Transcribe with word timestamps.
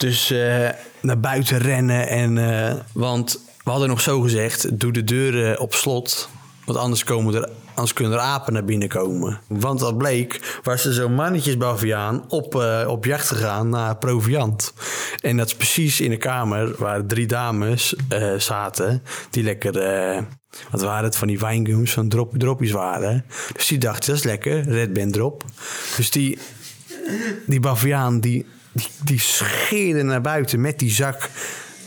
Dus 0.00 0.30
naar 1.00 1.20
buiten 1.20 1.58
rennen. 1.58 2.08
En, 2.08 2.38
eh, 2.38 2.74
want 2.92 3.40
we 3.64 3.70
hadden 3.70 3.88
nog 3.88 4.00
zo 4.00 4.20
gezegd: 4.20 4.80
doe 4.80 4.92
de 4.92 5.04
deuren 5.04 5.60
op 5.60 5.74
slot. 5.74 6.28
Want 6.64 6.78
anders, 6.78 7.04
komen 7.04 7.34
er, 7.34 7.48
anders 7.66 7.92
kunnen 7.92 8.12
er 8.12 8.18
apen 8.18 8.52
naar 8.52 8.64
binnen 8.64 8.88
komen. 8.88 9.40
Want 9.48 9.80
dat 9.80 9.98
bleek, 9.98 10.60
was 10.62 10.84
er 10.84 10.92
zo'n 10.92 11.14
mannetjesbaviaan 11.14 12.24
op, 12.28 12.54
eh, 12.54 12.84
op 12.88 13.04
jacht 13.04 13.28
gegaan 13.28 13.68
naar 13.68 13.96
proviant. 13.96 14.72
En 15.20 15.36
dat 15.36 15.46
is 15.46 15.54
precies 15.54 16.00
in 16.00 16.10
de 16.10 16.16
kamer 16.16 16.74
waar 16.78 17.06
drie 17.06 17.26
dames 17.26 17.94
zaten. 18.36 19.02
Die 19.30 19.42
lekker, 19.42 19.72
wat 20.70 20.80
waren 20.80 21.04
het, 21.04 21.16
van 21.16 21.28
die 21.28 21.38
wijngums, 21.38 21.92
van 21.92 22.08
drop, 22.08 22.60
waren. 22.70 23.24
Dus 23.52 23.66
die 23.66 23.78
dachten, 23.78 24.06
dat 24.06 24.16
is 24.16 24.24
lekker, 24.24 24.62
Red 24.62 24.92
Band 24.92 25.12
drop. 25.12 25.44
Dus 25.96 26.10
die, 26.10 26.38
die 27.46 27.60
baviaan, 27.60 28.20
die, 28.20 28.46
die, 28.72 28.86
die 29.04 29.20
scheerde 29.20 30.02
naar 30.02 30.20
buiten 30.20 30.60
met 30.60 30.78
die 30.78 30.90
zak 30.90 31.30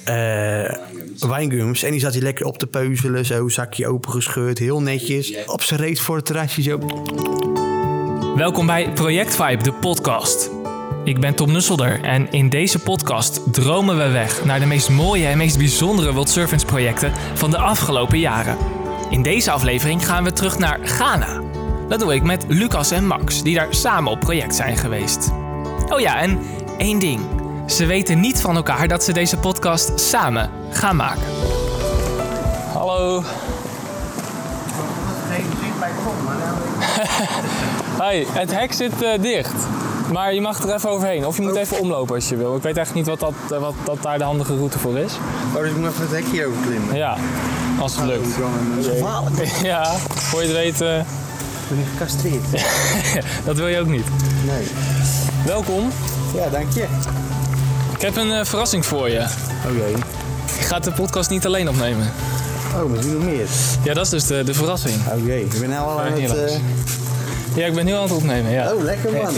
eh 0.04 0.76
wijngums. 1.20 1.84
En 1.84 1.92
die 1.92 2.00
zat 2.00 2.14
hij 2.14 2.22
lekker 2.22 2.46
op 2.46 2.58
te 2.58 2.68
peuzelen, 2.68 3.26
zo 3.26 3.50
zakje 3.50 3.88
opengescheurd, 3.88 4.60
heel 4.60 4.82
netjes. 4.82 5.46
Op 5.46 5.62
zijn 5.62 5.80
reet 5.80 6.00
voor 6.00 6.16
het 6.16 6.26
terrasje, 6.26 6.62
zo. 6.62 6.80
Welkom 8.36 8.66
bij 8.66 8.92
Project 8.94 9.36
Vibe, 9.36 9.64
de 9.64 9.74
podcast. 9.74 10.50
Ik 11.04 11.20
ben 11.20 11.36
Tom 11.36 11.52
Nusselder 11.52 12.02
en 12.02 12.32
in 12.32 12.50
deze 12.50 12.80
podcast 12.80 13.54
dromen 13.54 13.98
we 13.98 14.10
weg 14.10 14.46
naar 14.46 14.60
de 14.60 14.66
meest 14.66 14.90
mooie 14.90 15.26
en 15.26 15.38
meest 15.38 15.58
bijzondere 15.58 16.14
World 16.14 16.30
Servants 16.30 16.66
projecten 16.66 17.12
van 17.34 17.52
de 17.52 17.58
afgelopen 17.58 18.20
jaren. 18.20 18.58
In 19.10 19.24
deze 19.24 19.52
aflevering 19.52 20.06
gaan 20.06 20.24
we 20.24 20.34
terug 20.34 20.58
naar 20.58 20.80
Ghana. 20.84 21.42
Dat 21.90 22.00
doe 22.00 22.14
ik 22.14 22.24
met 22.24 22.46
Lucas 22.48 22.92
en 22.92 23.08
Max, 23.08 23.44
die 23.44 23.56
daar 23.56 23.74
samen 23.76 24.12
op 24.12 24.20
project 24.20 24.56
zijn 24.56 24.78
geweest. 24.78 25.32
Oh 25.90 26.00
ja, 26.00 26.22
en 26.22 26.40
één 26.78 27.00
ding. 27.00 27.22
Ze 27.68 27.86
weten 27.86 28.20
niet 28.20 28.42
van 28.42 28.56
elkaar 28.56 28.88
dat 28.88 29.04
ze 29.04 29.14
deze 29.14 29.38
podcast 29.38 30.00
samen 30.00 30.50
gaan 30.70 30.96
maken. 30.96 31.24
Hallo. 32.74 33.24
Hoi, 37.98 38.26
het 38.30 38.52
hek 38.52 38.74
zit 38.74 39.02
eh, 39.02 39.22
dicht. 39.22 39.54
Maar 40.12 40.34
je 40.34 40.42
mag 40.42 40.64
er 40.64 40.74
even 40.74 40.90
overheen. 40.90 41.26
Of 41.26 41.38
je 41.38 41.42
moet 41.42 41.56
even 41.56 41.80
omlopen 41.80 42.16
als 42.16 42.30
je 42.30 42.36
wil. 42.36 42.56
Ik 42.56 42.62
weet 42.62 42.78
echt 42.78 42.94
niet 42.94 43.08
wat, 43.08 43.20
dat, 43.20 43.34
eh, 43.52 43.58
wat 43.58 43.74
dat 43.84 44.02
daar 44.02 44.18
de 44.18 44.24
handige 44.24 44.56
route 44.56 44.80
voor 44.80 44.98
is. 44.98 45.14
Oh, 45.56 45.62
dus 45.62 45.70
ik 45.70 45.78
moet 45.78 45.90
even 45.90 46.02
het 46.02 46.12
hekje 46.12 46.46
overklimmen. 46.46 46.96
Ja, 46.96 47.18
als 47.80 47.96
het 47.96 48.06
lukt. 48.06 48.28
Gevaarlijk. 48.82 49.52
Ja, 49.64 49.94
voor 49.98 50.42
je 50.42 50.48
het 50.48 50.56
weet, 50.56 50.82
eh, 50.82 50.98
Ik 50.98 51.06
ben 51.70 51.86
gecastreerd. 51.92 52.44
dat 53.46 53.56
wil 53.56 53.68
je 53.68 53.80
ook 53.80 53.88
niet. 53.88 54.06
Nee. 54.46 54.68
Welkom. 55.46 55.92
Ja, 56.34 56.50
dank 56.50 56.72
je. 56.74 56.86
Ik 57.96 58.02
heb 58.02 58.16
een 58.16 58.32
eh, 58.32 58.46
verrassing 58.46 58.86
voor 58.86 59.10
je. 59.10 59.26
Oké. 59.70 59.86
Ik 60.60 60.66
ga 60.66 60.80
de 60.80 60.92
podcast 60.92 61.30
niet 61.30 61.46
alleen 61.46 61.70
opnemen. 61.70 62.12
Oh, 62.76 62.90
misschien 62.92 63.14
nog 63.14 63.24
meer. 63.24 63.48
Ja, 63.84 63.94
dat 63.94 64.04
is 64.06 64.10
dus 64.10 64.26
de, 64.28 64.44
de 64.44 64.54
verrassing. 64.54 64.96
Oké. 65.18 65.34
Ik 65.34 65.60
ben 65.60 65.70
nou 65.70 65.88
al 65.90 66.02
aan 66.02 66.12
het... 66.12 66.36
Eh, 66.36 66.56
Ja, 67.56 67.66
ik 67.66 67.74
ben 67.74 67.86
heel 67.88 67.96
aan 67.98 68.04
het 68.04 68.12
opnemen, 68.12 68.52
ja. 68.52 68.74
Oh, 68.74 68.84
lekker 68.84 69.12
man. 69.12 69.34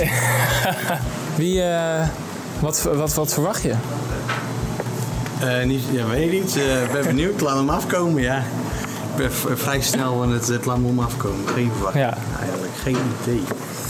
Wie, 1.35 1.61
eh, 1.63 2.07
wat, 2.59 2.81
wat, 2.95 3.13
wat 3.13 3.33
verwacht 3.33 3.61
je? 3.61 3.73
Eh, 5.39 5.65
niet, 5.65 5.81
ja, 5.91 6.05
weet 6.07 6.31
ik 6.33 6.43
niet. 6.43 6.55
Eh, 6.57 6.83
Ik 6.83 6.91
ben 6.91 7.03
benieuwd. 7.15 7.41
Laat 7.41 7.55
hem 7.55 7.69
afkomen, 7.69 8.21
ja. 8.21 8.37
Ik 9.17 9.29
ben 9.45 9.57
vrij 9.57 9.81
snel 9.81 10.21
aan 10.23 10.31
het, 10.31 10.47
het 10.47 10.65
laat 10.65 10.77
hem 10.77 10.99
afkomen. 10.99 11.47
Geen 11.53 11.71
verwachting. 11.73 12.03
Ja. 12.05 12.17
Eigenlijk 12.39 12.73
geen 12.83 12.97
idee. 13.21 13.41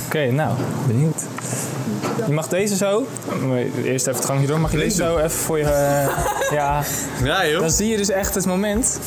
Oké, 0.06 0.32
nou, 0.32 0.54
benieuwd. 0.88 1.22
Je 2.28 2.34
mag 2.34 2.48
deze 2.48 2.76
zo. 2.76 3.06
Eerst 3.84 4.08
even 4.08 4.20
het 4.20 4.26
gangje 4.26 4.48
door. 4.48 4.60
Mag 4.60 4.72
je 4.72 4.78
deze 4.78 4.96
zo 4.96 5.18
even 5.18 5.30
voor 5.32 5.58
je... 5.58 5.64
eh, 5.64 6.52
ja, 6.52 6.84
Ja, 7.24 7.48
joh. 7.48 7.60
dan 7.60 7.70
zie 7.72 7.90
je 7.90 7.98
dus 7.98 8.10
echt 8.10 8.36
het 8.36 8.46
moment... 8.46 9.00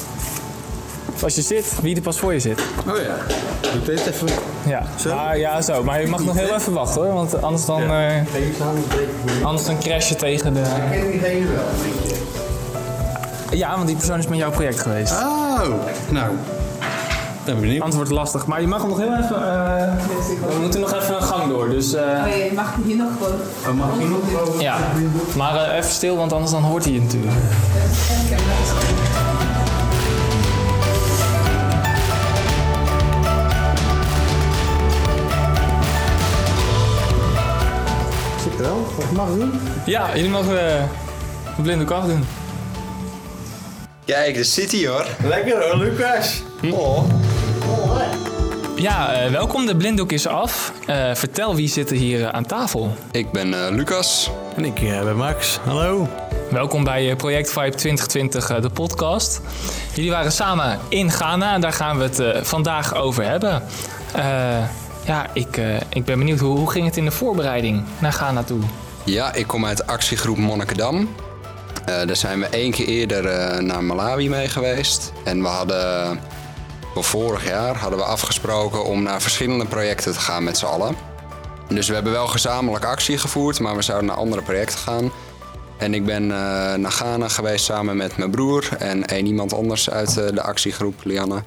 Als 1.23 1.35
je 1.35 1.43
zit, 1.43 1.73
wie 1.83 1.97
er 1.97 2.03
pas 2.03 2.19
voor 2.19 2.33
je 2.33 2.41
zit. 2.41 2.61
Oh 2.89 2.97
ja. 2.97 3.17
Doe 3.73 3.83
dit 3.85 4.07
even. 4.07 4.29
Ja, 4.67 4.83
Zo? 5.01 5.15
Maar, 5.15 5.39
ja 5.39 5.61
zo. 5.63 5.85
Maar 5.85 6.01
je 6.01 6.07
mag 6.07 6.25
nog 6.25 6.37
heel 6.37 6.55
even 6.55 6.73
wachten 6.73 7.03
hoor. 7.03 7.13
Want 7.15 7.43
anders 7.43 7.65
dan, 7.65 7.83
eh, 7.83 8.15
anders 9.43 9.67
dan 9.67 9.79
crash 9.79 10.09
je 10.09 10.15
tegen 10.15 10.55
de... 10.55 10.61
Ik 10.61 10.91
ken 11.01 11.11
diegene 11.11 11.47
wel, 11.47 11.65
weet 11.83 12.11
je. 13.51 13.57
Ja, 13.57 13.75
want 13.77 13.87
die 13.87 13.97
persoon 13.97 14.19
is 14.19 14.27
met 14.27 14.39
jouw 14.39 14.51
project 14.51 14.81
geweest. 14.81 15.13
Oh, 15.13 15.61
nou. 16.11 16.31
Ben 17.49 17.61
benieuwd. 17.61 17.77
Anders 17.83 17.95
wordt 17.95 18.11
het 18.11 18.19
lastig. 18.19 18.47
Maar 18.47 18.61
je 18.61 18.67
mag 18.67 18.81
hem 18.81 18.89
nog 18.89 18.99
heel 18.99 19.17
even... 19.17 19.37
eh, 19.37 19.93
we 20.55 20.61
moeten 20.61 20.81
nog 20.81 20.95
even 20.95 21.17
een 21.17 21.23
gang 21.23 21.49
door. 21.49 21.69
Dus 21.71 21.95
eh, 21.95 22.03
Oh 22.03 22.37
je 22.37 22.51
mag 22.55 22.75
hier 22.85 22.97
nog 22.97 23.09
gewoon. 23.19 23.39
Oh, 23.67 23.73
mag 23.75 23.89
ik 24.01 24.09
nog 24.09 24.41
over? 24.49 24.63
ja. 24.63 24.77
Maar 25.37 25.57
eh, 25.57 25.77
even 25.77 25.91
stil, 25.91 26.17
want 26.17 26.33
anders 26.33 26.51
dan 26.53 26.63
hoort 26.63 26.85
hij 26.85 26.93
je 26.93 27.01
natuurlijk. 27.01 27.33
Zit 38.43 38.53
er 38.59 38.63
wel? 38.65 38.87
Wat 38.97 39.11
mag 39.13 39.29
doen? 39.29 39.53
Ja, 39.87 40.17
jullie 40.17 40.31
mogen 40.31 40.77
eh, 40.77 40.83
de 41.57 41.63
blinde 41.63 41.85
kast 41.85 42.07
doen. 42.07 42.25
Kijk, 44.05 44.35
de 44.35 44.45
city 44.45 44.87
hoor. 44.87 45.07
Lekker 45.23 45.63
hoor, 45.65 45.77
Lucas. 45.77 46.43
Oh. 46.73 47.05
Ja, 48.79 49.13
eh, 49.13 49.31
welkom. 49.31 49.67
De 49.67 49.77
blinddoek 49.77 50.13
is 50.13 50.27
af. 50.27 50.73
Eh, 50.87 51.15
vertel, 51.15 51.55
wie 51.55 51.69
zit 51.69 51.91
er 51.91 51.97
hier 51.97 52.25
eh, 52.25 52.29
aan 52.29 52.47
tafel? 52.47 52.95
Ik 53.11 53.31
ben 53.31 53.75
Lucas. 53.75 54.31
En 54.57 54.65
ik 54.65 54.75
ben 54.75 55.17
Max. 55.17 55.59
Hallo. 55.65 56.09
Welkom 56.51 56.85
bij 56.85 57.17
Project 57.17 57.53
Vibe 57.53 57.75
2020, 57.75 58.51
eh, 58.51 58.63
de 58.63 58.71
podcast. 58.71 59.41
Jullie 59.95 60.11
waren 60.11 60.33
samen 60.33 60.79
in 60.89 61.11
Ghana 61.11 61.55
en 61.55 61.61
daar 61.61 61.73
gaan 61.73 61.99
we 61.99 62.05
het 62.05 62.47
vandaag 62.47 62.95
over 62.95 63.25
hebben. 63.25 63.63
Eh, 64.13 64.23
ja, 65.05 65.27
ik, 65.33 65.61
ik 65.89 66.05
ben 66.05 66.19
benieuwd, 66.19 66.39
hoe, 66.39 66.59
hoe 66.59 66.71
ging 66.71 66.87
het 66.87 66.97
in 66.97 67.05
de 67.05 67.11
voorbereiding 67.11 67.85
naar 67.99 68.13
Ghana 68.13 68.43
toe? 68.43 68.61
Ja, 69.05 69.35
ik 69.35 69.47
kom 69.47 69.67
uit 69.67 69.77
de 69.77 69.87
actiegroep 69.87 70.37
Monnikendam. 70.37 71.09
Eh 71.85 72.07
daar 72.07 72.17
zijn 72.17 72.41
we 72.41 72.47
één 72.47 72.71
keer 72.71 72.87
eerder 72.87 73.63
naar 73.63 73.85
Malawi 73.85 74.29
mee 74.29 74.49
geweest. 74.49 75.13
En 75.25 75.43
we 75.43 75.49
hadden, 75.49 76.21
vorig 77.03 77.47
jaar, 77.47 77.77
hadden 77.77 77.99
we 77.99 78.05
afgesproken 78.05 78.85
om 78.85 79.03
naar 79.03 79.23
verschillende 79.23 79.67
projecten 79.67 80.13
te 80.13 80.21
gaan 80.21 80.45
met 80.45 80.59
z'n 80.59 80.67
allen. 80.67 80.97
Dus 81.69 81.89
we 81.89 81.95
hebben 81.95 82.13
wel 82.13 82.27
gezamenlijk 82.27 82.85
actie 82.85 83.19
gevoerd, 83.19 83.61
maar 83.61 83.77
we 83.77 83.83
zouden 83.83 84.09
naar 84.09 84.17
andere 84.17 84.43
projecten 84.43 84.79
gaan. 84.79 85.13
En 85.79 85.95
ik 85.95 86.05
ben 86.05 86.23
eh, 86.23 86.75
naar 86.75 86.93
Ghana 86.93 87.29
geweest 87.29 87.65
samen 87.65 87.97
met 87.97 88.17
mijn 88.17 88.31
broer 88.31 88.69
en 88.79 89.07
één 89.07 89.27
iemand 89.27 89.53
anders 89.53 89.91
uit 89.91 90.17
eh, 90.17 90.27
de 90.35 90.43
actiegroep, 90.43 91.05
Lianne. 91.05 91.43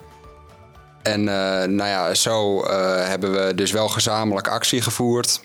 En 1.02 1.20
eh, 1.20 1.68
nou 1.68 1.88
ja, 1.88 2.14
zo 2.14 2.66
hebben 3.04 3.32
we 3.32 3.54
dus 3.54 3.70
wel 3.70 3.88
gezamenlijk 3.88 4.48
actie 4.48 4.82
gevoerd. 4.82 5.40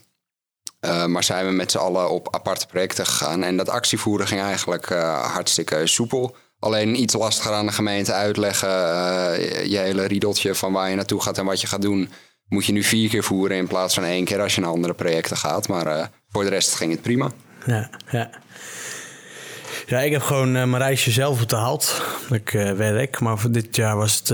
Maar 1.07 1.23
zijn 1.23 1.45
we 1.45 1.51
met 1.51 1.71
z'n 1.71 1.77
allen 1.77 2.09
op 2.09 2.35
aparte 2.35 2.67
projecten 2.67 3.05
gegaan. 3.05 3.43
En 3.43 3.57
dat 3.57 3.69
actievoeren 3.69 4.27
ging 4.27 4.41
eigenlijk 4.41 4.89
hartstikke 5.21 5.87
soepel. 5.87 6.35
Alleen 6.59 7.01
iets 7.01 7.13
lastiger 7.13 7.51
aan 7.51 7.65
de 7.65 7.71
gemeente 7.71 8.13
uitleggen. 8.13 8.69
Uh, 8.69 9.65
je 9.65 9.77
hele 9.77 10.05
riedeltje 10.05 10.55
van 10.55 10.73
waar 10.73 10.89
je 10.89 10.95
naartoe 10.95 11.21
gaat 11.21 11.37
en 11.37 11.45
wat 11.45 11.61
je 11.61 11.67
gaat 11.67 11.81
doen. 11.81 12.09
Moet 12.47 12.65
je 12.65 12.71
nu 12.71 12.83
vier 12.83 13.09
keer 13.09 13.23
voeren 13.23 13.57
in 13.57 13.67
plaats 13.67 13.93
van 13.93 14.03
één 14.03 14.25
keer 14.25 14.41
als 14.41 14.55
je 14.55 14.61
naar 14.61 14.69
andere 14.69 14.93
projecten 14.93 15.37
gaat. 15.37 15.67
Maar 15.67 15.87
uh, 15.87 16.05
voor 16.29 16.43
de 16.43 16.49
rest 16.49 16.75
ging 16.75 16.91
het 16.91 17.01
prima. 17.01 17.31
Ja, 17.65 17.89
ja. 18.11 18.29
Ja, 19.87 19.99
ik 19.99 20.11
heb 20.11 20.21
gewoon 20.21 20.47
uh, 20.55 20.63
mijn 20.63 20.77
reisje 20.77 21.11
zelf 21.11 21.39
betaald. 21.39 22.01
Ik 22.29 22.49
werk, 22.75 23.19
maar 23.19 23.37
voor 23.37 23.51
dit 23.51 23.75
jaar 23.75 23.95
was 23.95 24.15
het... 24.15 24.29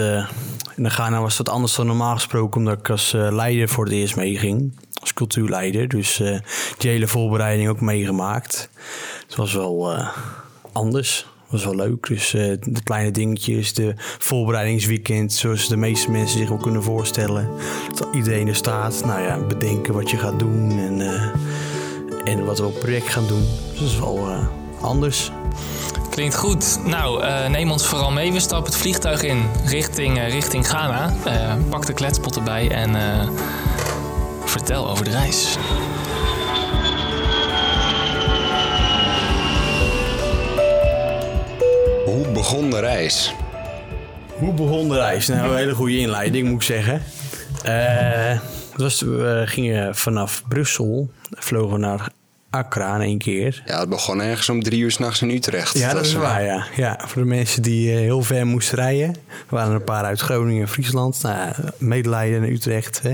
In 0.75 0.91
Ghana 0.91 1.21
was 1.21 1.37
het 1.37 1.49
anders 1.49 1.75
dan 1.75 1.85
normaal 1.85 2.13
gesproken... 2.13 2.59
omdat 2.59 2.79
ik 2.79 2.89
als 2.89 3.11
leider 3.11 3.69
voor 3.69 3.83
het 3.83 3.93
eerst 3.93 4.15
meeging. 4.15 4.79
Als 4.99 5.13
cultuurleider. 5.13 5.87
Dus 5.87 6.21
die 6.77 6.89
hele 6.89 7.07
voorbereiding 7.07 7.69
ook 7.69 7.81
meegemaakt. 7.81 8.69
Het 9.25 9.35
was 9.35 9.53
wel 9.53 10.03
anders. 10.71 11.25
Was 11.53 11.63
wel 11.63 11.75
leuk. 11.75 12.07
Dus 12.07 12.29
de 12.31 12.83
kleine 12.83 13.11
dingetjes, 13.11 13.73
de 13.73 13.93
voorbereidingsweekend... 13.97 15.33
zoals 15.33 15.67
de 15.67 15.77
meeste 15.77 16.11
mensen 16.11 16.39
zich 16.39 16.49
wel 16.49 16.57
kunnen 16.57 16.83
voorstellen. 16.83 17.49
Dat 17.95 18.07
iedereen 18.11 18.47
er 18.47 18.55
staat. 18.55 19.05
Nou 19.05 19.21
ja, 19.21 19.37
bedenken 19.37 19.93
wat 19.93 20.09
je 20.09 20.17
gaat 20.17 20.39
doen 20.39 20.79
en, 20.79 21.01
en 22.23 22.45
wat 22.45 22.59
we 22.59 22.65
op 22.65 22.79
project 22.79 23.07
gaan 23.07 23.27
doen. 23.27 23.45
Dus 23.71 23.79
dat 23.79 23.89
is 23.89 23.99
wel 23.99 24.29
anders. 24.81 25.31
Klinkt 26.09 26.35
goed. 26.35 26.79
Nou, 26.85 27.23
neem 27.49 27.71
ons 27.71 27.85
vooral 27.85 28.11
mee. 28.11 28.33
We 28.33 28.39
stappen 28.39 28.71
het 28.71 28.81
vliegtuig 28.81 29.23
in 29.23 29.43
richting, 29.65 30.19
richting 30.19 30.67
Ghana. 30.67 31.13
Pak 31.69 31.85
de 31.85 31.93
kletspot 31.93 32.35
erbij 32.35 32.69
en 32.69 32.95
vertel 34.45 34.89
over 34.89 35.05
de 35.05 35.11
reis. 35.11 35.57
Hoe 42.13 42.31
begon 42.31 42.69
de 42.69 42.79
reis? 42.79 43.33
Hoe 44.37 44.53
begon 44.53 44.89
de 44.89 44.95
reis? 44.95 45.27
Nou, 45.27 45.49
een 45.49 45.57
hele 45.57 45.73
goede 45.73 45.97
inleiding 45.97 46.47
moet 46.47 46.55
ik 46.55 46.61
zeggen. 46.61 47.01
was, 48.75 49.01
we 49.01 49.43
gingen 49.45 49.95
vanaf 49.95 50.43
Brussel, 50.47 51.11
vlogen 51.29 51.79
naar 51.79 52.09
Accra 52.49 52.95
in 52.95 53.01
één 53.01 53.17
keer. 53.17 53.63
Ja, 53.65 53.79
het 53.79 53.89
begon 53.89 54.21
ergens 54.21 54.49
om 54.49 54.63
drie 54.63 54.81
uur 54.81 54.91
s'nachts 54.91 55.21
in 55.21 55.29
Utrecht. 55.29 55.77
Ja, 55.77 55.93
dat 55.93 56.05
is 56.05 56.13
waar, 56.13 56.43
ja. 56.43 56.65
ja. 56.75 56.99
Voor 57.05 57.21
de 57.21 57.27
mensen 57.27 57.61
die 57.61 57.91
eh, 57.91 57.97
heel 57.97 58.21
ver 58.21 58.47
moesten 58.47 58.77
rijden. 58.77 59.09
Er 59.09 59.15
waren 59.49 59.69
er 59.69 59.75
een 59.75 59.83
paar 59.83 60.03
uit 60.03 60.19
Groningen 60.19 60.61
en 60.61 60.67
Friesland. 60.67 61.21
Nou, 61.21 61.53
medelijden 61.77 62.43
Utrecht, 62.43 63.01
hè. 63.01 63.13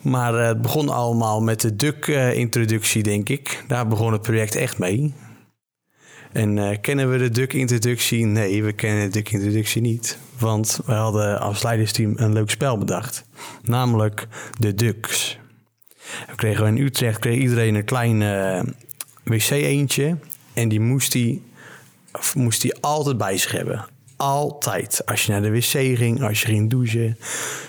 Maar 0.00 0.34
eh, 0.34 0.46
het 0.46 0.62
begon 0.62 0.88
allemaal 0.88 1.40
met 1.40 1.60
de 1.60 1.76
Duck-introductie, 1.76 3.02
denk 3.02 3.28
ik. 3.28 3.64
Daar 3.68 3.86
begon 3.86 4.12
het 4.12 4.22
project 4.22 4.54
echt 4.54 4.78
mee. 4.78 5.14
En 6.36 6.58
eh, 6.58 6.76
kennen 6.80 7.10
we 7.10 7.18
de 7.18 7.30
Duck-introductie? 7.30 8.24
Nee, 8.24 8.64
we 8.64 8.72
kennen 8.72 9.04
de 9.04 9.10
Duck-introductie 9.10 9.82
niet. 9.82 10.18
Want 10.38 10.80
we 10.86 10.92
hadden 10.92 11.40
als 11.40 11.62
leidersteam 11.62 12.12
een 12.16 12.32
leuk 12.32 12.50
spel 12.50 12.78
bedacht. 12.78 13.24
Namelijk 13.62 14.26
de 14.58 14.74
Ducks. 14.74 15.38
We 16.26 16.34
kregen 16.34 16.66
in 16.66 16.84
Utrecht 16.84 17.18
kreeg 17.18 17.40
iedereen 17.40 17.74
een 17.74 17.84
klein 17.84 18.22
eh, 18.22 18.62
wc-eentje. 19.22 20.18
En 20.52 20.68
die 20.68 20.80
moest 20.80 21.12
hij 21.12 21.40
moest 22.34 22.82
altijd 22.82 23.18
bij 23.18 23.36
zich 23.36 23.52
hebben. 23.52 23.84
Altijd. 24.16 25.06
Als 25.06 25.26
je 25.26 25.32
naar 25.32 25.42
de 25.42 25.50
wc 25.50 25.96
ging, 25.98 26.22
als 26.22 26.40
je 26.40 26.46
ging 26.46 26.70
douchen. 26.70 27.18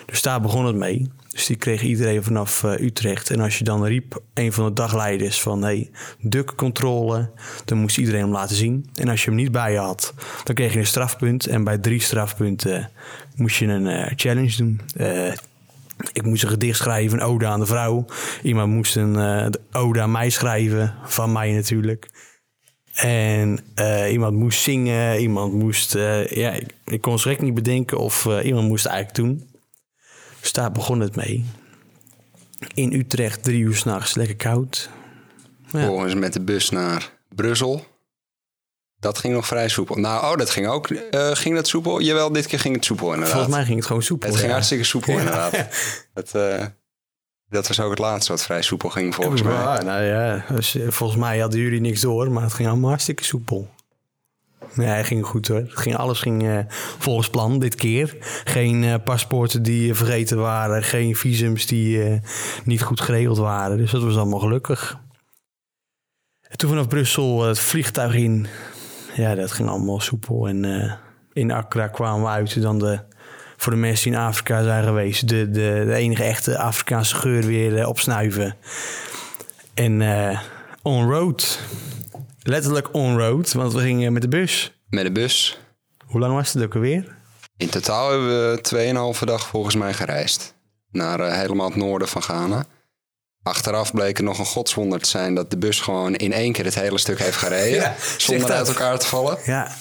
Dus 0.06 0.22
daar 0.22 0.42
begon 0.42 0.66
het 0.66 0.76
mee. 0.76 1.12
Dus 1.38 1.46
die 1.46 1.56
kreeg 1.56 1.82
iedereen 1.82 2.24
vanaf 2.24 2.64
eh, 2.64 2.80
Utrecht. 2.80 3.30
En 3.30 3.40
als 3.40 3.58
je 3.58 3.64
dan 3.64 3.86
riep, 3.86 4.22
een 4.34 4.54
van 4.54 4.66
de 4.66 4.74
dagleiders 4.74 5.42
van... 5.42 5.64
hey, 5.64 5.90
dukcontrole, 6.20 7.30
dan 7.66 7.78
moest 7.78 7.98
iedereen 7.98 8.22
hem 8.22 8.32
laten 8.32 8.56
zien. 8.56 8.90
En 8.94 9.10
als 9.10 9.24
je 9.24 9.30
hem 9.30 9.40
niet 9.40 9.52
bij 9.52 9.72
je 9.72 9.78
had, 9.78 10.14
dan 10.44 10.56
kreeg 10.56 10.74
je 10.74 10.80
een 10.80 10.86
strafpunt. 10.86 11.48
En 11.48 11.64
bij 11.64 11.78
drie 11.78 12.02
strafpunten 12.02 12.90
moest 13.36 13.58
je 13.58 13.66
een 13.66 13.88
eh, 13.88 14.12
challenge 14.16 14.58
doen. 14.58 14.82
Eh, 14.96 15.32
ik 16.14 16.24
moest 16.24 16.44
een 16.44 16.50
gedicht 16.50 16.78
schrijven, 16.78 17.20
een 17.20 17.26
ode 17.26 17.46
aan 17.46 17.60
de 17.60 17.66
vrouw. 17.66 18.06
Iemand 18.44 18.74
moest 18.74 18.96
een 18.96 19.54
ode 19.72 20.02
aan 20.02 20.12
mij 20.12 20.30
schrijven, 20.30 20.94
van 21.06 21.32
mij 21.32 21.52
natuurlijk. 21.52 22.10
En 22.94 23.60
iemand 24.10 24.38
moest 24.38 24.62
zingen, 24.62 25.20
iemand 25.20 25.54
moest... 25.54 25.94
ja, 26.30 26.60
ik, 26.86 27.02
kon 27.02 27.16
direct 27.16 27.42
niet 27.42 27.54
bedenken 27.54 27.98
of 27.98 28.28
iemand 28.44 28.68
moest 28.68 28.86
eigenlijk 28.86 29.16
doen. 29.16 29.57
Dus 30.42 30.52
daar 30.52 30.72
begon 30.72 31.00
het 31.00 31.16
mee. 31.16 31.46
In 32.74 32.94
Utrecht, 32.94 33.44
drie 33.44 33.60
uur 33.62 33.76
s'nachts, 33.76 34.16
lekker 34.16 34.36
koud. 34.36 34.90
Ja. 35.64 35.70
Vervolgens 35.70 36.14
met 36.14 36.34
de 36.34 36.42
bus 36.42 36.70
naar 36.70 37.12
Brussel. 37.36 37.86
Dat 39.00 39.18
ging 39.18 39.34
nog 39.34 39.48
vrij 39.48 39.70
soepel. 39.70 39.96
Nou, 39.96 40.24
oh, 40.32 40.36
dat 40.38 40.50
ging 40.50 40.68
ook. 40.68 40.90
eh, 40.90 41.32
ging 41.32 41.56
dat 41.56 41.68
soepel? 41.68 42.02
Jawel, 42.02 42.32
dit 42.32 42.48
keer 42.48 42.60
ging 42.60 42.76
het 42.76 42.86
soepel 42.86 43.08
inderdaad. 43.08 43.32
Volgens 43.32 43.56
mij 43.56 43.66
ging 43.66 43.78
het 43.78 43.86
gewoon 43.88 44.02
soepel. 44.04 44.30
Het 44.30 44.38
ging 44.38 44.52
hartstikke 44.52 44.84
soepel 44.84 45.14
Ja. 45.14 45.20
inderdaad. 45.20 45.52
Dat, 46.14 46.36
eh, 46.36 46.66
dat 47.50 47.68
was 47.68 47.80
ook 47.80 47.90
het 47.90 48.00
laatste 48.00 48.32
wat 48.32 48.44
vrij 48.44 48.62
soepel 48.62 48.90
ging 48.90 49.16
volgens 49.16 49.42
mij. 49.42 49.54
Nou 49.84 50.04
ja, 50.04 50.46
dus, 50.50 50.76
eh, 50.76 50.88
volgens 50.90 51.20
mij 51.20 51.40
hadden 51.40 51.60
jullie 51.60 51.82
niks 51.82 52.02
door, 52.02 52.32
maar 52.32 52.44
het 52.44 52.54
ging 52.54 52.68
allemaal 52.70 52.90
hartstikke 52.90 53.24
soepel. 53.24 53.70
Hij 54.74 55.04
ging 55.04 55.26
goed 55.26 55.48
hoor. 55.48 55.58
Het 55.58 55.78
ging, 55.78 55.96
alles 55.96 56.20
ging 56.20 56.48
eh, 56.48 56.60
volgens 56.98 57.30
plan 57.30 57.60
dit 57.60 57.76
keer. 57.76 58.18
Geen 58.44 58.84
eh, 58.84 58.94
paspoorten 59.04 59.64
die 59.64 59.90
eh, 59.90 59.96
vergeten 59.96 60.38
waren. 60.38 60.84
Geen 60.84 61.16
visums 61.16 61.66
die 61.66 62.22
niet 62.64 62.82
goed 62.82 63.02
geregeld 63.02 63.38
waren. 63.38 63.78
Dus 63.78 63.92
dat 63.92 64.04
was 64.04 64.16
allemaal 64.16 64.40
gelukkig. 64.40 65.00
En 66.42 66.58
toen 66.58 66.70
vanaf 66.70 66.88
Brussel 66.88 67.44
het 67.44 67.60
vliegtuig 67.60 68.14
in. 68.14 68.48
Ja, 69.16 69.36
dat 69.36 69.52
ging 69.52 69.70
allemaal 69.70 70.00
soepel. 70.00 70.48
En 70.48 70.92
in 71.34 71.52
Accra 71.52 71.88
kwamen 71.88 72.22
we 72.22 72.28
uit. 72.30 72.62
Dan 72.62 72.80
de, 72.80 73.00
voor 73.58 73.72
de 73.72 73.78
mensen 73.78 74.12
die 74.12 74.20
in 74.20 74.26
Afrika 74.26 74.64
zijn 74.64 74.84
geweest. 74.84 75.28
De, 75.28 75.50
de, 75.50 75.84
de 75.86 75.94
enige 75.94 76.24
echte 76.24 76.58
Afrikaanse 76.58 77.16
geur 77.16 77.44
weer 77.46 77.88
opsnuiven. 77.88 78.56
En 79.74 80.02
eh 80.02 80.40
on-road. 80.88 81.60
Letterlijk 82.48 82.94
on-road, 82.94 83.52
want 83.54 83.74
we 83.74 83.80
gingen 83.82 84.14
met 84.14 84.22
de 84.22 84.28
bus. 84.28 84.82
Met 84.90 85.04
de 85.04 85.12
bus. 85.12 85.60
Hoe 86.06 86.20
lang 86.20 86.34
was 86.34 86.54
het 86.54 86.64
ook 86.64 86.76
alweer? 86.76 87.16
In 87.58 87.70
totaal 87.70 88.10
hebben 88.12 88.52
we 88.52 89.14
2,5 89.16 89.20
dag 89.24 89.48
volgens 89.48 89.76
mij 89.76 89.94
gereisd. 89.94 90.54
Naar 90.92 91.20
eh, 91.20 91.34
helemaal 91.40 91.68
het 91.68 91.76
noorden 91.76 92.08
van 92.08 92.22
Ghana. 92.24 92.66
Achteraf 93.44 93.92
bleek 93.94 94.18
het 94.18 94.26
nog 94.26 94.40
een 94.40 94.46
godswonder 94.46 95.00
te 95.02 95.10
zijn 95.10 95.36
dat 95.36 95.52
de 95.52 95.58
bus 95.58 95.80
gewoon 95.80 96.16
in 96.16 96.34
één 96.34 96.52
keer 96.52 96.66
het 96.66 96.76
hele 96.76 96.98
stuk 96.98 97.20
heeft 97.20 97.38
gereden. 97.38 97.80
Ja, 97.82 97.96
zonder 98.18 98.52
uit 98.52 98.68
elkaar 98.68 99.00
te 99.00 99.08
vallen. 99.08 99.38
Ja, 99.46 99.72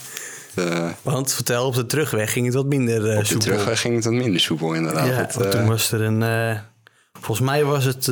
De, 0.54 0.90
want 1.02 1.32
vertel, 1.32 1.66
op 1.66 1.74
de 1.74 1.86
terugweg 1.86 2.32
ging 2.32 2.46
het 2.46 2.54
wat 2.54 2.66
minder 2.66 3.10
eh 3.10 3.14
op 3.16 3.20
de 3.20 3.26
soepel. 3.26 3.46
terugweg 3.46 3.80
ging 3.80 3.94
het 3.94 4.04
wat 4.04 4.12
minder 4.12 4.40
soepel 4.40 4.72
inderdaad. 4.74 5.06
Ja, 5.06 5.12
Het, 5.12 5.36
eh, 5.36 5.48
toen 5.50 5.66
was 5.66 5.92
er 5.92 6.00
een... 6.00 6.22
eh, 6.22 6.58
volgens 7.20 7.46
mij 7.46 7.64
was 7.64 7.84
het... 7.84 8.08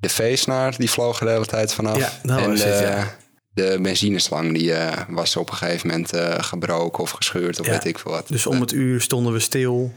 eh, 0.00 0.08
de 0.08 0.08
feestnaar 0.08 0.74
die 0.78 0.90
vloog 0.90 1.20
er 1.20 1.26
de 1.26 1.32
hele 1.32 1.46
tijd 1.46 1.74
vanaf. 1.74 1.96
Ja, 1.98 2.12
dat 2.22 2.38
en 2.38 2.48
was 2.48 2.60
de, 2.60 2.66
het, 2.66 2.80
ja. 2.88 3.16
de 3.54 3.78
benzineslang 3.82 4.54
die 4.54 4.72
eh, 4.72 5.02
was 5.08 5.36
op 5.36 5.50
een 5.50 5.56
gegeven 5.56 5.88
moment 5.88 6.12
eh, 6.12 6.42
gebroken 6.42 7.02
of 7.02 7.10
gescheurd 7.10 7.60
of 7.60 7.66
Ja, 7.66 7.72
weet 7.72 7.84
ik 7.84 7.98
veel 7.98 8.10
wat. 8.12 8.28
Dus 8.28 8.46
om 8.46 8.60
het 8.60 8.72
uur 8.72 9.00
stonden 9.00 9.32
we 9.32 9.38
stil. 9.38 9.92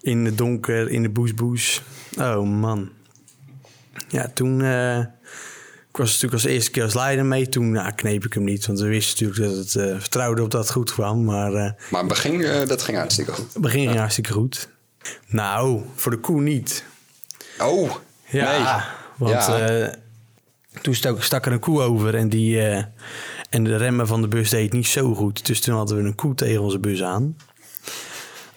In 0.00 0.24
het 0.24 0.38
donker, 0.38 0.90
in 0.90 1.02
de 1.02 1.08
boesboes. 1.08 1.82
Oh 2.18 2.42
man. 2.42 2.90
Ja, 4.08 4.30
toen... 4.34 4.62
eh, 4.62 4.98
ik 5.90 6.02
was 6.02 6.12
natuurlijk 6.12 6.42
als 6.42 6.52
eerste 6.52 6.70
keer 6.70 6.82
als 6.82 6.94
leider 6.94 7.24
mee. 7.24 7.48
Toen 7.48 7.70
nou, 7.70 7.92
kneep 7.92 8.24
ik 8.24 8.32
hem 8.32 8.44
niet. 8.44 8.66
Want 8.66 8.80
we 8.80 8.86
wisten 8.86 9.26
natuurlijk 9.26 9.54
dat 9.56 9.64
het 9.64 9.76
eh 9.90 10.00
vertrouwde 10.00 10.42
op 10.42 10.50
dat 10.50 10.60
het 10.62 10.70
goed 10.72 10.92
kwam. 10.92 11.24
Maar 11.24 11.52
eh, 11.54 11.70
Maar 11.90 12.00
het 12.00 12.08
begin, 12.08 12.44
eh, 12.44 12.66
dat 12.68 12.82
ging 12.82 12.96
hartstikke 12.96 13.32
goed. 13.32 13.52
het 13.52 13.62
begin 13.62 13.86
ging 13.86 13.98
hartstikke 13.98 14.32
goed. 14.32 14.68
Nou, 15.26 15.82
voor 15.94 16.10
de 16.10 16.18
koe 16.18 16.40
niet. 16.40 16.84
Oh, 17.58 17.90
Ja, 18.28 18.50
nee. 18.50 18.82
Want 19.16 19.32
Ja. 19.46 19.68
eh, 19.68 19.92
toen 20.82 20.94
stak, 20.94 21.22
stak 21.22 21.46
er 21.46 21.52
een 21.52 21.58
koe 21.58 21.82
over 21.82 22.14
en, 22.14 22.28
die, 22.28 22.60
eh, 22.60 22.84
en 23.50 23.64
de 23.64 23.76
remmen 23.76 24.06
van 24.06 24.20
de 24.20 24.28
bus 24.28 24.50
deed 24.50 24.72
niet 24.72 24.86
zo 24.86 25.14
goed. 25.14 25.46
Dus 25.46 25.60
toen 25.60 25.74
hadden 25.76 25.96
we 25.96 26.02
een 26.02 26.14
koe 26.14 26.34
tegen 26.34 26.62
onze 26.62 26.78
bus 26.78 27.02
aan. 27.02 27.36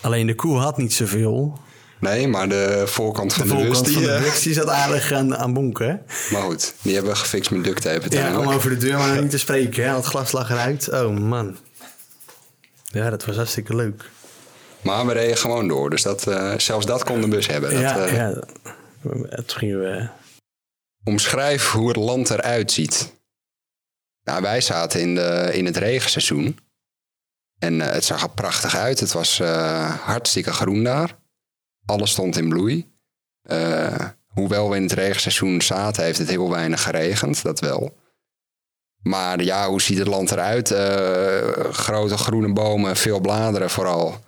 Alleen 0.01 0.27
de 0.27 0.35
koe 0.35 0.57
had 0.57 0.77
niet 0.77 0.93
zoveel. 0.93 1.59
Nee, 1.99 2.27
maar 2.27 2.49
de 2.49 2.83
voorkant 2.85 3.33
van 3.33 3.47
De 3.47 3.55
de, 3.55 3.67
bus, 3.67 3.81
die, 3.83 3.93
van 3.93 4.03
de 4.03 4.11
eh, 4.11 4.21
bus 4.21 4.41
die 4.41 4.53
zat 4.53 4.67
aardig 4.69 5.11
aan, 5.11 5.35
aan 5.37 5.53
bonken. 5.53 6.01
Maar 6.31 6.41
goed, 6.41 6.73
die 6.81 6.93
hebben 6.93 7.11
we 7.11 7.17
gefixt 7.17 7.51
met 7.51 7.63
duct 7.63 7.81
tape 7.81 8.05
Ja, 8.09 8.39
om 8.39 8.47
over 8.47 8.69
de 8.69 8.77
deur 8.77 8.97
maar 8.97 9.21
niet 9.21 9.29
te 9.31 9.37
spreken. 9.37 9.83
Hè? 9.83 9.95
Het 9.95 10.05
glas 10.05 10.31
lag 10.31 10.49
eruit. 10.49 10.89
Oh 10.91 11.17
man. 11.17 11.57
Ja, 12.91 13.09
dat 13.09 13.25
was 13.25 13.35
hartstikke 13.35 13.75
leuk. 13.75 14.09
Maar 14.81 15.05
we 15.05 15.13
reden 15.13 15.37
gewoon 15.37 15.67
door. 15.67 15.89
Dus 15.89 16.01
dat, 16.01 16.21
zelfs 16.57 16.85
dat 16.85 17.03
kon 17.03 17.21
de 17.21 17.27
bus 17.27 17.47
hebben. 17.47 17.71
Dat, 17.71 17.81
ja, 17.81 18.05
ja. 18.05 18.33
Toen 19.45 19.57
gingen 19.57 19.79
we... 19.79 20.07
Omschrijf 21.03 21.69
hoe 21.69 21.87
het 21.87 21.97
land 21.97 22.29
eruit 22.29 22.71
ziet. 22.71 23.13
Nou, 24.23 24.41
wij 24.41 24.61
zaten 24.61 25.01
in, 25.01 25.15
de, 25.15 25.49
in 25.53 25.65
het 25.65 25.77
regenseizoen. 25.77 26.59
En 27.59 27.81
eh, 27.81 27.91
het 27.91 28.05
zag 28.05 28.23
er 28.23 28.29
prachtig 28.29 28.75
uit. 28.75 28.99
Het 28.99 29.11
was 29.11 29.39
eh, 29.39 29.99
hartstikke 30.05 30.53
groen 30.53 30.83
daar. 30.83 31.17
Alles 31.85 32.11
stond 32.11 32.37
in 32.37 32.49
bloei. 32.49 32.93
Eh, 33.41 34.05
hoewel 34.27 34.69
we 34.69 34.75
in 34.75 34.83
het 34.83 34.91
regenseizoen 34.91 35.61
zaten, 35.61 36.03
heeft 36.03 36.17
het 36.17 36.29
heel 36.29 36.49
weinig 36.49 36.83
geregend. 36.83 37.43
Dat 37.43 37.59
wel. 37.59 37.97
Maar 39.01 39.43
ja, 39.43 39.69
hoe 39.69 39.81
ziet 39.81 39.97
het 39.97 40.07
land 40.07 40.31
eruit? 40.31 40.67
Grote 41.75 42.17
groene 42.17 42.53
bomen, 42.53 42.95
veel 42.95 43.19
bladeren 43.19 43.69
vooral. 43.69 44.19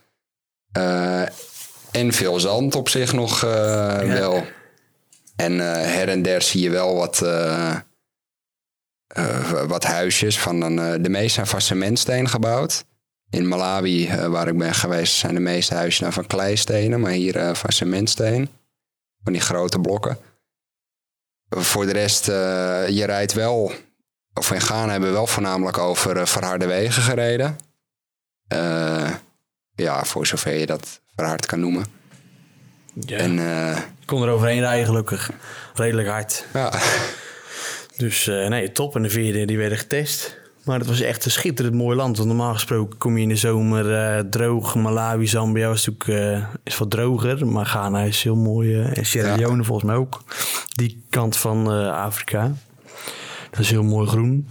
En 1.92 2.14
veel 2.14 2.40
zand 2.40 2.76
op 2.76 2.90
zich 2.90 3.14
nog 3.14 3.44
eh, 3.44 3.98
wel. 3.98 4.44
En 5.42 5.60
eh, 5.60 5.94
her 5.94 6.10
en 6.10 6.22
der 6.22 6.42
zie 6.42 6.62
je 6.62 6.70
wel 6.70 6.96
wat, 6.96 7.22
eh, 7.22 7.76
eh, 9.08 9.64
wat 9.64 9.84
huisjes. 9.84 10.40
Van 10.40 10.60
dan, 10.60 10.76
de 10.76 11.10
meeste 11.10 11.34
zijn 11.34 11.48
van 11.48 11.62
cementsteen 11.62 12.30
gebouwd. 12.30 12.86
In 13.30 13.48
Malawi, 13.48 14.28
waar 14.28 14.48
ik 14.48 14.58
ben 14.58 14.74
geweest, 14.74 15.14
zijn 15.14 15.34
de 15.34 15.40
meeste 15.40 15.74
huizen 15.74 16.14
van 16.14 16.28
kleistenen. 16.28 17.00
Maar 17.00 17.12
hier 17.12 17.56
van 17.56 17.72
cementsteen. 17.72 18.50
Van 19.24 19.34
die 19.34 19.42
grote 19.42 19.80
blokken. 19.80 20.18
Voor 21.50 21.86
de 21.86 21.92
rest, 21.92 22.26
je 22.26 23.04
rijdt 23.06 23.34
wel... 23.34 23.72
Of 24.34 24.52
in 24.52 24.62
Ghana 24.62 24.92
hebben 24.92 25.10
we 25.10 25.16
wel 25.16 25.28
voornamelijk 25.28 25.78
over 25.78 26.28
verharde 26.28 26.66
wegen 26.66 27.04
gereden. 27.04 27.58
Ja, 29.76 30.04
voor 30.04 30.28
zover 30.28 30.54
je 30.54 30.66
dat 30.66 31.02
verhard 31.16 31.46
kan 31.46 31.60
noemen. 31.60 31.86
Ja. 32.94 33.18
En 33.18 33.40
kon 34.12 34.24
er 34.24 34.30
overheen 34.30 34.60
rijden 34.60 34.86
gelukkig. 34.86 35.32
Redelijk 35.74 36.08
hard. 36.08 36.46
ja, 36.54 36.80
Dus 37.98 38.28
eh, 38.28 38.48
nee, 38.48 38.72
top. 38.72 38.96
En 38.96 39.02
de 39.02 39.10
vierde 39.10 39.46
die 39.46 39.58
werden 39.58 39.78
getest. 39.78 40.40
Maar 40.64 40.80
het 40.80 40.88
was 40.88 41.02
echt 41.02 41.26
een 41.26 41.32
schitterend 41.32 41.76
mooi 41.76 41.96
land. 41.96 42.18
Want 42.18 42.30
normaal 42.30 42.54
gesproken 42.54 42.98
kom 42.98 43.18
je 43.18 43.24
in 43.24 43.30
de 43.30 43.36
zomer 43.36 43.96
eh, 43.96 44.20
droog. 44.20 44.76
Malawi, 44.76 45.28
Zambia 45.28 45.68
was 45.68 45.86
natuurlijk 45.86 46.36
eh, 46.36 46.48
is 46.64 46.78
wat 46.78 46.90
droger. 46.90 47.48
Maar 47.48 47.66
Ghana 47.66 48.02
is 48.02 48.24
heel 48.24 48.36
mooi. 48.36 48.82
en 48.82 49.06
Sierra 49.06 49.30
Ja. 49.30 49.36
Leone 49.36 49.64
volgens 49.64 49.88
mij 49.88 49.96
ook. 49.96 50.24
Die 50.70 51.06
kant 51.10 51.38
van 51.38 51.68
Afrika. 51.92 52.52
Dat 53.50 53.60
is 53.60 53.70
heel 53.70 53.84
mooi 53.84 54.08
groen. 54.08 54.48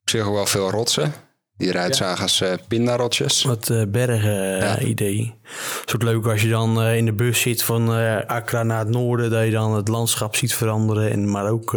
op 0.00 0.10
zich 0.10 0.26
ook 0.26 0.34
wel 0.34 0.46
veel 0.46 0.70
rotsen. 0.70 1.12
Die 1.60 1.68
eruit 1.68 1.96
zagen 1.96 2.22
als 2.22 2.40
uh, 2.40 2.52
pindarotjes. 2.68 3.42
Wat 3.42 3.68
uh, 3.68 3.82
bergen 3.88 4.88
idee. 4.88 5.34
Het 5.80 5.88
is 5.88 5.94
ook 5.94 6.02
leuk 6.02 6.26
als 6.26 6.42
je 6.42 6.48
dan 6.48 6.82
in 6.82 7.04
de 7.04 7.12
bus 7.12 7.40
zit 7.40 7.62
van 7.62 7.88
Accra 8.26 8.62
naar 8.62 8.78
het 8.78 8.88
noorden. 8.88 9.30
Dat 9.30 9.44
je 9.44 9.50
dan 9.50 9.74
het 9.74 9.88
landschap 9.88 10.36
ziet 10.36 10.54
veranderen. 10.54 11.10
En, 11.10 11.30
maar 11.30 11.50
ook 11.50 11.70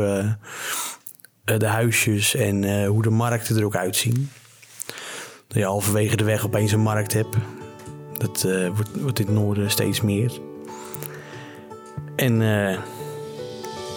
de 1.44 1.66
huisjes 1.66 2.36
en 2.36 2.86
hoe 2.86 3.02
de 3.02 3.10
markten 3.10 3.58
er 3.58 3.66
ook 3.66 3.76
uitzien. 3.76 4.32
Dat 5.48 5.58
je 5.58 5.66
halverwege 5.66 6.16
de 6.16 6.24
weg 6.24 6.46
opeens 6.46 6.72
een 6.72 6.80
markt 6.80 7.14
hebt. 7.14 7.36
Dat 8.18 8.48
wordt, 8.76 9.02
wordt 9.02 9.20
in 9.20 9.26
het 9.26 9.36
noorden 9.36 9.72
steeds 9.72 10.02
meer. 10.02 10.32
En 12.16 12.42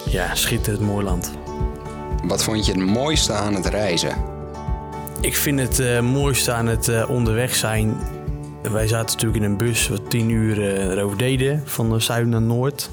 ja, 0.09 0.35
schitterend 0.35 0.81
mooi 0.81 1.05
land. 1.05 1.31
Wat 2.23 2.43
vond 2.43 2.65
je 2.65 2.71
het 2.71 2.81
mooiste 2.81 3.33
aan 3.33 3.55
het 3.55 3.65
reizen? 3.65 4.36
Ik 5.21 5.35
vind 5.35 5.59
het 5.59 5.79
uh, 5.79 5.99
mooiste 6.01 6.51
aan 6.51 6.65
het 6.65 6.87
uh, 6.87 7.09
onderweg 7.09 7.55
zijn. 7.55 7.95
Wij 8.71 8.87
zaten 8.87 9.13
natuurlijk 9.13 9.43
in 9.43 9.51
een 9.51 9.57
bus 9.57 9.87
wat 9.87 10.09
tien 10.09 10.29
uur 10.29 10.57
uh, 10.57 10.91
erover 10.91 11.17
deden, 11.17 11.63
van 11.65 12.01
zuid 12.01 12.27
naar 12.27 12.41
noord. 12.41 12.89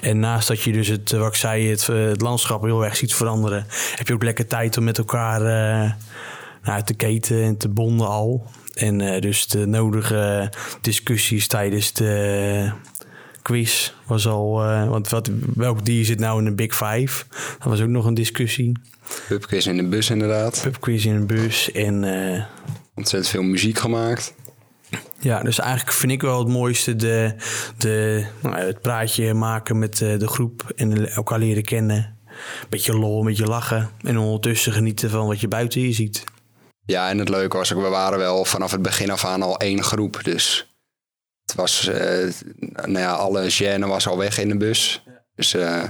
En 0.00 0.18
naast 0.18 0.48
dat 0.48 0.62
je 0.62 0.72
dus 0.72 0.88
het, 0.88 1.10
wat 1.10 1.28
ik 1.28 1.34
zei, 1.34 1.70
het, 1.70 1.86
het, 1.86 2.20
landschap 2.20 2.62
heel 2.62 2.84
erg 2.84 2.96
ziet 2.96 3.14
veranderen, 3.14 3.66
heb 3.94 4.06
je 4.06 4.14
ook 4.14 4.22
lekker 4.22 4.46
tijd 4.46 4.76
om 4.76 4.84
met 4.84 4.98
elkaar 4.98 5.40
nou, 6.62 6.82
te 6.82 6.94
keten 6.94 7.42
en 7.42 7.56
te 7.56 7.68
bonden 7.68 8.08
al. 8.08 8.46
En 8.74 9.20
dus 9.20 9.46
de 9.46 9.66
nodige 9.66 10.52
discussies 10.80 11.46
tijdens 11.46 11.92
de 11.92 12.72
quiz 13.48 13.92
was 14.06 14.26
al. 14.26 14.64
Uh, 14.64 14.88
want 14.88 15.08
wat, 15.08 15.30
welk 15.54 15.84
dier 15.84 16.04
zit 16.04 16.18
nou 16.18 16.38
in 16.38 16.44
de 16.44 16.54
Big 16.54 16.76
Five? 16.76 17.24
Dat 17.58 17.68
was 17.68 17.80
ook 17.80 17.88
nog 17.88 18.04
een 18.04 18.14
discussie. 18.14 18.72
Pubquiz 19.28 19.66
in 19.66 19.76
de 19.76 19.88
bus, 19.88 20.10
inderdaad. 20.10 20.60
Pubquiz 20.62 21.04
in 21.04 21.20
de 21.20 21.26
bus 21.26 21.72
en. 21.72 22.02
Uh, 22.02 22.44
Ontzettend 22.94 23.32
veel 23.32 23.42
muziek 23.42 23.78
gemaakt. 23.78 24.34
Ja, 25.20 25.42
dus 25.42 25.58
eigenlijk 25.58 25.92
vind 25.92 26.12
ik 26.12 26.22
wel 26.22 26.38
het 26.38 26.48
mooiste 26.48 26.96
de, 26.96 27.34
de, 27.76 28.26
nou, 28.42 28.56
het 28.56 28.80
praatje 28.80 29.34
maken 29.34 29.78
met 29.78 29.98
de, 29.98 30.12
eh, 30.12 30.18
de 30.18 30.28
groep 30.28 30.72
en 30.76 31.10
elkaar 31.10 31.38
leren 31.38 31.64
kennen. 31.64 32.16
Beetje 32.68 32.98
lol, 32.98 33.18
een 33.18 33.26
beetje 33.26 33.46
lachen. 33.46 33.90
En 34.02 34.18
ondertussen 34.18 34.72
genieten 34.72 35.10
van 35.10 35.26
wat 35.26 35.40
je 35.40 35.48
buiten 35.48 35.80
je 35.80 35.92
ziet. 35.92 36.24
Ja, 36.84 37.10
en 37.10 37.18
het 37.18 37.28
leuke 37.28 37.56
was 37.56 37.74
ook, 37.74 37.82
we 37.82 37.88
waren 37.88 38.18
wel 38.18 38.44
vanaf 38.44 38.70
het 38.70 38.82
begin 38.82 39.10
af 39.10 39.24
aan 39.24 39.42
al 39.42 39.58
één 39.58 39.82
groep. 39.82 40.20
Dus 40.22 40.68
het 41.48 41.56
was, 41.56 41.88
uh, 41.88 42.32
nou 42.74 42.98
ja, 42.98 43.12
alle 43.12 43.50
gêne 43.50 43.86
was 43.86 44.06
al 44.06 44.18
weg 44.18 44.38
in 44.38 44.48
de 44.48 44.56
bus. 44.56 45.02
Dus 45.34 45.54
uh, 45.54 45.82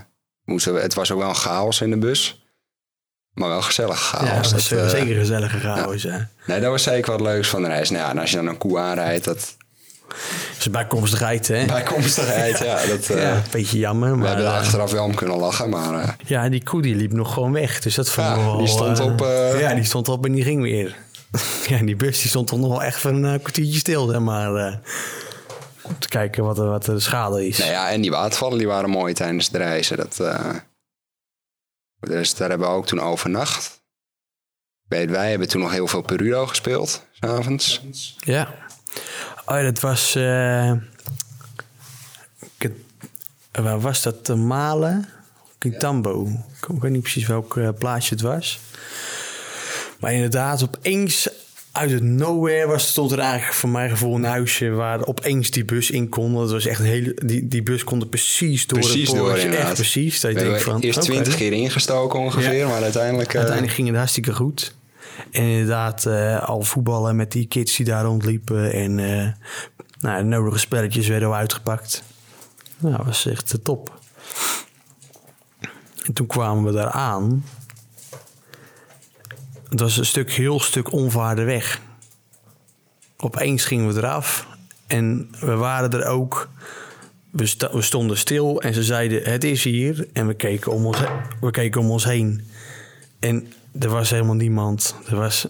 moesten 0.44 0.74
we, 0.74 0.80
het 0.80 0.94
was 0.94 1.10
ook 1.10 1.18
wel 1.18 1.28
een 1.28 1.34
chaos 1.34 1.80
in 1.80 1.90
de 1.90 1.98
bus. 1.98 2.42
Maar 3.32 3.48
wel 3.48 3.62
gezellig 3.62 4.00
chaos. 4.00 4.28
Ja, 4.28 4.34
dat 4.34 4.52
was 4.52 4.68
dat, 4.68 4.78
uh, 4.78 4.88
zeker 4.88 5.16
gezellige 5.16 5.58
chaos, 5.58 6.02
ja. 6.02 6.28
Nee, 6.46 6.60
dat 6.60 6.70
was 6.70 6.82
zeker 6.82 7.10
wat 7.10 7.20
leuks 7.20 7.48
van 7.48 7.62
de 7.62 7.68
reis. 7.68 7.90
Nou 7.90 8.02
ja, 8.02 8.10
en 8.10 8.18
als 8.18 8.30
je 8.30 8.36
dan 8.36 8.46
een 8.46 8.58
koe 8.58 8.78
aanrijdt, 8.78 9.24
dat... 9.24 9.56
Dat 10.08 10.58
is 10.58 10.70
bijkomstigheid, 10.70 11.48
hè? 11.48 11.66
Bijkomstigheid, 11.66 12.58
ja. 12.58 12.86
Dat, 12.86 13.06
ja, 13.18 13.34
een 13.34 13.42
beetje 13.50 13.78
jammer. 13.78 14.08
Maar, 14.08 14.20
we 14.20 14.26
hebben 14.26 14.44
er 14.44 14.52
achteraf 14.52 14.90
wel 14.90 15.04
om 15.04 15.14
kunnen 15.14 15.36
lachen, 15.36 15.68
maar... 15.68 16.16
Ja, 16.26 16.48
die 16.48 16.62
koe 16.62 16.82
die 16.82 16.94
liep 16.94 17.12
nog 17.12 17.32
gewoon 17.32 17.52
weg. 17.52 17.80
Dus 17.80 17.94
dat 17.94 18.10
vond 18.10 18.26
ja, 18.26 18.36
wel, 18.36 18.56
die 18.56 18.66
stond 18.66 19.00
op... 19.00 19.20
Ja, 19.58 19.74
die 19.74 19.84
stond 19.84 20.08
op 20.08 20.24
en 20.24 20.32
die 20.32 20.42
ging 20.42 20.62
weer. 20.62 20.96
ja, 21.68 21.82
die 21.82 21.96
bus 21.96 22.20
die 22.20 22.28
stond 22.28 22.46
toch 22.46 22.58
nog 22.58 22.68
wel 22.68 22.82
echt 22.82 22.98
voor 22.98 23.10
een 23.10 23.40
kwartiertje 23.40 23.78
stil, 23.78 24.08
hè. 24.08 24.20
Maar 24.20 24.80
om 25.88 25.99
te 25.99 26.09
kijken 26.09 26.45
wat, 26.45 26.57
wat 26.57 26.85
de 26.85 27.00
schade 27.00 27.47
is. 27.47 27.59
Nou 27.59 27.71
ja, 27.71 27.90
en 27.90 28.00
die 28.00 28.11
watervallen 28.11 28.59
die 28.59 28.66
waren 28.66 28.90
mooi 28.90 29.14
tijdens 29.14 29.50
de 29.50 29.59
reizen. 29.59 29.97
Dat, 29.97 30.18
uh, 30.21 30.54
dus 32.00 32.35
daar 32.35 32.49
hebben 32.49 32.68
we 32.68 32.75
ook 32.75 32.87
toen 32.87 33.00
overnacht. 33.00 33.83
Weet, 34.88 35.11
wij 35.11 35.30
hebben 35.30 35.49
toen 35.49 35.61
nog 35.61 35.71
heel 35.71 35.87
veel 35.88 36.02
Perudo 36.02 36.47
gespeeld, 36.47 37.04
s'avonds. 37.12 37.83
Ja. 38.18 38.54
Oh, 39.47 39.62
dat 39.62 39.80
was... 39.80 40.16
Uh, 40.16 40.73
waar 43.52 43.80
was 43.80 44.02
dat? 44.02 44.28
Malen? 44.28 45.09
Quintambo. 45.59 46.26
Ik 46.68 46.80
weet 46.80 46.92
niet 46.92 47.02
precies 47.02 47.26
welk 47.26 47.57
uh, 47.57 47.68
plaatsje 47.78 48.14
het 48.14 48.23
was. 48.23 48.59
Maar 50.00 50.12
inderdaad, 50.12 50.62
opeens 50.62 51.28
uit 51.78 51.90
het 51.90 52.02
nowhere 52.02 52.66
was, 52.66 52.87
stond 52.87 53.12
er 53.12 53.18
eigenlijk 53.18 53.54
voor 53.54 53.68
mijn 53.68 53.90
gevoel 53.90 54.14
een 54.14 54.25
huisje 54.25 54.70
waar 54.70 55.06
opeens 55.06 55.50
die 55.50 55.64
bus 55.64 55.90
in 55.90 56.08
kon. 56.08 56.35
Dat 56.35 56.50
was 56.50 56.66
echt 56.66 56.80
een 56.80 56.87
hele, 56.87 57.16
die, 57.25 57.49
die 57.49 57.62
bus 57.62 57.85
kon 57.85 58.00
er 58.00 58.06
precies 58.06 58.66
door 58.66 58.78
precies 58.78 59.11
de 59.11 59.16
door, 59.16 59.32
Echt 59.32 59.75
precies. 59.75 60.20
Dat 60.20 60.62
van, 60.62 60.80
eerst 60.80 61.00
twintig 61.00 61.37
keer 61.37 61.52
ingestoken 61.52 62.18
ongeveer, 62.18 62.52
ja. 62.52 62.68
maar 62.68 62.82
uiteindelijk... 62.82 63.28
Uh... 63.28 63.37
Uiteindelijk 63.37 63.75
ging 63.75 63.88
het 63.88 63.97
hartstikke 63.97 64.32
goed. 64.32 64.75
En 65.30 65.42
inderdaad, 65.42 66.04
uh, 66.06 66.49
al 66.49 66.62
voetballen 66.62 67.16
met 67.16 67.32
die 67.32 67.47
kids 67.47 67.76
die 67.76 67.87
daar 67.87 68.04
rondliepen. 68.04 68.73
En 68.73 68.99
uh, 68.99 69.28
nou, 70.00 70.18
de 70.18 70.25
nodige 70.28 70.58
spelletjes 70.58 71.08
werden 71.08 71.28
al 71.28 71.35
uitgepakt. 71.35 72.02
Nou, 72.78 72.97
dat 72.97 73.06
was 73.06 73.26
echt 73.26 73.58
top. 73.62 74.00
En 76.04 76.12
toen 76.12 76.26
kwamen 76.26 76.64
we 76.64 76.73
daar 76.73 76.90
aan. 76.90 77.44
Het 79.68 79.80
was 79.80 79.96
een 79.96 80.06
stuk, 80.06 80.32
heel 80.32 80.60
stuk 80.60 80.92
onvaarde 80.92 81.44
weg. 81.44 81.80
Opeens 83.16 83.64
gingen 83.64 83.92
we 83.92 83.98
eraf 83.98 84.46
en 84.87 85.30
we 85.40 85.54
waren 85.54 85.92
er 85.92 86.06
ook. 86.06 86.48
We, 87.30 87.46
st 87.46 87.72
we, 87.72 87.82
stonden 87.82 88.18
stil 88.18 88.62
en 88.62 88.75
ze 88.75 88.82
zeiden: 88.82 89.22
Het 89.22 89.44
is 89.44 89.64
hier. 89.64 90.08
En 90.12 90.26
we 90.26 90.34
keken, 90.34 90.72
om 90.72 90.87
ons, 90.87 90.98
we 91.40 91.50
keken 91.50 91.80
om 91.80 91.90
ons 91.90 92.04
heen. 92.04 92.48
En 93.18 93.52
er 93.78 93.88
was 93.88 94.10
helemaal 94.10 94.34
niemand. 94.34 94.94
Er 95.06 95.16
was, 95.16 95.46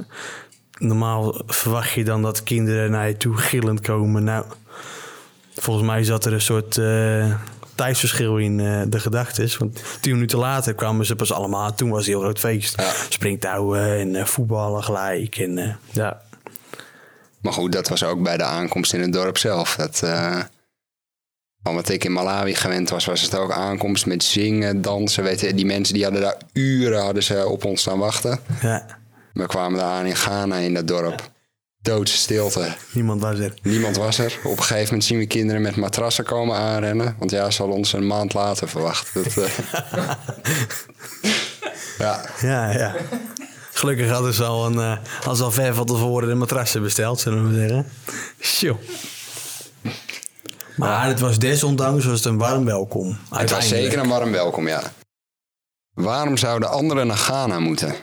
normaal 0.78 1.42
verwacht 1.46 1.90
je 1.90 2.04
dan 2.04 2.22
dat 2.22 2.42
kinderen 2.42 2.90
naar 2.90 3.08
je 3.08 3.16
toe 3.16 3.37
gillend 3.37 3.80
komen. 3.80 4.25
Nou, 4.25 4.44
volgens 5.54 5.87
mij 5.87 6.04
zat 6.04 6.25
er 6.25 6.32
een 6.32 6.40
soort. 6.40 6.76
Uh, 6.76 7.34
tijdsverschil 7.78 8.37
in 8.37 8.58
uh, 8.58 8.82
de 8.88 9.00
gedachten. 9.00 9.50
Want 9.58 9.82
tien 10.00 10.12
minuten 10.12 10.38
later 10.38 10.75
kwamen 10.75 11.06
ze 11.06 11.16
pas 11.16 11.32
allemaal. 11.32 11.75
Toen 11.75 11.90
was 11.90 11.99
het 11.99 12.06
heel 12.06 12.20
groot 12.20 12.38
feest. 12.38 12.80
Ja. 12.80 12.92
Springtouwen 13.08 13.99
en 13.99 14.14
uh, 14.14 14.25
voetballen 14.25 14.85
gelijk. 14.85 15.37
En, 15.37 15.58
uh, 15.58 15.75
ja. 15.90 16.20
Maar 17.40 17.52
goed, 17.52 17.73
dat 17.73 17.88
was 17.88 18.04
ook 18.04 18.23
bij 18.23 18.37
de 18.37 18.42
aankomst 18.42 18.92
in 18.92 19.00
het 19.00 19.12
dorp 19.12 19.38
zelf. 19.38 19.76
Dat, 19.76 19.99
van 21.62 21.75
wat 21.75 21.88
ik 21.88 22.04
in 22.04 22.12
Malawi 22.12 22.54
gewend 22.54 22.90
was, 22.90 23.04
was 23.04 23.23
het 23.23 23.37
ook 23.37 23.52
aankomst 23.52 24.06
met 24.06 24.25
zingen, 24.25 24.82
dansen. 24.82 25.23
Weet 25.23 25.40
je, 25.40 25.54
die 25.54 25.66
mensen 25.66 25.94
die 25.94 26.02
hadden 26.02 26.23
daar 26.23 26.37
uren 26.52 27.02
hadden 27.02 27.23
ze 27.23 27.47
op 27.47 27.64
ons 27.64 27.80
staan 27.80 27.99
wachten. 27.99 28.38
Ja. 28.61 28.87
We 29.32 29.47
kwamen 29.47 29.78
daar 29.78 29.90
aan 29.90 30.06
in 30.06 30.16
Ghana 30.16 30.56
in 30.56 30.75
dat 30.75 30.88
dorp 30.88 31.30
doodse 31.82 32.16
stilte. 32.16 32.75
Niemand 32.90 33.20
was 33.20 33.38
er. 33.38 33.54
Niemand 33.62 33.97
was 33.97 34.18
er. 34.18 34.38
Op 34.44 34.56
een 34.56 34.62
gegeven 34.62 34.85
moment 34.85 35.04
zien 35.04 35.18
we 35.18 35.26
kinderen 35.26 35.62
met 35.62 35.76
matrassen 35.76 36.25
komen 36.25 36.56
aanrennen. 36.56 37.16
Want 37.18 37.30
ja, 37.30 37.50
ze 37.50 37.58
hadden 37.58 37.76
ons 37.76 37.92
een 37.92 38.06
maand 38.06 38.35
later 38.35 38.68
verwacht. 38.68 39.14
Dat, 39.14 39.37
uh... 39.37 39.44
ja. 41.99 42.25
Ja, 42.40 42.70
ja. 42.70 42.94
Gelukkig 43.73 44.11
hadden 44.11 44.35
ze 44.35 44.44
al, 44.44 44.66
een, 44.66 44.75
uh, 44.75 44.97
hadden 45.14 45.37
ze 45.37 45.42
al 45.42 45.50
ver 45.50 45.75
van 45.75 45.87
tevoren 45.87 46.28
de 46.28 46.35
matrassen 46.35 46.82
besteld, 46.82 47.20
zullen 47.20 47.49
we 47.49 47.58
zeggen. 47.58 47.87
Sjoe. 48.40 48.76
Maar 50.76 51.06
het 51.06 51.20
was 51.20 51.38
desondanks 51.38 52.04
was 52.04 52.14
het 52.14 52.25
een 52.25 52.38
warm 52.38 52.64
welkom. 52.64 53.18
Het 53.30 53.50
was 53.50 53.68
zeker 53.68 53.99
een 53.99 54.08
warm 54.08 54.30
welkom, 54.30 54.68
ja. 54.68 54.82
Waarom 55.94 56.37
zouden 56.37 56.70
anderen 56.70 57.06
naar 57.06 57.16
Ghana 57.16 57.58
moeten? 57.58 57.94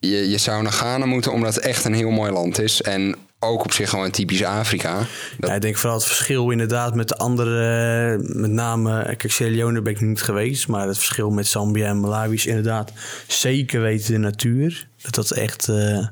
Je, 0.00 0.30
je 0.30 0.38
zou 0.38 0.62
naar 0.62 0.72
Ghana 0.72 1.06
moeten 1.06 1.32
omdat 1.32 1.54
het 1.54 1.64
echt 1.64 1.84
een 1.84 1.94
heel 1.94 2.10
mooi 2.10 2.32
land 2.32 2.60
is. 2.60 2.82
En 2.82 3.16
ook 3.40 3.64
op 3.64 3.72
zich 3.72 3.90
gewoon 3.90 4.10
typisch 4.10 4.44
Afrika. 4.44 5.06
Ja, 5.38 5.54
ik 5.54 5.60
denk 5.60 5.76
vooral 5.76 5.98
het 5.98 6.06
verschil 6.06 6.50
inderdaad 6.50 6.94
met 6.94 7.08
de 7.08 7.16
andere, 7.16 8.18
met 8.18 8.50
name, 8.50 9.04
kijk, 9.04 9.32
Sierra 9.32 9.54
Leone 9.54 9.82
ben 9.82 9.92
ik 9.92 10.00
niet 10.00 10.22
geweest, 10.22 10.68
maar 10.68 10.86
het 10.86 10.96
verschil 10.96 11.30
met 11.30 11.46
Zambia 11.46 11.86
en 11.86 12.00
Malawi 12.00 12.34
is 12.34 12.46
inderdaad 12.46 12.92
zeker 13.26 13.80
weten 13.80 14.12
de 14.12 14.18
natuur. 14.18 14.88
Dat 15.02 15.14
dat 15.14 15.30
echt 15.30 15.68
uh, 15.68 16.06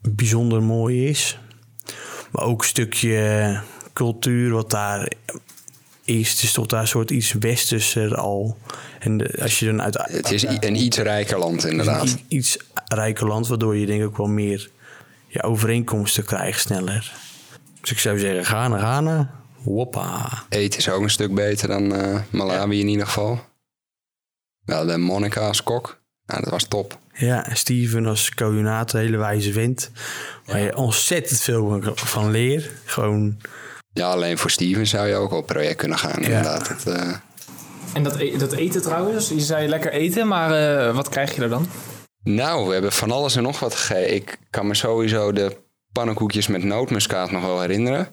bijzonder 0.00 0.62
mooi 0.62 1.08
is. 1.08 1.38
Maar 2.30 2.44
ook 2.44 2.60
een 2.60 2.68
stukje 2.68 3.60
cultuur 3.92 4.50
wat 4.50 4.70
daar 4.70 5.12
is. 6.08 6.30
Het 6.30 6.42
is 6.42 6.52
toch 6.52 6.66
daar 6.66 6.80
een 6.80 6.88
soort 6.88 7.10
iets 7.10 7.32
westerser 7.32 8.14
al. 8.14 8.56
En 8.98 9.40
als 9.40 9.58
je 9.58 9.66
dan 9.66 9.82
uit, 9.82 9.98
het 10.02 10.30
is 10.30 10.42
een 10.42 10.76
iets 10.76 10.96
rijker 10.96 11.38
land, 11.38 11.64
inderdaad. 11.64 12.02
Een 12.02 12.24
iets 12.28 12.56
rijker 12.84 13.26
land, 13.26 13.48
waardoor 13.48 13.76
je 13.76 13.86
denk 13.86 14.02
ik 14.02 14.16
wel 14.16 14.26
meer 14.26 14.70
ja, 15.26 15.40
overeenkomsten 15.40 16.24
krijgt 16.24 16.60
sneller. 16.60 17.12
Dus 17.80 17.90
ik 17.90 17.98
zou 17.98 18.18
zeggen, 18.18 18.44
Ghana, 18.44 18.78
Ghana, 18.78 19.30
woppa. 19.62 20.44
Eten 20.48 20.78
is 20.78 20.88
ook 20.88 21.02
een 21.02 21.10
stuk 21.10 21.34
beter 21.34 21.68
dan 21.68 21.94
uh, 21.94 22.20
Malawi 22.30 22.76
ja. 22.76 22.82
in 22.82 22.88
ieder 22.88 23.06
geval. 23.06 23.40
Wel, 24.64 24.86
de 24.86 24.96
Monica 24.96 25.46
als 25.46 25.62
kok, 25.62 26.00
nou, 26.26 26.40
dat 26.42 26.50
was 26.50 26.64
top. 26.64 26.98
Ja, 27.12 27.46
Steven 27.52 28.06
als 28.06 28.34
coördinator, 28.34 29.00
hele 29.00 29.16
wijze 29.16 29.52
vent. 29.52 29.90
Waar 30.44 30.60
je 30.60 30.76
ontzettend 30.76 31.40
veel 31.40 31.80
van 31.94 32.30
leert. 32.30 32.70
Gewoon... 32.84 33.36
Ja, 33.98 34.10
alleen 34.10 34.38
voor 34.38 34.50
Steven 34.50 34.86
zou 34.86 35.08
je 35.08 35.14
ook 35.14 35.32
op 35.32 35.46
project 35.46 35.76
kunnen 35.76 35.98
gaan, 35.98 36.22
inderdaad. 36.22 36.84
Uh... 36.88 37.14
En 37.94 38.02
dat, 38.02 38.16
e 38.16 38.36
dat 38.36 38.52
eten 38.52 38.82
trouwens, 38.82 39.28
je 39.28 39.40
zei 39.40 39.68
lekker 39.68 39.92
eten, 39.92 40.28
maar 40.28 40.50
uh, 40.50 40.94
wat 40.94 41.08
krijg 41.08 41.34
je 41.34 41.42
er 41.42 41.48
dan? 41.48 41.68
Nou, 42.22 42.66
we 42.66 42.72
hebben 42.72 42.92
van 42.92 43.10
alles 43.10 43.36
en 43.36 43.42
nog 43.42 43.60
wat 43.60 43.74
gegeten. 43.74 44.14
Ik 44.14 44.38
kan 44.50 44.66
me 44.66 44.74
sowieso 44.74 45.32
de 45.32 45.56
pannenkoekjes 45.92 46.46
met 46.46 46.64
nootmuskaat 46.64 47.30
nog 47.30 47.42
wel 47.42 47.60
herinneren. 47.60 48.08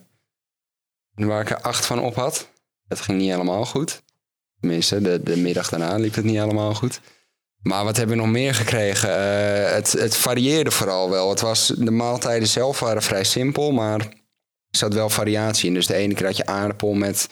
Waar 1.14 1.42
ik 1.42 1.50
er 1.50 1.62
acht 1.62 1.86
van 1.86 2.00
op 2.00 2.16
had. 2.16 2.50
Dat 2.88 3.02
ging 3.02 3.18
niet 3.18 3.32
helemaal 3.32 3.66
goed. 3.66 4.04
Tenminste, 4.60 5.02
de, 5.02 5.24
de 5.24 5.38
middag 5.38 5.70
daarna 5.70 5.96
liep 5.96 6.16
het 6.16 6.26
niet 6.26 6.38
helemaal 6.38 6.74
goed. 6.74 7.02
Maar 7.62 7.84
wat 7.84 7.98
hebben 7.98 8.16
we 8.16 8.22
nog 8.22 8.32
meer 8.32 8.56
gekregen? 8.56 9.10
Eh, 9.10 9.72
het, 9.72 9.92
het 9.92 10.18
varieerde 10.18 10.72
vooral 10.72 11.10
wel. 11.10 11.30
Het 11.30 11.42
was, 11.42 11.68
de 11.78 11.92
maaltijden 11.92 12.48
zelf 12.48 12.80
waren 12.80 13.02
vrij 13.02 13.24
simpel, 13.24 13.72
maar 13.72 14.08
zat 14.76 14.94
wel 14.94 15.10
variatie 15.10 15.68
in. 15.68 15.74
Dus 15.74 15.88
de 15.88 15.96
ene 15.96 16.14
keer 16.14 16.26
had 16.26 16.38
je 16.38 16.46
aardappel 16.46 16.94
met 16.94 17.30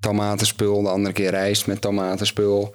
tomatenspul, 0.00 0.82
de 0.82 0.88
andere 0.88 1.14
keer 1.14 1.30
rijst 1.30 1.66
met 1.66 1.80
tomatenspul. 1.80 2.74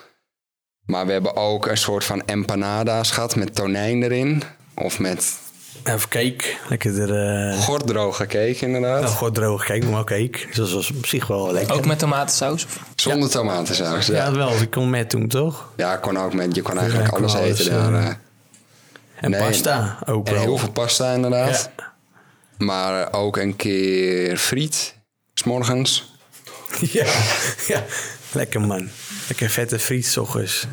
Maar 0.86 1.06
we 1.06 1.12
hebben 1.12 1.36
ook 1.36 1.68
een 1.68 1.78
soort 1.78 2.04
van 2.04 2.26
empanada's 2.26 3.12
gehad 3.12 3.36
met 3.36 3.56
tonijn 3.56 4.04
erin. 4.04 4.44
Of 4.76 5.00
met 5.00 5.38
Even 5.84 6.10
cake. 6.10 6.44
Lekker 6.70 7.02
er... 7.02 7.54
Uh... 7.54 7.60
Gorddroge 7.60 8.26
cake, 8.26 8.58
inderdaad. 8.60 9.02
Nou, 9.02 9.14
gorddroge 9.14 9.66
cake, 9.66 9.86
maar 9.86 10.04
cake. 10.04 10.46
Dus 10.48 10.56
dat 10.56 10.72
was 10.72 10.92
op 10.92 11.06
zich 11.06 11.28
wel 11.28 11.52
lekker. 11.52 11.76
Ook 11.76 11.86
met 11.86 12.00
tomatensaus? 12.00 12.66
Of? 12.66 12.80
Zonder 12.96 13.24
ja. 13.24 13.34
tomatensaus, 13.34 14.08
ja. 14.08 14.14
Ja, 14.14 14.32
wel. 14.32 14.52
Ik 14.62 14.72
kon 14.72 14.90
met 14.90 15.10
toen, 15.10 15.28
toch? 15.28 15.70
Ja, 15.76 15.98
kon 15.98 16.18
ook 16.18 16.34
met. 16.34 16.56
Je 16.56 16.62
kon 16.62 16.78
eigenlijk 16.78 17.12
ja, 17.12 17.18
alles, 17.18 17.36
alles, 17.36 17.60
eten 17.60 17.74
daar. 17.74 17.92
Uh, 17.92 18.08
en 19.16 19.32
nee, 19.32 19.42
pasta 19.42 19.98
ook 20.06 20.28
en 20.28 20.34
wel. 20.34 20.42
heel 20.42 20.58
veel 20.58 20.72
pasta, 20.72 21.14
inderdaad. 21.14 21.70
Ja. 21.78 21.93
Maar 22.58 23.14
ook 23.14 23.38
een 23.38 23.56
keer 23.56 24.38
friet. 24.38 24.96
S'morgens. 25.34 26.12
ja, 26.92 27.06
ja, 27.68 27.84
lekker 28.32 28.62
man. 28.62 28.90
Lekker 29.28 29.50
vette 29.50 29.80
friet, 29.80 30.06
s 30.06 30.18
ochtends. 30.18 30.68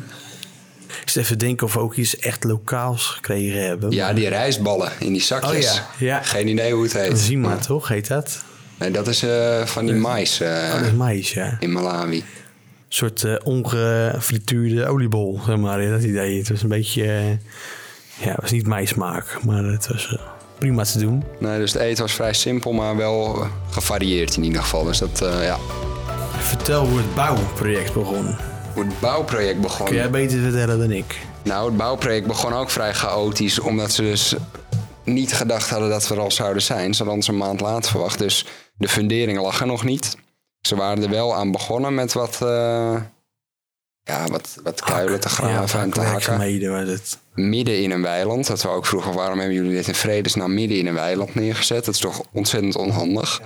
Ik 1.01 1.09
zit 1.09 1.23
even 1.23 1.37
denken 1.37 1.67
of 1.67 1.73
we 1.73 1.79
ook 1.79 1.95
iets 1.95 2.17
echt 2.17 2.43
lokaals 2.43 3.05
gekregen 3.05 3.65
hebben. 3.65 3.91
Ja, 3.91 4.13
die 4.13 4.27
rijstballen 4.27 4.91
in 4.99 5.11
die 5.11 5.21
zakjes. 5.21 5.65
Oh, 5.65 5.99
ja. 5.99 6.05
ja. 6.05 6.21
Geen 6.21 6.47
idee 6.47 6.73
hoe 6.73 6.83
het 6.83 6.93
heet. 6.93 7.19
Zima 7.19 7.57
toch, 7.57 7.87
heet 7.87 8.07
dat? 8.07 8.43
Nee, 8.77 8.91
dat 8.91 9.07
is 9.07 9.23
uh, 9.23 9.65
van 9.65 9.85
die 9.85 9.95
mais. 9.95 10.41
Uh, 10.41 10.47
oh, 10.47 10.71
dat 10.73 10.85
is 10.85 10.91
mais, 10.91 11.33
ja. 11.33 11.57
In 11.59 11.71
Malawi. 11.71 12.17
Een 12.17 12.23
soort 12.87 13.23
uh, 13.23 13.35
ongefrituurde 13.43 14.85
oliebol, 14.85 15.41
zeg 15.45 15.57
maar. 15.57 15.89
Dat 15.89 16.03
idee. 16.03 16.37
Het 16.37 16.49
was 16.49 16.61
een 16.61 16.69
beetje... 16.69 17.03
ja, 18.19 18.31
het 18.31 18.41
was 18.41 18.51
niet 18.51 18.67
maïsmaak, 18.67 19.43
maar 19.43 19.63
het 19.63 19.87
was 19.87 20.17
prima 20.61 20.83
te 20.83 20.99
doen. 20.99 21.23
Nee, 21.39 21.57
dus 21.57 21.73
het 21.73 21.81
eten 21.81 22.03
was 22.03 22.13
vrij 22.13 22.33
simpel, 22.33 22.71
maar 22.71 22.97
wel 22.97 23.47
gevarieerd 23.69 24.37
in 24.37 24.43
ieder 24.43 24.61
geval. 24.61 24.83
Dus 24.83 24.97
dat, 24.97 25.19
ja... 25.19 25.57
Vertel 26.39 26.85
hoe 26.87 26.97
het 26.97 27.15
bouwproject 27.15 27.93
begon 27.93 28.35
hoe 28.73 28.83
het 28.85 28.99
bouwproject 28.99 29.61
begon. 29.61 29.85
Kun 29.85 29.95
jij 29.95 30.09
beter 30.09 30.39
vertellen 30.39 30.79
dan 30.79 30.91
ik? 30.91 31.19
Nou, 31.43 31.67
het 31.67 31.77
bouwproject 31.77 32.27
begon 32.27 32.53
ook 32.53 32.69
vrij 32.69 32.93
chaotisch, 32.93 33.59
omdat 33.59 33.91
ze 33.91 34.01
dus 34.01 34.35
niet 35.03 35.33
gedacht 35.33 35.69
hadden 35.69 35.89
dat 35.89 36.07
we 36.07 36.15
er 36.15 36.21
al 36.21 36.31
zouden 36.31 36.61
zijn. 36.61 36.93
Ze 36.93 36.97
hadden 36.97 37.15
ons 37.15 37.27
een 37.27 37.37
maand 37.37 37.61
later 37.61 37.91
verwacht, 37.91 38.19
dus 38.19 38.45
de 38.77 38.87
fundering 38.87 39.39
lag 39.39 39.59
er 39.59 39.67
nog 39.67 39.83
niet. 39.83 40.17
Ze 40.61 40.75
waren 40.75 41.03
er 41.03 41.09
wel 41.09 41.35
aan 41.35 41.51
begonnen 41.51 41.93
met 41.93 42.13
wat, 42.13 42.39
uh, 42.43 42.95
ja, 44.03 44.27
wat, 44.27 44.57
wat 44.63 44.81
kuilen 44.81 45.19
te 45.19 45.29
graven 45.29 45.79
ja, 45.79 45.85
en 45.85 45.91
te 45.91 46.01
hakken. 46.01 46.37
Midden 47.33 47.81
in 47.81 47.91
een 47.91 48.01
weiland. 48.01 48.47
Dat 48.47 48.61
we 48.61 48.69
ook 48.69 48.85
vroegen, 48.85 49.13
waarom 49.13 49.37
hebben 49.37 49.55
jullie 49.55 49.71
dit 49.71 49.87
in 49.87 49.95
vredesnaam 49.95 50.53
midden 50.53 50.77
in 50.77 50.87
een 50.87 50.93
weiland 50.93 51.35
neergezet? 51.35 51.85
Dat 51.85 51.93
is 51.93 51.99
toch 51.99 52.23
ontzettend 52.31 52.75
onhandig. 52.75 53.41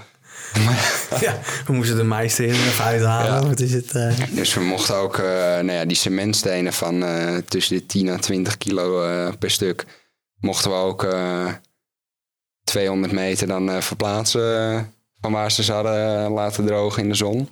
ja, 1.20 1.40
we 1.68 1.74
moesten 1.74 1.98
de 1.98 2.04
mais 2.04 2.38
erin 2.38 2.52
even 2.52 2.84
uithalen. 2.84 3.42
Ja. 3.42 3.48
Wat 3.48 3.60
is 3.60 3.74
het, 3.74 3.94
uh... 3.94 4.14
Dus 4.32 4.54
we 4.54 4.62
mochten 4.62 4.96
ook 4.96 5.18
uh, 5.18 5.26
nou 5.26 5.72
ja, 5.72 5.86
die 5.86 5.98
cementstenen 5.98 6.74
van 6.74 7.04
uh, 7.04 7.38
tussen 7.38 7.76
de 7.76 7.86
10 7.86 8.10
en 8.10 8.20
20 8.20 8.58
kilo 8.58 9.32
per 9.40 9.52
stuk... 9.52 9.86
mochten 10.40 10.72
we 10.72 10.78
ook 10.78 11.08
200 12.64 13.14
meter 13.14 13.48
dan 13.48 13.82
verplaatsen 13.82 14.94
van 15.22 15.32
waar 15.32 15.52
ze 15.52 15.64
zouden 15.64 16.32
laten 16.32 16.66
drogen 16.66 17.04
in 17.04 17.10
de 17.10 17.16
zon. 17.16 17.50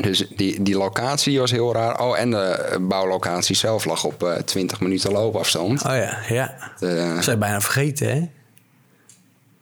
Dus 0.00 0.26
die, 0.36 0.62
die 0.62 0.76
locatie 0.76 1.38
was 1.38 1.50
heel 1.50 1.72
raar. 1.72 2.00
Oh, 2.00 2.18
en 2.18 2.30
de 2.30 2.76
bouwlocatie 2.80 3.56
zelf 3.56 3.84
lag 3.84 4.04
op 4.04 4.40
20 4.44 4.80
minuten 4.80 5.12
loopafstand. 5.12 5.84
Oh 5.84 5.96
ja, 5.96 6.18
ja. 6.28 6.72
De, 6.78 7.12
dat 7.14 7.24
zijn 7.24 7.38
bijna 7.38 7.60
vergeten, 7.60 8.08
hè? 8.08 8.28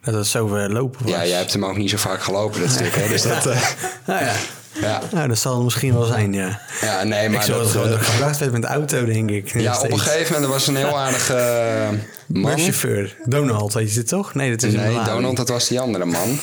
Dat 0.02 0.14
het 0.14 0.26
zo 0.26 0.46
ver 0.46 0.72
lopen 0.72 1.02
was. 1.02 1.12
Ja, 1.12 1.26
jij 1.26 1.38
hebt 1.38 1.52
hem 1.52 1.64
ook 1.64 1.76
niet 1.76 1.90
zo 1.90 1.96
vaak 1.96 2.22
gelopen, 2.22 2.60
dat 2.60 2.70
stuk. 2.70 2.94
Hè? 2.94 3.08
Dus 3.08 3.22
dat, 3.22 3.46
uh... 3.46 3.62
nou 4.06 4.24
ja. 4.24 4.34
Ja. 4.80 5.00
Nou, 5.12 5.28
dat 5.28 5.38
zal 5.38 5.54
het 5.54 5.64
misschien 5.64 5.92
wel 5.92 6.04
zijn, 6.04 6.32
ja. 6.32 6.60
Ja, 6.80 7.02
nee, 7.02 7.28
maar... 7.28 7.40
Ik 7.40 7.52
dat, 7.52 7.72
dat 7.72 7.86
uh, 7.86 8.00
gebracht 8.00 8.38
werd 8.38 8.52
met 8.52 8.62
de 8.62 8.68
auto, 8.68 9.04
denk 9.04 9.30
ik. 9.30 9.60
Ja, 9.60 9.80
op 9.80 9.90
een 9.90 9.98
gegeven 9.98 10.32
moment 10.32 10.52
was 10.52 10.66
een 10.66 10.76
heel 10.76 10.98
aardige 10.98 11.98
man. 12.26 12.58
chauffeur. 12.58 13.16
Donald, 13.24 13.72
weet 13.72 13.92
je 13.92 13.98
het 13.98 14.08
toch? 14.08 14.34
Nee, 14.34 14.50
dat 14.50 14.62
is 14.62 14.74
Nee, 14.74 15.02
Donald, 15.04 15.36
dat 15.36 15.48
was 15.48 15.68
die 15.68 15.80
andere 15.80 16.04
man. 16.04 16.38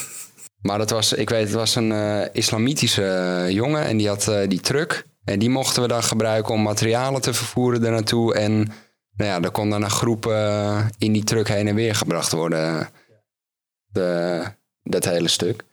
Maar 0.65 0.77
dat 0.77 0.89
was, 0.89 1.13
ik 1.13 1.29
weet, 1.29 1.43
het 1.43 1.53
was 1.53 1.75
een 1.75 1.91
uh, 1.91 2.21
islamitische 2.31 3.47
jongen 3.49 3.83
en 3.83 3.97
die 3.97 4.07
had 4.07 4.31
die 4.47 4.59
truck. 4.59 5.05
En 5.23 5.39
die 5.39 5.49
mochten 5.49 5.81
we 5.81 5.87
dan 5.87 6.03
gebruiken 6.03 6.53
om 6.53 6.61
materialen 6.61 7.21
te 7.21 7.33
vervoeren 7.33 7.81
daar 7.81 7.91
naartoe. 7.91 8.33
En 8.33 8.57
nou 9.17 9.29
ja, 9.29 9.41
er 9.41 9.51
kon 9.51 9.69
dan 9.69 9.83
een 9.83 9.89
groep 9.89 10.25
in 10.97 11.13
die 11.13 11.23
truck 11.23 11.47
heen 11.47 11.67
en 11.67 11.75
weer 11.75 11.95
gebracht 11.95 12.31
worden 12.31 12.89
de, 13.85 14.41
dat 14.83 15.05
hele 15.05 15.27
stuk. 15.27 15.63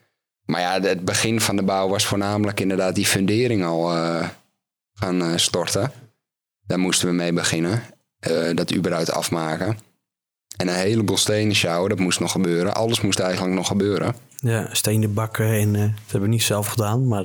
Maar 0.44 0.60
ja, 0.60 0.80
het 0.80 1.04
begin 1.04 1.40
van 1.40 1.56
de 1.56 1.62
bouw 1.62 1.88
was 1.88 2.06
voornamelijk 2.06 2.60
inderdaad 2.60 2.94
die 2.94 3.06
fundering 3.06 3.64
al 3.64 3.88
gaan 4.94 5.38
storten. 5.38 5.92
Daar 6.66 6.78
moesten 6.78 7.08
we 7.08 7.14
mee 7.14 7.32
beginnen. 7.32 7.82
Dat 8.54 8.74
überhaupt 8.74 9.12
afmaken. 9.12 9.78
En 10.56 10.68
een 10.68 10.74
heleboel 10.74 11.16
stenen 11.16 11.54
sjouwen, 11.54 11.88
dat 11.88 11.98
moest 11.98 12.20
nog 12.20 12.32
gebeuren. 12.32 12.74
Alles 12.74 13.00
moest 13.00 13.18
eigenlijk 13.18 13.54
nog 13.54 13.66
gebeuren. 13.66 14.14
Ja, 14.36 14.68
stenen 14.72 15.14
bakken 15.14 15.46
en 15.46 15.72
dat 15.72 15.90
hebben 16.02 16.20
we 16.20 16.28
niet 16.28 16.42
zelf 16.42 16.66
gedaan. 16.66 17.08
Maar 17.08 17.22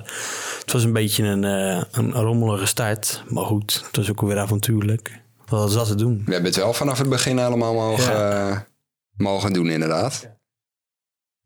het 0.60 0.72
was 0.72 0.84
een 0.84 0.94
beetje 0.94 1.24
een, 1.24 1.44
een 1.92 2.14
rommelige 2.14 2.66
start. 2.66 3.24
Maar 3.28 3.46
goed, 3.46 3.84
het 3.86 3.96
was 3.96 4.10
ook 4.10 4.22
weer 4.22 4.38
avontuurlijk. 4.38 5.22
Wat 5.46 5.60
was 5.60 5.74
dat 5.74 5.88
te 5.88 5.96
doen? 5.96 6.22
We 6.26 6.32
hebben 6.32 6.52
het 6.52 6.60
wel 6.60 6.74
vanaf 6.74 6.98
het 6.98 7.10
begin 7.10 7.40
allemaal 7.40 7.74
mogen, 7.74 8.68
mogen 9.18 9.54
doen, 9.54 9.70
inderdaad 9.70 10.38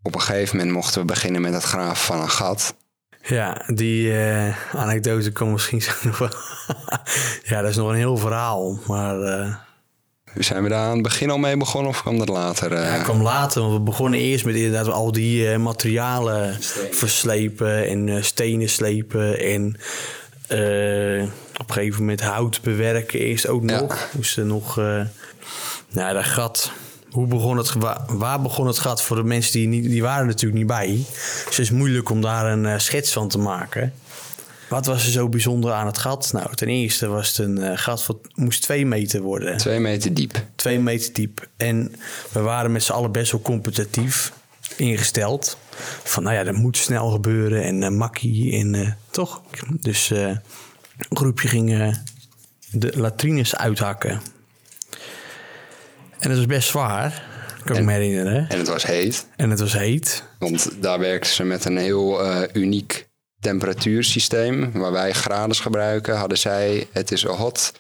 op 0.02 0.16
een 0.16 0.22
gegeven 0.22 0.58
moment 0.58 0.76
mochten 0.76 1.02
we 1.02 1.08
beginnen 1.08 1.42
met 1.42 1.54
het 1.54 1.64
graven 1.64 1.98
van 1.98 2.22
een 2.22 2.30
gat. 2.30 2.76
Ja, 3.22 3.64
die 3.74 4.08
uh, 4.08 4.76
anekdote 4.76 5.32
komt 5.32 5.52
misschien 5.52 5.82
zo 5.82 5.92
nog 6.04 6.18
wel. 6.18 6.30
ja, 7.50 7.62
dat 7.62 7.70
is 7.70 7.76
nog 7.76 7.90
een 7.90 7.96
heel 7.96 8.18
verhaal. 8.18 8.80
Maar. 8.88 9.20
Uh... 9.20 9.56
Zijn 10.38 10.64
we 10.64 10.70
daar 10.70 10.86
aan 10.86 10.94
het 10.94 11.02
begin 11.02 11.30
al 11.30 11.38
mee 11.38 11.58
begonnen 11.58 11.90
of 11.90 12.02
kwam 12.02 12.18
dat 12.18 12.30
later? 12.30 12.72
Uh... 12.72 12.84
Ja, 12.84 13.04
kwam 13.04 13.22
later. 13.22 13.62
Want 13.62 13.74
we 13.74 13.80
begonnen 13.80 14.20
eerst 14.20 14.46
met 14.46 14.56
inderdaad 14.56 14.94
al 14.94 15.12
die 15.12 15.58
materialen 15.58 16.58
verslepen 16.92 17.88
en 17.88 18.26
stenen 18.26 18.70
slepen. 18.70 19.40
En 19.40 19.76
op 21.58 21.68
een 21.70 21.74
gegeven 21.74 22.00
moment 22.00 22.22
hout 22.22 22.62
bewerken. 22.62 23.20
Eerst 23.20 23.48
ook 23.48 23.64
nog. 23.64 23.96
Ja. 23.96 24.08
Moesten 24.12 24.48
nog. 24.48 24.76
nou, 25.90 26.14
dat 26.14 26.24
gat 26.24 26.72
hoe 27.12 27.28
begon 27.28 27.58
het, 27.58 27.74
waar 28.08 28.42
begon 28.42 28.68
het 28.68 28.80
gat 28.80 29.02
voor 29.02 29.16
de 29.16 29.24
mensen 29.24 29.52
die, 29.52 29.68
niet, 29.68 29.84
die 29.84 30.02
waren 30.02 30.28
natuurlijk 30.28 30.58
niet 30.58 30.68
bij. 30.68 31.06
Dus 31.46 31.46
het 31.46 31.60
is 31.60 31.72
moeilijk 31.72 32.10
om 32.10 32.22
daar 32.22 32.52
een 32.52 32.64
uh, 32.64 32.78
schets 32.78 33.12
van 33.12 33.28
te 33.28 33.38
maken. 33.38 33.94
Wat 34.72 34.86
was 34.86 35.06
er 35.06 35.12
zo 35.12 35.30
bijzonder 35.30 35.72
aan 35.72 35.86
het 35.86 35.98
gat? 35.98 36.30
Nou, 36.34 36.56
ten 36.56 36.68
eerste 36.68 37.08
was 37.08 37.28
het 37.28 37.38
een 37.38 37.60
uh, 37.60 37.72
gat 37.76 38.06
wat 38.06 38.18
moest 38.36 38.62
twee 38.62 38.86
meter 38.86 39.22
worden. 39.22 39.58
Twee 39.58 39.80
meter 39.80 40.14
diep. 40.14 40.46
Twee 40.56 40.80
meter 40.80 41.14
diep. 41.14 41.48
En 41.58 41.96
we 42.32 42.40
waren 42.40 42.72
met 42.72 42.84
z'n 42.84 42.92
allen 42.92 43.12
best 43.12 43.32
wel 43.32 43.42
competitief 43.42 44.34
ingesteld. 44.76 45.58
Van 46.04 46.24
nou 46.24 46.36
ja, 46.36 46.44
dat 46.44 46.56
moet 46.56 46.78
snel 46.78 47.10
gebeuren 47.10 47.64
en 47.64 47.82
uh, 47.82 47.90
makkie 47.90 48.54
en 48.54 48.98
toch. 49.10 49.42
Dus 49.70 50.10
een 50.10 50.42
groepje 51.10 51.48
ging 51.48 51.98
de 52.72 52.92
latrines 52.96 53.56
uithakken. 53.56 54.22
En 56.20 56.30
het 56.30 56.38
was 56.38 56.46
best 56.46 56.68
zwaar, 56.68 57.24
kan 57.64 57.76
ik 57.76 57.84
me 57.84 57.92
herinneren. 57.92 58.50
En 58.50 58.58
het 58.58 58.68
was 58.68 58.86
heet. 58.86 59.28
En 59.36 59.50
het 59.50 59.60
was 59.60 59.74
heet. 59.74 60.24
Want 60.40 60.82
daar 60.82 61.00
werkten 61.00 61.34
ze 61.34 61.44
met 61.44 61.66
een 61.66 61.78
heel 61.78 62.22
uniek 62.54 63.10
temperatuursysteem. 63.42 64.72
Waar 64.72 64.92
wij 64.92 65.14
graden 65.14 65.56
gebruiken, 65.56 66.18
hadden 66.18 66.38
zij 66.38 66.88
het 66.92 67.12
is 67.12 67.24
hot, 67.24 67.72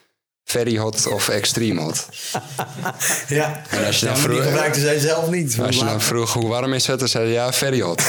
very 0.44 0.78
hot 0.78 1.08
of 1.08 1.30
extreme 1.30 1.82
hot. 1.82 2.08
ja, 3.28 3.62
en 3.70 3.86
als 3.86 4.00
je 4.00 4.06
dan 4.06 4.18
vroeg, 4.18 4.36
die 4.36 4.44
gebruikten 4.44 4.82
zij 4.82 5.00
zelf 5.00 5.30
niet. 5.30 5.60
Als 5.60 5.78
je 5.78 5.86
dan 5.86 6.02
vroeg 6.02 6.34
hoe 6.34 6.48
warm 6.48 6.74
is 6.74 6.88
het, 6.88 7.00
dan 7.00 7.08
zei 7.08 7.30
ja, 7.30 7.54
very 7.54 7.82
hot. 7.82 8.04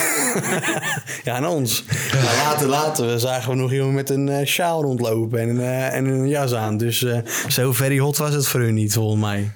ja, 1.25 1.35
aan 1.35 1.47
ons. 1.47 1.85
Nou, 2.13 2.25
later, 2.25 2.67
later 2.67 3.07
we 3.07 3.19
zagen 3.19 3.51
we 3.51 3.57
nog 3.57 3.73
iemand 3.73 3.93
met 3.93 4.11
een 4.11 4.27
uh, 4.29 4.47
sjaal 4.47 4.83
rondlopen 4.83 5.41
en, 5.41 5.57
uh, 5.57 5.95
en 5.95 6.05
een 6.05 6.29
jas 6.29 6.53
aan. 6.55 6.77
Dus 6.77 7.01
uh, 7.01 7.19
zo 7.49 7.73
very 7.73 7.99
hot 7.99 8.17
was 8.17 8.35
het 8.35 8.47
voor 8.47 8.61
hun 8.61 8.75
niet, 8.75 8.93
volgens 8.93 9.21
mij. 9.21 9.53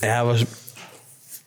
Ja, 0.00 0.24
was. 0.24 0.44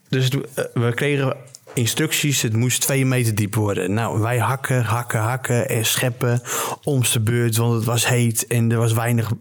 Dus 0.10 0.30
eh, 0.30 0.64
we 0.74 0.94
kregen 0.94 1.36
instructies, 1.78 2.42
het 2.42 2.56
moest 2.56 2.82
twee 2.82 3.06
meter 3.06 3.36
diep 3.36 3.56
worden. 3.56 3.94
Nou, 3.94 4.20
wij 4.20 4.38
hakken, 4.38 4.84
hakken, 4.84 5.20
hakken 5.20 5.70
en 5.70 5.86
scheppen 5.86 6.42
om 6.84 7.02
de 7.14 7.20
beurt, 7.20 7.58
want 7.58 7.74
het 7.74 7.84
was 7.84 8.08
heet 8.08 8.48
en 8.48 8.72
er 8.72 8.78
was 8.78 8.94
weinig... 8.94 9.32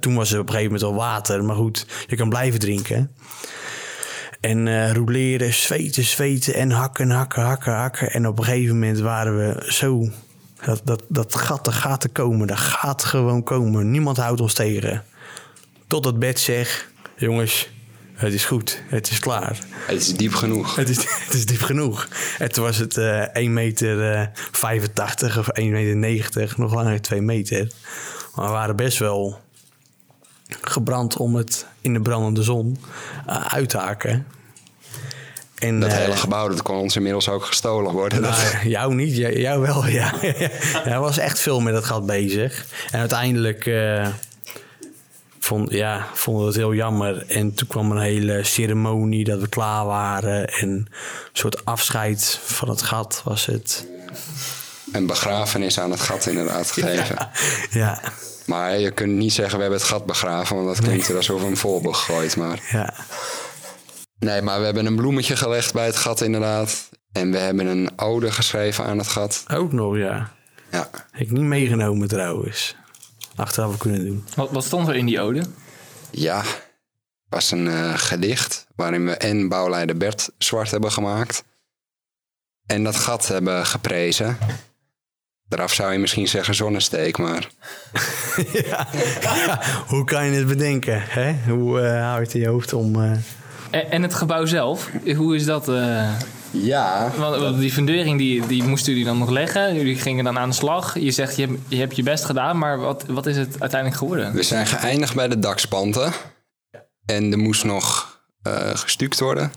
Toen 0.00 0.14
was 0.14 0.32
er 0.32 0.40
op 0.40 0.46
een 0.46 0.54
gegeven 0.54 0.72
moment 0.72 0.90
al 0.90 0.98
water, 0.98 1.44
maar 1.44 1.56
goed, 1.56 1.86
je 2.06 2.16
kan 2.16 2.28
blijven 2.28 2.60
drinken. 2.60 3.10
En 4.40 4.68
eh 4.68 4.92
rouleren, 4.92 5.54
zweten, 5.54 6.04
zweten 6.04 6.54
en 6.54 6.70
hakken, 6.70 7.10
hakken, 7.10 7.42
hakken, 7.42 7.74
hakken. 7.74 8.10
En 8.12 8.26
op 8.26 8.38
een 8.38 8.44
gegeven 8.44 8.74
moment 8.74 8.98
waren 8.98 9.36
we 9.36 9.72
zo... 9.72 10.10
Dat, 10.64 10.80
dat, 10.84 11.02
dat 11.08 11.34
gat, 11.34 11.66
er 11.66 11.72
gaat 11.72 12.12
komen, 12.12 12.46
dat 12.46 12.58
gaat 12.58 13.04
gewoon 13.04 13.42
komen. 13.42 13.90
Niemand 13.90 14.16
houdt 14.16 14.40
ons 14.40 14.54
tegen. 14.54 15.04
Tot 15.86 16.04
het 16.04 16.18
bed 16.18 16.38
zegt, 16.38 16.88
jongens, 17.16 17.68
het 18.16 18.32
is 18.32 18.44
goed, 18.44 18.82
het 18.88 19.10
is 19.10 19.18
klaar. 19.18 19.58
Het 19.86 20.00
is 20.00 20.14
diep 20.14 20.34
genoeg. 20.34 20.76
Het 20.76 20.88
is, 20.88 20.96
het 21.24 21.34
is 21.34 21.46
diep 21.46 21.62
genoeg. 21.62 22.08
En 22.38 22.52
toen 22.52 22.64
was 22.64 22.76
het 22.76 22.96
eh 22.96 23.34
1 23.34 23.52
meter 23.52 24.12
eh, 24.12 24.26
85 24.52 25.38
of 25.38 25.48
1 25.48 25.70
meter 25.70 25.96
90, 25.96 26.56
nog 26.56 26.74
langer 26.74 27.00
2 27.00 27.20
meter. 27.20 27.70
Maar 28.34 28.46
we 28.46 28.52
waren 28.52 28.76
best 28.76 28.98
wel 28.98 29.40
gebrand 30.60 31.16
om 31.16 31.34
het 31.34 31.66
in 31.80 31.92
de 31.92 32.00
brandende 32.00 32.42
zon 32.42 32.78
eh, 33.26 33.46
uit 33.46 33.68
te 33.68 33.78
haken. 33.78 34.26
En, 35.58 35.80
Dat 35.80 35.92
hele 35.92 36.16
gebouw 36.16 36.48
dat 36.48 36.62
kon 36.62 36.76
ons 36.76 36.96
inmiddels 36.96 37.28
ook 37.28 37.44
gestolen 37.44 37.92
worden. 37.92 38.20
Nou, 38.20 38.34
jou 38.68 38.94
niet, 38.94 39.16
jou, 39.16 39.38
jou 39.38 39.60
wel, 39.60 39.86
ja. 39.86 40.12
Hij 40.90 40.98
was 40.98 41.18
echt 41.18 41.38
veel 41.38 41.60
met 41.60 41.74
dat 41.74 41.84
gat 41.84 42.06
bezig. 42.06 42.66
En 42.90 43.00
uiteindelijk 43.00 43.64
vond, 45.46 45.70
ja, 45.70 46.06
vonden 46.14 46.42
we 46.42 46.48
het 46.48 46.56
heel 46.56 46.74
jammer. 46.74 47.24
En 47.28 47.54
toen 47.54 47.68
kwam 47.68 47.90
een 47.90 48.00
hele 48.00 48.44
ceremonie 48.44 49.24
dat 49.24 49.40
we 49.40 49.48
klaar 49.48 49.84
waren. 49.84 50.48
En 50.48 50.68
een 50.68 50.88
soort 51.32 51.64
afscheid 51.64 52.40
van 52.42 52.68
het 52.68 52.82
gat 52.82 53.20
was 53.24 53.46
het. 53.46 53.86
Een 54.92 55.06
begrafenis 55.06 55.80
aan 55.80 55.90
het 55.90 56.00
gat 56.00 56.26
inderdaad 56.26 56.70
gegeven. 56.70 57.16
Ja, 57.70 58.00
Maar 58.46 58.78
je 58.78 58.90
kunt 58.90 59.12
niet 59.12 59.32
zeggen 59.32 59.54
we 59.56 59.60
hebben 59.62 59.80
het 59.80 59.88
gat 59.88 60.06
begraven, 60.06 60.56
want 60.56 60.68
dat 60.68 60.84
klinkt 60.86 61.08
er 61.08 61.16
alsof 61.16 61.40
we 61.40 61.46
hem 61.46 61.56
vol 61.56 61.80
gegooid. 61.80 62.36
Maar... 62.36 62.60
ja. 62.70 62.94
Nee, 64.18 64.42
maar 64.42 64.58
we 64.58 64.64
hebben 64.64 64.86
een 64.86 64.96
bloemetje 64.96 65.36
gelegd 65.36 65.72
bij 65.72 65.86
het 65.86 65.96
gat 65.96 66.20
inderdaad. 66.20 66.88
En 67.12 67.30
we 67.30 67.38
hebben 67.38 67.66
een 67.66 67.90
ode 67.96 68.32
geschreven 68.32 68.84
aan 68.84 68.98
het 68.98 69.08
gat. 69.08 69.44
Ook 69.52 69.72
nog, 69.72 69.96
ja. 69.96 70.32
Ja, 70.70 70.90
Heb 71.10 71.26
ik 71.26 71.30
niet 71.30 71.42
meegenomen 71.42 72.08
trouwens. 72.08 72.76
Achteraf 73.36 73.72
we 73.72 73.78
kunnen 73.78 74.04
doen. 74.04 74.24
Wat, 74.34 74.50
wat 74.50 74.64
stond 74.64 74.88
er 74.88 74.96
in 74.96 75.06
die 75.06 75.20
ode? 75.20 75.42
ja. 76.10 76.42
was 77.28 77.50
een 77.50 77.68
eh, 77.68 77.92
gedicht 77.98 78.66
waarin 78.76 79.04
we 79.06 79.12
en 79.16 79.48
bouwleider 79.48 79.96
Bert 79.96 80.30
zwart 80.38 80.70
hebben 80.70 80.92
gemaakt. 80.92 81.44
En 82.66 82.84
dat 82.84 82.96
gat 82.96 83.28
hebben 83.28 83.66
geprezen. 83.66 84.38
Daaraf 85.48 85.72
zou 85.72 85.92
je 85.92 85.98
misschien 85.98 86.28
zeggen 86.28 86.54
zonnesteek, 86.54 87.18
maar 87.18 87.48
ja. 88.52 88.86
ja, 89.46 89.60
hoe 89.88 90.04
kan 90.04 90.26
je 90.26 90.36
het 90.38 90.46
bedenken? 90.46 91.02
Hè? 91.02 91.34
Hoe 91.48 91.80
eh 91.80 92.00
hou 92.02 92.18
je 92.18 92.24
het 92.24 92.34
in 92.34 92.40
je 92.40 92.48
hoofd 92.48 92.72
om... 92.72 93.02
eh, 93.02 93.10
En, 93.70 93.90
en 93.90 94.02
het 94.02 94.14
gebouw 94.14 94.44
zelf, 94.46 94.90
hoe 95.16 95.34
is 95.36 95.44
dat? 95.44 95.68
Ja, 96.62 97.12
want, 97.16 97.36
want 97.40 97.58
die 97.58 97.72
fundering 97.72 98.18
die, 98.18 98.46
die 98.46 98.62
moesten 98.64 98.92
jullie 98.92 99.06
dan 99.06 99.18
nog 99.18 99.30
leggen. 99.30 99.74
Jullie 99.74 99.96
gingen 99.96 100.24
dan 100.24 100.38
aan 100.38 100.48
de 100.48 100.54
slag. 100.54 100.98
Je 100.98 101.10
zegt 101.10 101.36
je, 101.36 101.46
hebt- 101.46 101.58
je 101.68 101.76
hebt 101.76 101.96
je 101.96 102.02
best 102.02 102.24
gedaan, 102.24 102.58
maar 102.58 102.78
wat, 102.78 103.04
wat 103.08 103.26
is 103.26 103.36
het 103.36 103.60
uiteindelijk 103.60 104.00
geworden? 104.00 104.32
we 104.32 104.42
zijn 104.42 104.66
geëindigd 104.66 105.14
bij 105.14 105.28
de 105.28 105.38
dakspanten. 105.38 106.12
En 107.06 107.32
er 107.32 107.38
moest 107.38 107.64
nog 107.64 108.18
eh 108.42 108.70
gestuukt 108.74 109.20
worden. 109.20 109.52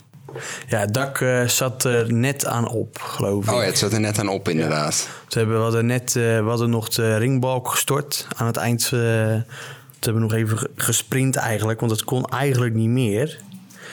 Ja, 0.68 0.80
het 0.80 0.94
dak 0.94 1.22
eh, 1.22 1.44
zat 1.48 1.84
er 1.84 2.14
net 2.14 2.46
aan 2.46 2.68
op, 2.68 3.00
geloof 3.02 3.44
ik. 3.46 3.52
Oh 3.52 3.60
ja, 3.60 3.66
het 3.66 3.78
zat 3.78 3.94
er 3.94 4.00
net 4.00 4.20
aan 4.20 4.28
op 4.30 4.50
inderdaad. 4.50 5.08
Ze 5.28 5.38
hebben, 5.38 5.56
we 5.58 5.62
hadden 5.64 5.86
net 5.86 6.16
eh, 6.16 6.24
we 6.24 6.46
hadden 6.48 6.70
nog 6.70 6.90
de 6.90 7.18
ringbalk 7.18 7.68
gestort 7.68 8.28
aan 8.36 8.48
het 8.48 8.58
eind. 8.58 8.84
eh 8.84 8.90
we 8.92 10.06
hebben 10.06 10.22
nog 10.22 10.34
even 10.34 10.58
ge- 10.58 10.70
gesprint 10.76 11.36
eigenlijk, 11.36 11.80
want 11.80 11.92
het 11.92 12.04
kon 12.04 12.26
eigenlijk 12.26 12.74
niet 12.76 12.90
meer. 12.90 13.40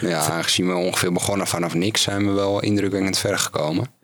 Ja, 0.01 0.21
aangezien 0.21 0.69
we 0.69 0.75
ongeveer 0.75 1.13
begonnen 1.13 1.47
vanaf 1.47 1.75
niks, 1.75 2.03
zijn 2.03 2.27
we 2.27 2.33
wel 2.33 2.61
indrukwekkend 2.63 3.19
ver 3.19 3.39
gekomen. 3.39 3.95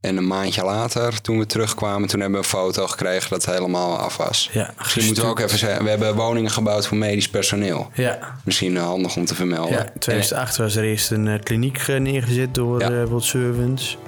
En 0.00 0.16
een 0.16 0.26
maandje 0.26 0.64
later, 0.64 1.20
toen 1.20 1.38
we 1.38 1.46
terugkwamen, 1.46 2.08
toen 2.08 2.20
hebben 2.20 2.40
we 2.40 2.44
een 2.46 2.50
foto 2.52 2.86
gekregen 2.86 3.30
dat 3.30 3.44
het 3.44 3.54
helemaal 3.54 3.98
af 3.98 4.16
was. 4.16 4.48
Ja, 4.52 4.74
Misschien 4.78 5.04
moeten 5.04 5.22
we 5.24 5.30
ook 5.30 5.40
even 5.40 5.58
zeggen, 5.58 5.84
we 5.84 5.90
hebben 5.90 6.14
woningen 6.14 6.50
gebouwd 6.50 6.86
voor 6.86 6.96
medisch 6.96 7.28
personeel. 7.28 7.90
Ja, 7.94 8.18
Misschien 8.44 8.76
eh, 8.76 8.82
handig 8.82 9.16
om 9.16 9.24
te 9.24 9.34
vermelden. 9.34 9.72
ja, 9.72 9.86
2008 9.98 10.56
was 10.56 10.76
er 10.76 10.84
eerst 10.84 11.10
een 11.10 11.28
eh, 11.28 11.40
kliniek 11.42 11.78
eh, 11.78 11.96
neergezet 12.00 12.54
door 12.54 12.80
Ja. 12.80 13.04
World 13.06 13.24
Servants. 13.24 13.98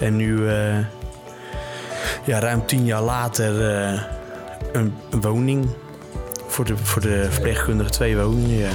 En 0.00 0.16
nu, 0.16 0.50
ja, 2.24 2.38
ruim 2.38 2.66
tien 2.66 2.84
jaar 2.84 3.02
later, 3.02 3.60
een, 4.72 4.94
een 5.10 5.20
woning. 5.20 5.68
Voor 6.46 6.64
de, 6.64 6.76
voor 6.76 7.02
de 7.02 7.26
verpleegkundige 7.30 7.90
twee 7.90 8.16
woningen, 8.16 8.58
ja. 8.58 8.70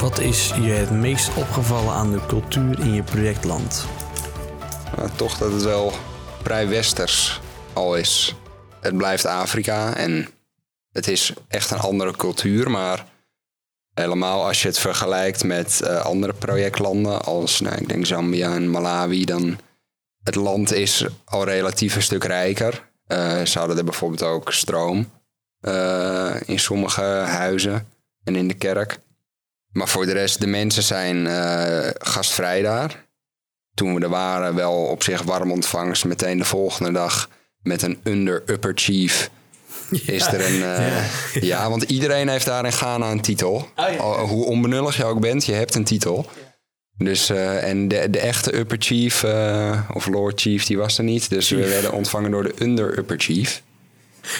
Wat 0.00 0.18
is 0.18 0.48
je 0.48 0.70
het 0.70 0.90
meest 0.90 1.36
opgevallen 1.36 1.92
aan 1.92 2.12
de 2.12 2.26
cultuur 2.26 2.80
in 2.80 2.92
je 2.92 3.02
projectland? 3.02 3.86
Toch 5.16 5.38
dat 5.38 5.52
het 5.52 5.62
wel 5.62 5.92
vrij 6.42 6.68
westers 6.68 7.40
al 7.72 7.96
is. 7.96 8.34
Het 8.80 8.96
blijft 8.96 9.26
Afrika 9.26 9.94
en 9.96 10.28
het 10.92 11.08
is 11.08 11.32
echt 11.48 11.70
een 11.70 11.78
andere 11.78 12.16
cultuur, 12.16 12.70
maar 12.70 13.06
helemaal 13.94 14.46
als 14.46 14.62
je 14.62 14.68
het 14.68 14.78
vergelijkt 14.78 15.44
met 15.44 15.80
eh, 15.80 16.04
andere 16.04 16.32
projectlanden 16.32 17.22
als, 17.22 17.60
nou, 17.60 17.76
ik 17.76 17.88
denk 17.88 18.06
Zambia 18.06 18.54
en 18.54 18.70
Malawi, 18.70 19.24
dan 19.24 19.58
het 20.22 20.34
land 20.34 20.72
is 20.72 21.06
al 21.24 21.44
relatief 21.44 21.94
een 21.94 22.02
stuk 22.02 22.24
rijker. 22.24 22.90
Eh 23.06 23.42
ze 23.42 23.58
hadden 23.58 23.78
er 23.78 23.84
bijvoorbeeld 23.84 24.22
ook 24.22 24.52
stroom 24.52 25.10
eh, 25.60 26.34
in 26.46 26.58
sommige 26.58 27.02
huizen 27.26 27.88
en 28.24 28.36
in 28.36 28.48
de 28.48 28.54
kerk. 28.54 29.00
Maar 29.72 29.88
voor 29.88 30.06
de 30.06 30.12
rest, 30.12 30.40
de 30.40 30.46
mensen 30.46 30.82
zijn 30.82 31.26
eh, 31.26 31.88
gastvrij 31.98 32.62
daar 32.62 33.04
toen 33.74 33.94
we 33.94 34.00
er 34.00 34.08
waren, 34.08 34.54
wel 34.54 34.72
op 34.74 35.02
zich 35.02 35.22
warm 35.22 35.50
ontvangst. 35.52 36.04
Meteen 36.04 36.38
de 36.38 36.44
volgende 36.44 36.92
dag 36.92 37.28
met 37.62 37.82
een 37.82 38.00
under-upper 38.04 38.72
chief. 38.74 39.30
Is 40.06 40.26
er 40.26 40.46
een. 40.46 40.62
eh, 40.62 41.04
ja. 41.42 41.70
want 41.70 41.82
iedereen 41.82 42.28
heeft 42.28 42.46
daar 42.46 42.64
in 42.64 42.72
Ghana 42.72 43.10
een 43.10 43.20
titel. 43.20 43.68
Al- 43.98 44.26
Hoe 44.26 44.44
onbenullig 44.44 44.96
je 44.96 45.04
ook 45.04 45.20
bent, 45.20 45.44
je 45.46 45.52
hebt 45.52 45.74
een 45.74 45.84
titel. 45.84 46.26
Dus, 46.98 47.30
eh, 47.30 47.68
en 47.68 47.88
de, 47.88 48.10
de 48.10 48.18
echte 48.18 48.56
upper 48.56 48.76
chief, 48.80 49.24
of 49.94 50.06
lord 50.06 50.40
chief, 50.40 50.64
die 50.66 50.78
was 50.78 50.98
er 50.98 51.04
niet. 51.04 51.30
Dus 51.30 51.48
we 51.50 51.68
werden 51.68 51.92
ontvangen 51.92 52.30
door 52.30 52.42
de 52.42 52.54
under-upper 52.60 53.18
chief. 53.20 53.62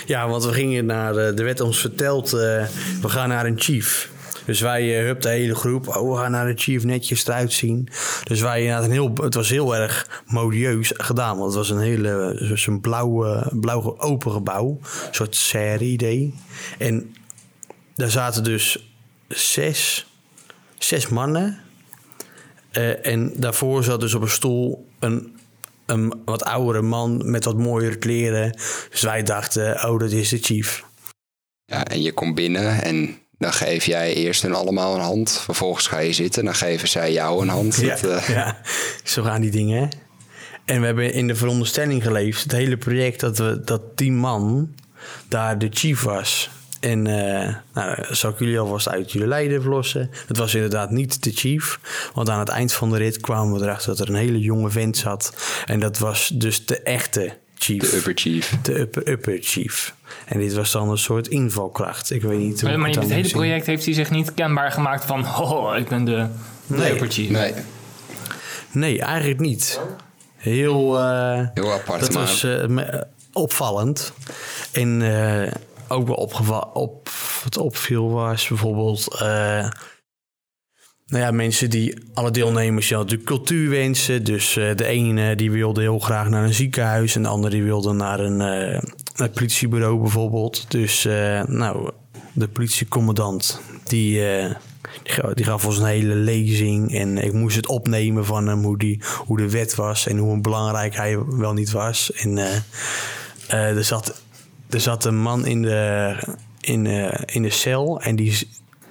Ja, 0.07 0.29
want 0.29 0.45
we 0.45 0.53
gingen 0.53 0.87
naar. 0.87 1.17
eh, 1.17 1.27
Er 1.39 1.45
werd 1.45 1.61
ons 1.61 1.81
verteld, 1.81 2.31
we 2.31 2.69
gaan 3.01 3.29
naar 3.29 3.47
een 3.47 3.61
chief. 3.61 4.11
Dus 4.51 4.61
wij, 4.61 4.99
eh, 4.99 5.05
hup, 5.05 5.21
de 5.21 5.29
hele 5.29 5.55
groep, 5.55 5.89
oh, 5.89 6.11
we 6.11 6.17
gaan 6.17 6.31
naar 6.31 6.49
een 6.49 6.59
chief, 6.59 6.85
netjes 6.85 7.27
eruit 7.27 7.53
zien. 7.53 7.89
Dus 8.25 8.41
wij, 8.41 8.63
ja, 8.63 8.83
een 8.83 8.91
heel, 8.91 9.13
het 9.15 9.35
was 9.35 9.49
heel 9.49 9.77
erg 9.77 10.23
modieus 10.27 10.93
gedaan. 10.97 11.39
Want 11.39 11.47
het 11.47 11.57
was 11.57 11.71
een 11.71 11.81
hele, 11.81 12.39
eh, 12.41 12.57
zo'n 12.57 12.81
blauw, 12.81 13.25
eh, 13.25 13.47
blauw 13.51 13.99
open 13.99 14.33
gebouw. 14.33 14.79
Een 14.83 15.15
soort 15.15 15.37
serre-idee. 15.37 16.35
En 16.79 17.15
daar 17.95 18.11
zaten 18.11 18.45
dus 18.45 18.93
zes, 19.29 20.07
zes 20.79 21.09
mannen. 21.09 21.59
Eh, 22.71 23.07
en 23.07 23.33
daarvoor 23.37 23.85
zat 23.85 24.01
dus 24.01 24.15
op 24.15 24.23
een 24.23 24.29
stoel 24.29 24.89
een, 24.99 25.37
een 25.87 26.15
wat 26.25 26.45
oudere 26.45 26.83
man 26.83 27.31
met 27.31 27.45
wat 27.45 27.57
mooiere 27.57 27.97
kleren. 27.97 28.53
Dus 28.91 29.01
wij 29.01 29.23
dachten, 29.23 29.91
oh, 29.91 29.99
dat 29.99 30.11
is 30.11 30.29
de 30.29 30.39
chief. 30.39 30.85
Ja, 31.65 31.85
en 31.85 32.03
je 32.03 32.13
komt 32.13 32.35
binnen 32.35 32.83
en 32.83 33.19
dan 33.41 33.53
geef 33.53 33.85
jij 33.85 34.15
eerst 34.15 34.43
hun 34.43 34.55
allemaal 34.55 34.95
een 34.95 35.01
hand. 35.01 35.41
Vervolgens 35.45 35.87
ga 35.87 35.99
je 35.99 36.13
zitten, 36.13 36.45
dan 36.45 36.55
geven 36.55 36.89
zij 36.89 37.13
jou 37.13 37.43
een 37.43 37.49
hand. 37.49 37.77
Ja, 37.77 37.97
Dat, 37.97 38.05
eh, 38.05 38.29
ja, 38.29 38.57
zo 39.05 39.23
gaan 39.23 39.41
die 39.41 39.51
dingen. 39.51 39.81
hè. 39.81 39.89
En 40.65 40.81
we 40.81 40.87
hebben 40.87 41.13
in 41.13 41.27
de 41.27 41.35
veronderstelling 41.35 42.03
geleefd, 42.03 42.43
het 42.43 42.53
hele 42.53 42.77
project, 42.77 43.21
dat, 43.21 43.39
we, 43.39 43.61
dat 43.65 43.99
die 43.99 44.13
man 44.13 44.75
daar 45.29 45.59
de 45.59 45.69
chief 45.71 46.03
was. 46.03 46.51
En 46.81 47.07
eh 47.07 47.55
nou, 47.75 48.05
zal 48.11 48.31
ik 48.31 48.39
jullie 48.39 48.59
alvast 48.59 48.89
uit 48.89 49.13
jullie 49.13 49.29
lijden 49.29 49.63
verlossen. 49.63 50.11
Het 50.27 50.37
was 50.37 50.55
inderdaad 50.55 50.91
niet 50.91 51.23
de 51.25 51.31
chief. 51.33 51.81
Want 52.15 52.29
aan 52.29 52.39
het 52.39 52.49
eind 52.49 52.73
van 52.73 52.91
de 52.91 52.97
rit 52.97 53.21
kwamen 53.21 53.59
we 53.59 53.65
erachter 53.65 53.89
dat 53.89 53.99
er 53.99 54.09
een 54.15 54.21
hele 54.21 54.39
jonge 54.41 54.71
vent 54.71 54.97
zat. 54.97 55.35
En 55.67 55.81
dat 55.81 55.99
was 55.99 56.31
dus 56.35 56.67
de 56.67 56.83
echte 56.83 57.39
chief. 57.63 57.91
de 57.91 57.97
upper 57.97 58.13
chief. 58.15 58.57
De 58.63 58.79
upper, 58.79 59.09
upper 59.09 59.39
chief. 59.41 59.95
En 60.27 60.39
dit 60.39 60.55
was 60.55 60.71
dan 60.73 60.89
een 60.91 60.99
soort 60.99 61.29
invalkracht. 61.29 62.11
Ik 62.11 62.23
weet 62.23 62.39
niet 62.39 62.61
hoe 62.61 62.71
Maar, 62.71 62.79
maar 62.79 62.87
het 62.89 62.97
in 62.97 63.03
het 63.03 63.11
hele 63.13 63.29
zien. 63.29 63.37
project 63.37 63.67
heeft 63.67 63.85
hij 63.85 63.95
zich 63.95 64.11
niet 64.11 64.35
kenbaar 64.35 64.73
gemaakt 64.73 65.05
van... 65.05 65.27
Oh, 65.41 65.77
ik 65.77 65.89
ben 65.89 66.05
de, 66.05 66.27
de 66.67 66.75
Nee. 66.77 66.93
upper 66.93 67.11
chief. 67.11 67.31
Nee, 67.31 67.55
Nee, 68.73 69.01
eigenlijk 69.03 69.41
niet. 69.41 69.81
Heel... 70.37 70.99
eh, 70.99 71.47
heel 71.55 71.73
apart. 71.73 72.01
Dat 72.01 72.13
maar 72.13 72.23
was 72.23 72.45
eh, 72.45 73.01
opvallend. 73.33 74.13
En 74.73 75.03
eh, 75.03 75.53
ook 75.89 76.07
wel 76.07 76.17
opgevallen. 76.17 76.75
Op, 76.75 77.09
wat 77.45 77.57
opviel 77.57 78.11
was 78.11 78.49
bijvoorbeeld. 78.49 79.19
eh, 79.21 79.69
nou 81.11 81.23
ja, 81.25 81.31
mensen 81.31 81.71
die 81.71 81.95
alle 82.15 82.31
deelnemers 82.31 82.89
die 82.89 82.97
hadden 82.97 83.17
natuurlijk 83.19 83.43
cultuurwensen. 83.45 84.25
Dus 84.25 84.57
eh, 84.57 84.77
de 84.77 84.85
ene 84.87 85.37
die 85.37 85.51
wilde 85.51 85.81
heel 85.81 85.99
graag 85.99 86.29
naar 86.29 86.45
een 86.45 86.55
ziekenhuis 86.55 87.17
en 87.17 87.23
de 87.23 87.29
andere 87.29 87.55
die 87.55 87.65
wilde 87.65 87.93
naar 87.93 88.21
een, 88.21 88.41
eh, 88.41 88.83
het 89.15 89.33
politiebureau 89.33 90.01
bijvoorbeeld. 90.01 90.71
Dus 90.71 91.05
eh, 91.05 91.43
nou, 91.45 91.91
de 92.33 92.49
politiecommandant 92.49 93.61
die, 93.85 94.29
eh, 94.29 94.45
die, 95.03 95.13
ga- 95.13 95.35
die 95.35 95.45
gaf 95.45 95.67
ons 95.67 95.79
een 95.79 95.85
hele 95.85 96.15
lezing 96.15 96.95
en 96.95 97.19
ik 97.19 97.33
moest 97.33 97.57
het 97.57 97.67
opnemen 97.69 98.25
van 98.25 98.47
hem 98.47 98.63
hoe, 98.63 98.79
die, 98.79 99.01
hoe 99.27 99.37
de 99.37 99.51
wet 99.51 99.75
was 99.75 100.07
en 100.07 100.19
hoe 100.19 100.41
belangrijk 100.41 100.97
hij 100.97 101.19
wel 101.27 101.53
niet 101.53 101.71
was. 101.71 102.13
En 102.13 102.39
eh, 102.39 102.57
eh, 103.49 103.77
er, 103.77 103.85
zat, 103.85 104.23
er 104.71 104.81
zat 104.81 105.05
een 105.05 105.19
man 105.21 105.47
in 105.47 105.63
de, 105.63 106.15
in, 106.61 106.87
eh, 106.87 107.19
in 107.35 107.43
de 107.43 107.51
cel 107.51 108.01
en 108.01 108.17
die, 108.17 108.49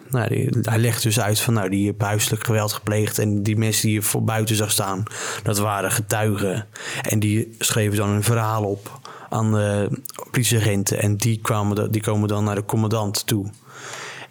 nou, 0.09 0.49
hij 0.61 0.77
legt 0.77 1.03
dus 1.03 1.19
uit 1.19 1.39
van 1.39 1.53
nou, 1.53 1.69
die 1.69 1.85
heeft 1.85 2.01
huiselijk 2.01 2.45
geweld 2.45 2.73
gepleegd. 2.73 3.19
En 3.19 3.43
die 3.43 3.57
mensen 3.57 3.81
die 3.81 3.93
je 3.93 4.01
voor 4.01 4.23
buiten 4.23 4.55
zag 4.55 4.71
staan, 4.71 5.03
dat 5.43 5.57
waren 5.57 5.91
getuigen. 5.91 6.67
En 7.01 7.19
die 7.19 7.55
schreven 7.59 7.97
dan 7.97 8.09
een 8.09 8.23
verhaal 8.23 8.63
op 8.63 8.99
aan 9.29 9.51
de 9.51 10.01
politieagenten. 10.31 10.99
En 10.99 11.17
die, 11.17 11.39
kwamen, 11.41 11.91
die 11.91 12.01
komen 12.01 12.27
dan 12.27 12.43
naar 12.43 12.55
de 12.55 12.65
commandant 12.65 13.27
toe. 13.27 13.45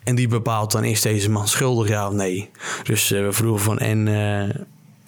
En 0.04 0.14
die 0.14 0.28
bepaalt 0.28 0.72
dan, 0.72 0.84
is 0.84 1.00
deze 1.00 1.30
man 1.30 1.48
schuldig, 1.48 1.88
ja 1.88 2.06
of 2.06 2.12
nee? 2.12 2.50
Dus 2.82 3.12
eh, 3.12 3.24
we 3.24 3.32
vroegen 3.32 3.64
van, 3.64 3.78
en 3.78 4.08
eh, 4.08 4.54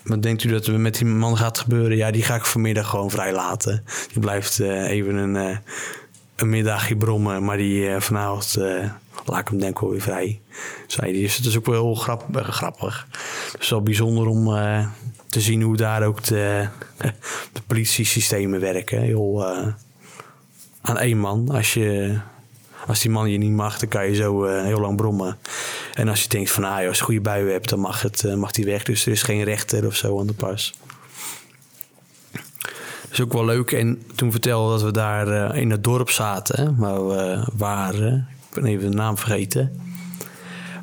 wat 0.05 0.23
denkt 0.23 0.45
u 0.45 0.51
dat 0.51 0.67
er 0.67 0.81
met 0.81 0.95
die 0.95 1.07
man 1.07 1.37
gaat 1.37 1.59
gebeuren? 1.59 1.97
Ja, 1.97 2.11
die 2.11 2.23
ga 2.23 2.35
ik 2.35 2.45
vanmiddag 2.45 2.89
gewoon 2.89 3.11
vrijlaten. 3.11 3.85
Die 4.13 4.21
blijft 4.21 4.61
eh, 4.61 4.89
even 4.89 5.15
een, 5.15 5.59
een 6.37 6.49
middagje 6.49 6.97
brommen, 6.97 7.45
maar 7.45 7.57
die 7.57 8.01
vanavond 8.01 8.59
laat 9.25 9.49
hem 9.49 9.59
denk 9.59 9.75
ik 9.75 9.81
wel 9.81 9.91
weer 9.91 10.01
vrij. 10.01 10.41
Zei 10.87 11.13
die. 11.13 11.23
Dus 11.23 11.37
het 11.37 11.47
is 11.47 11.57
ook 11.57 11.67
wel 11.67 11.75
heel 11.75 12.19
eh, 12.35 12.49
grappig. 12.49 13.07
Het 13.53 13.61
is 13.61 13.69
wel 13.69 13.83
bijzonder 13.83 14.27
om 14.27 14.57
eh, 14.57 14.87
te 15.29 15.41
zien 15.41 15.63
hoe 15.63 15.77
daar 15.77 16.03
ook 16.03 16.25
de, 16.25 16.69
de 17.53 17.63
politiesystemen 17.67 18.61
werken. 18.61 19.01
Heel, 19.01 19.47
eh, 19.47 19.67
aan 20.81 20.99
één 20.99 21.19
man. 21.19 21.49
Als, 21.51 21.75
je, 21.75 22.19
als 22.87 23.01
die 23.01 23.11
man 23.11 23.31
je 23.31 23.39
niet 23.39 23.51
mag, 23.51 23.79
dan 23.79 23.89
kan 23.89 24.07
je 24.07 24.15
zo 24.15 24.45
heel 24.45 24.81
lang 24.81 24.97
brommen. 24.97 25.39
En 25.95 26.09
als 26.09 26.23
je 26.23 26.29
denkt 26.29 26.51
van, 26.51 26.65
ah, 26.65 26.87
als 26.87 26.99
je 26.99 27.05
goede 27.05 27.21
buien 27.21 27.53
hebt, 27.53 27.69
dan 27.69 27.81
mag, 27.81 28.03
het, 28.03 28.37
mag 28.37 28.51
die 28.51 28.65
weg. 28.65 28.83
Dus 28.83 29.07
er 29.07 29.13
is 29.13 29.23
geen 29.23 29.45
rechter 29.45 29.87
of 29.87 29.97
zo 29.97 30.21
aan 30.21 30.27
de 30.27 30.33
pas. 30.33 30.75
Dat 33.03 33.13
is 33.19 33.21
ook 33.21 33.33
wel 33.33 33.45
leuk. 33.45 33.73
En 33.73 34.03
toen 34.15 34.31
vertelde 34.31 34.71
dat 34.71 34.83
we 34.83 34.93
daar 34.93 35.57
in 35.57 35.71
het 35.71 35.85
dorp 35.85 36.11
zaten, 36.11 36.77
waar 36.77 37.09
we 37.09 37.45
waren. 37.57 38.29
Ben 38.55 38.65
even 38.65 38.91
de 38.91 38.97
naam 38.97 39.19
vergeten. 39.19 39.89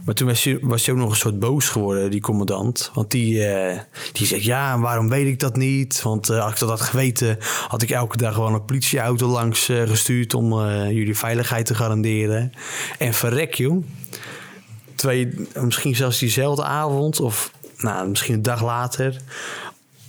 Maar 0.07 0.15
toen 0.15 0.27
was 0.27 0.43
hij, 0.43 0.57
was 0.61 0.85
hij 0.85 0.95
ook 0.95 1.01
nog 1.01 1.09
een 1.09 1.15
soort 1.15 1.39
boos 1.39 1.69
geworden, 1.69 2.11
die 2.11 2.21
commandant. 2.21 2.91
Want 2.93 3.11
die, 3.11 3.45
eh, 3.45 3.79
die 4.11 4.27
zegt, 4.27 4.43
ja, 4.43 4.79
waarom 4.79 5.09
weet 5.09 5.27
ik 5.27 5.39
dat 5.39 5.55
niet? 5.55 6.01
Want 6.01 6.29
eh, 6.29 6.43
als 6.43 6.53
ik 6.53 6.59
dat 6.59 6.69
had 6.69 6.81
geweten, 6.81 7.37
had 7.67 7.81
ik 7.81 7.89
elke 7.89 8.17
dag 8.17 8.33
gewoon 8.33 8.53
een 8.53 8.65
politieauto 8.65 9.27
langs 9.27 9.69
eh, 9.69 9.81
gestuurd... 9.81 10.33
om 10.33 10.53
jullie 10.89 11.17
veiligheid 11.17 11.65
te 11.65 11.75
garanderen. 11.75 12.51
En 12.97 13.13
verrek, 13.13 13.53
joh. 13.53 13.83
Twee, 14.95 15.47
misschien 15.61 15.95
zelfs 15.95 16.19
diezelfde 16.19 16.63
avond 16.63 17.19
of 17.19 17.51
nou, 17.77 18.09
misschien 18.09 18.33
een 18.33 18.41
dag 18.41 18.63
later... 18.63 19.21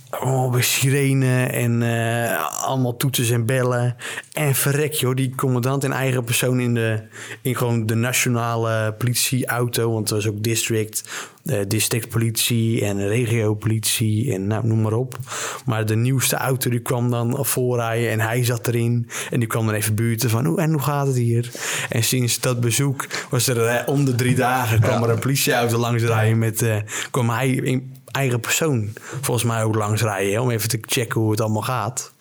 Oh, 0.09 0.59
sirene 0.59 1.43
en 1.43 1.81
eh, 1.81 2.63
allemaal 2.63 2.97
toeters 2.97 3.29
en 3.29 3.45
bellen. 3.45 3.95
En 4.33 4.55
verrek 4.55 4.93
joh, 4.93 5.15
die 5.15 5.35
commandant 5.35 5.83
in 5.83 5.91
eigen 5.91 6.23
persoon 6.23 6.59
in, 6.59 6.73
de, 6.73 7.01
in 7.41 7.55
gewoon 7.55 7.85
de 7.85 7.95
nationale 7.95 8.93
politieauto. 8.97 9.91
Want 9.91 10.09
er 10.09 10.15
was 10.15 10.27
ook 10.27 10.43
district, 10.43 11.09
eh, 11.45 11.59
districtpolitie 11.67 12.85
en 12.85 13.07
regiopolitie 13.07 14.33
en 14.33 14.47
nou, 14.47 14.67
noem 14.67 14.81
maar 14.81 14.93
op. 14.93 15.17
Maar 15.65 15.85
de 15.85 15.95
nieuwste 15.95 16.35
auto 16.35 16.69
die 16.69 16.79
kwam 16.79 17.09
dan 17.09 17.45
voorrijden 17.45 18.11
en 18.11 18.19
hij 18.19 18.43
zat 18.43 18.67
erin. 18.67 19.09
En 19.29 19.39
die 19.39 19.47
kwam 19.47 19.65
dan 19.65 19.75
even 19.75 19.95
buurten 19.95 20.29
van, 20.29 20.45
hoe, 20.45 20.61
en 20.61 20.71
hoe 20.71 20.81
gaat 20.81 21.07
het 21.07 21.15
hier? 21.15 21.51
En 21.89 22.03
sinds 22.03 22.39
dat 22.39 22.59
bezoek 22.59 23.07
was 23.29 23.47
er 23.47 23.65
eh, 23.65 23.87
om 23.87 24.05
de 24.05 24.15
drie 24.15 24.35
dagen 24.35 24.79
kwam 24.79 25.03
er 25.03 25.09
een 25.09 25.19
politieauto 25.19 25.77
langs 25.77 26.03
rijden 26.03 26.37
met, 26.37 26.65
kwam 27.11 27.29
hij 27.29 27.49
in 27.49 27.97
eigen 28.11 28.39
persoon 28.39 28.93
volgens 29.21 29.45
mij 29.45 29.63
ook 29.63 29.75
langs 29.75 30.01
rijden. 30.01 30.33
hè, 30.33 30.39
Om 30.39 30.49
even 30.51 30.69
te 30.69 30.79
checken 30.81 31.21
hoe 31.21 31.31
het 31.31 31.41
allemaal 31.41 31.61
gaat. 31.61 32.13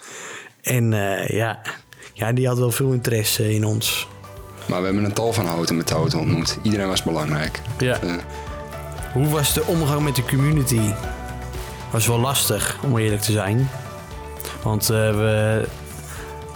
En 0.62 0.92
eh, 0.92 1.28
ja, 1.28 1.58
ja, 2.12 2.32
die 2.32 2.46
had 2.46 2.58
wel 2.58 2.70
veel 2.70 2.92
interesse 2.92 3.54
in 3.54 3.64
ons. 3.64 4.08
Maar 4.66 4.78
we 4.78 4.84
hebben 4.84 5.04
een 5.04 5.12
tal 5.12 5.32
van 5.32 5.46
houten 5.46 5.76
methoden 5.76 6.18
ontmoet. 6.18 6.58
Iedereen 6.62 6.88
was 6.88 7.02
belangrijk. 7.02 7.60
Ja. 7.78 8.00
Eh, 8.00 8.14
Hoe 9.12 9.28
was 9.28 9.52
de 9.54 9.62
omgang 9.66 10.02
met 10.02 10.16
de 10.16 10.24
community? 10.24 10.80
Was 11.92 12.06
wel 12.06 12.18
lastig, 12.20 12.76
om 12.82 12.98
eerlijk 12.98 13.22
te 13.22 13.32
zijn. 13.32 13.68
Want 14.62 14.82
eh, 14.90 14.96
we, 15.10 15.64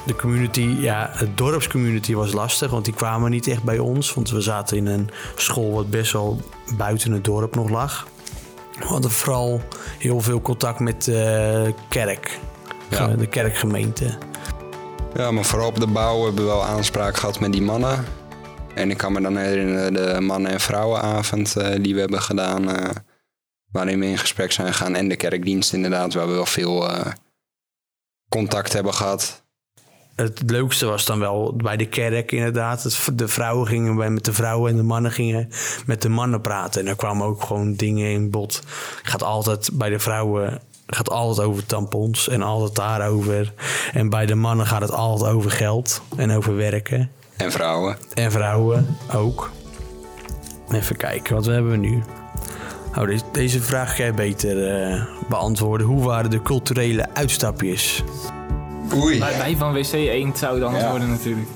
de 0.06 0.16
community, 0.16 0.76
ja, 0.78 1.10
het 1.12 1.36
dorpscommunity 1.38 2.14
was 2.14 2.32
lastig, 2.32 2.70
want 2.70 2.84
die 2.84 2.94
kwamen 2.94 3.30
niet 3.30 3.46
echt 3.46 3.62
bij 3.62 3.78
ons. 3.78 4.14
Want 4.14 4.30
we 4.30 4.40
zaten 4.40 4.76
in 4.76 4.86
een 4.86 5.10
school 5.36 5.72
wat 5.72 5.90
best 5.90 6.12
wel 6.12 6.40
buiten 6.76 7.12
het 7.12 7.24
dorp 7.24 7.54
nog 7.54 7.68
lag. 7.70 8.06
We 8.78 8.84
hadden 8.84 9.10
vooral 9.10 9.60
heel 9.98 10.20
veel 10.20 10.40
contact 10.40 10.78
met 10.80 11.04
de 11.04 11.74
kerk, 11.88 12.38
Ja. 12.90 13.06
de 13.06 13.26
kerkgemeente. 13.26 14.18
Ja, 15.14 15.30
maar 15.30 15.44
vooral 15.44 15.68
op 15.68 15.80
de 15.80 15.86
bouw 15.86 16.24
hebben 16.24 16.44
we 16.44 16.50
wel 16.50 16.64
aanspraak 16.64 17.16
gehad 17.16 17.40
met 17.40 17.52
die 17.52 17.62
mannen. 17.62 18.04
En 18.74 18.90
ik 18.90 18.96
kan 18.96 19.12
me 19.12 19.20
dan 19.20 19.36
herinneren 19.36 19.94
de 19.94 20.20
mannen- 20.20 20.50
en 20.52 20.60
vrouwenavond 20.60 21.56
eh, 21.56 21.82
die 21.82 21.94
we 21.94 22.00
hebben 22.00 22.22
gedaan. 22.22 22.70
eh, 22.70 22.90
waarin 23.70 23.98
we 24.00 24.06
in 24.06 24.18
gesprek 24.18 24.52
zijn 24.52 24.66
gegaan. 24.74 24.94
En 24.94 25.08
de 25.08 25.16
kerkdienst 25.16 25.72
inderdaad, 25.72 26.14
waar 26.14 26.26
we 26.26 26.32
wel 26.32 26.46
veel 26.46 26.90
eh, 26.90 27.12
contact 28.28 28.72
hebben 28.72 28.94
gehad. 28.94 29.41
Het 30.14 30.42
leukste 30.46 30.86
was 30.86 31.04
dan 31.04 31.18
wel 31.18 31.54
bij 31.56 31.76
de 31.76 31.86
kerk 31.86 32.32
inderdaad. 32.32 33.08
De 33.14 33.28
vrouwen 33.28 33.66
gingen 33.66 33.96
bij- 33.96 34.10
met 34.10 34.24
de 34.24 34.32
vrouwen 34.32 34.70
en 34.70 34.76
de 34.76 34.82
mannen 34.82 35.12
gingen 35.12 35.48
met 35.86 36.02
de 36.02 36.08
mannen 36.08 36.40
praten. 36.40 36.80
En 36.80 36.86
er 36.86 36.96
kwamen 36.96 37.26
ook 37.26 37.42
gewoon 37.42 37.74
dingen 37.74 38.10
in 38.10 38.30
bod. 38.30 38.62
Gaat 39.02 39.22
altijd 39.22 39.70
bij 39.72 39.88
de 39.88 39.98
vrouwen 39.98 40.60
gaat 40.86 41.10
altijd 41.10 41.46
over 41.46 41.66
tampons 41.66 42.28
en 42.28 42.42
altijd 42.42 42.74
daarover. 42.74 43.52
En 43.92 44.08
bij 44.08 44.26
de 44.26 44.34
mannen 44.34 44.66
gaat 44.66 44.80
het 44.80 44.92
altijd 44.92 45.32
over 45.34 45.50
geld 45.50 46.02
en 46.16 46.30
over 46.30 46.56
werken. 46.56 47.10
En 47.36 47.52
vrouwen. 47.52 47.96
En 48.14 48.32
vrouwen 48.32 48.96
ook. 49.14 49.50
Even 50.72 50.96
kijken, 50.96 51.34
wat 51.34 51.44
hebben 51.44 51.70
we 51.70 51.76
nu? 51.76 52.02
Oh, 52.98 53.04
deze, 53.06 53.24
deze 53.32 53.60
vraag 53.62 53.90
ga 53.96 54.02
jij 54.02 54.14
beter 54.14 54.68
eh, 54.68 55.02
beantwoorden. 55.28 55.86
Hoe 55.86 56.04
waren 56.04 56.30
de 56.30 56.42
culturele 56.42 57.14
uitstapjes? 57.14 58.02
Oei. 58.94 59.18
Wij, 59.18 59.36
wij 59.38 59.56
van 59.58 59.72
WC 59.72 59.92
Eend 59.92 60.38
zou 60.38 60.54
het 60.54 60.64
anders 60.64 60.82
Ja. 60.82 60.90
worden 60.90 61.10
natuurlijk. 61.10 61.46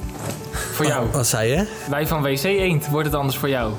Voor 0.72 0.86
jou. 0.86 1.06
Wat 1.12 1.26
zei 1.26 1.50
je? 1.50 1.66
Wij 1.90 2.06
van 2.06 2.22
WC 2.22 2.42
Eend 2.44 2.86
wordt 2.88 3.06
het 3.06 3.16
anders 3.16 3.36
voor 3.36 3.48
jou. 3.48 3.72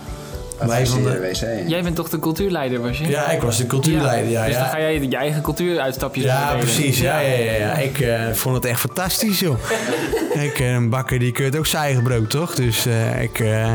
Wij 0.60 0.88
van 0.88 1.04
de- 1.04 1.20
wc. 1.20 1.70
Jij 1.70 1.84
bent 1.84 1.96
toch 1.96 2.10
de 2.10 2.20
cultuurleider, 2.20 2.82
was 2.82 2.98
je? 2.98 3.08
Ja, 3.08 3.30
ik 3.30 3.42
was 3.42 3.58
de 3.58 3.66
cultuurleider. 3.68 4.32
Ja, 4.32 4.46
dus 4.46 4.54
ja. 4.54 4.60
dan 4.62 4.70
ga 4.70 4.80
jij 4.80 5.00
je 5.02 5.16
eigen 5.18 5.42
cultuuruitstapjes 5.42 6.24
Ja, 6.26 6.46
delen. 6.48 6.60
precies. 6.60 7.00
Ja, 7.00 7.20
ja, 7.20 7.36
ja, 7.38 7.52
ja. 7.54 7.74
Ik 7.74 8.00
eh, 8.00 8.32
vond 8.34 8.56
het 8.56 8.66
echt 8.66 8.80
fantastisch, 8.80 9.40
joh. 9.40 9.58
ik, 10.48 10.60
eh, 10.60 10.72
een 10.74 10.90
bakker 10.90 11.20
die 11.20 11.32
keurt 11.32 11.58
ook 11.58 11.66
zijn 11.66 11.84
eigen 11.84 12.04
brood, 12.04 12.30
toch? 12.30 12.56
Dus 12.56 12.86
eh, 12.86 13.22
ik... 13.22 13.40
eh, 13.40 13.74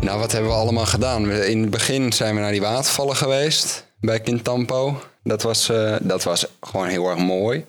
Nou, 0.00 0.18
wat 0.18 0.32
hebben 0.32 0.50
we 0.50 0.56
allemaal 0.56 0.86
gedaan? 0.86 1.30
In 1.30 1.60
het 1.60 1.70
begin 1.70 2.12
zijn 2.12 2.34
we 2.34 2.40
naar 2.40 2.50
die 2.52 2.60
watervallen 2.60 3.16
geweest 3.16 3.86
bij 4.00 4.20
Kintampo. 4.20 5.00
Dat 5.22 5.42
was, 5.42 5.68
eh, 5.68 5.94
dat 6.00 6.22
was 6.24 6.46
gewoon 6.60 6.86
heel 6.88 7.08
erg 7.10 7.18
mooi. 7.18 7.64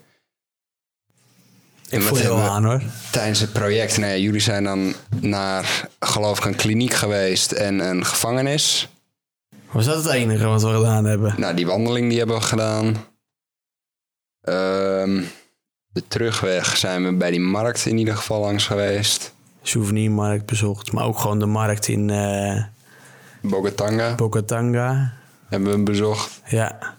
Ik 1.90 2.02
voel 2.02 2.18
je 2.18 2.24
wel 2.28 2.38
aan, 2.42 2.66
hoor. 2.66 2.82
Tijdens 3.12 3.40
het 3.40 3.54
project, 3.54 3.98
nee, 3.98 4.22
jullie 4.22 4.40
zijn 4.40 4.64
dan 4.64 4.94
naar, 5.20 5.88
geloof 6.00 6.38
ik, 6.38 6.46
een 6.46 6.56
kliniek 6.56 6.94
geweest 6.94 7.52
en 7.52 7.80
een 7.80 8.06
gevangenis. 8.06 8.90
Was 9.72 9.86
dat 9.86 10.04
het 10.04 10.14
enige 10.14 10.46
wat 10.46 10.62
we 10.64 10.74
gedaan 10.74 11.06
hebben? 11.06 11.34
Nou, 11.38 11.56
die 11.56 11.68
wandeling 11.68 12.10
die 12.10 12.18
hebben 12.18 12.36
we 12.36 12.42
gedaan. 12.42 12.96
Ehm, 14.42 15.24
de 15.88 16.08
terugweg 16.08 16.78
zijn 16.78 17.04
we 17.04 17.14
bij 17.14 17.32
die 17.32 17.40
markt 17.40 17.86
in 17.86 17.98
ieder 17.98 18.16
geval 18.16 18.40
langs 18.40 18.66
geweest. 18.68 19.34
Souvenirmarkt 19.62 20.46
bezocht, 20.46 20.92
maar 20.92 21.04
ook 21.06 21.20
gewoon 21.20 21.40
de 21.40 21.46
markt 21.46 21.88
in 21.88 22.10
eh 22.10 22.64
Bogatanga 23.42 24.16
Bokatanga. 24.16 25.14
hebben 25.50 25.72
we 25.72 25.84
bezocht. 25.84 26.42
Ja, 26.46 26.96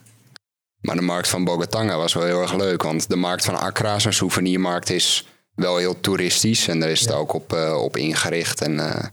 Maar 0.86 0.96
de 0.96 1.02
markt 1.02 1.28
van 1.28 1.44
Bogatanga 1.44 1.96
was 1.96 2.12
wel 2.12 2.24
heel 2.24 2.40
erg 2.40 2.54
leuk. 2.54 2.82
Want 2.82 3.08
de 3.08 3.16
markt 3.16 3.44
van 3.44 3.58
Accra, 3.58 3.98
zo'n 3.98 4.12
souvenirmarkt, 4.12 4.90
is 4.90 5.26
wel 5.54 5.76
heel 5.76 6.00
toeristisch. 6.00 6.68
En 6.68 6.80
daar 6.80 6.90
is 6.90 7.00
het 7.00 7.12
ook 7.12 7.32
op, 7.32 7.52
eh, 7.52 7.82
op 7.82 7.96
ingericht. 7.96 8.60
En 8.60 8.80
eh, 8.80 9.04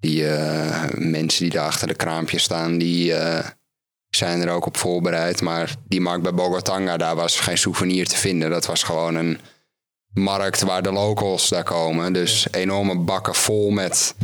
die 0.00 0.28
eh, 0.28 0.84
mensen 0.94 1.42
die 1.42 1.52
daar 1.52 1.66
achter 1.66 1.88
de 1.88 1.94
kraampjes 1.94 2.42
staan, 2.42 2.78
die 2.78 3.14
zijn 4.10 4.40
er 4.40 4.50
ook 4.50 4.66
op 4.66 4.76
voorbereid. 4.76 5.40
Maar 5.42 5.74
die 5.88 6.00
markt 6.00 6.22
bij 6.22 6.34
Bogatanga, 6.34 6.96
daar 6.96 7.16
was 7.16 7.40
geen 7.40 7.58
souvenir 7.58 8.08
te 8.08 8.16
vinden. 8.16 8.50
Dat 8.50 8.66
was 8.66 8.82
gewoon 8.82 9.14
een 9.14 9.38
markt 10.12 10.60
waar 10.60 10.82
de 10.82 10.92
locals 10.92 11.48
daar 11.48 11.64
komen. 11.64 12.12
Dus 12.12 12.46
enorme 12.50 12.98
bakken 12.98 13.34
vol 13.34 13.70
met 13.70 14.14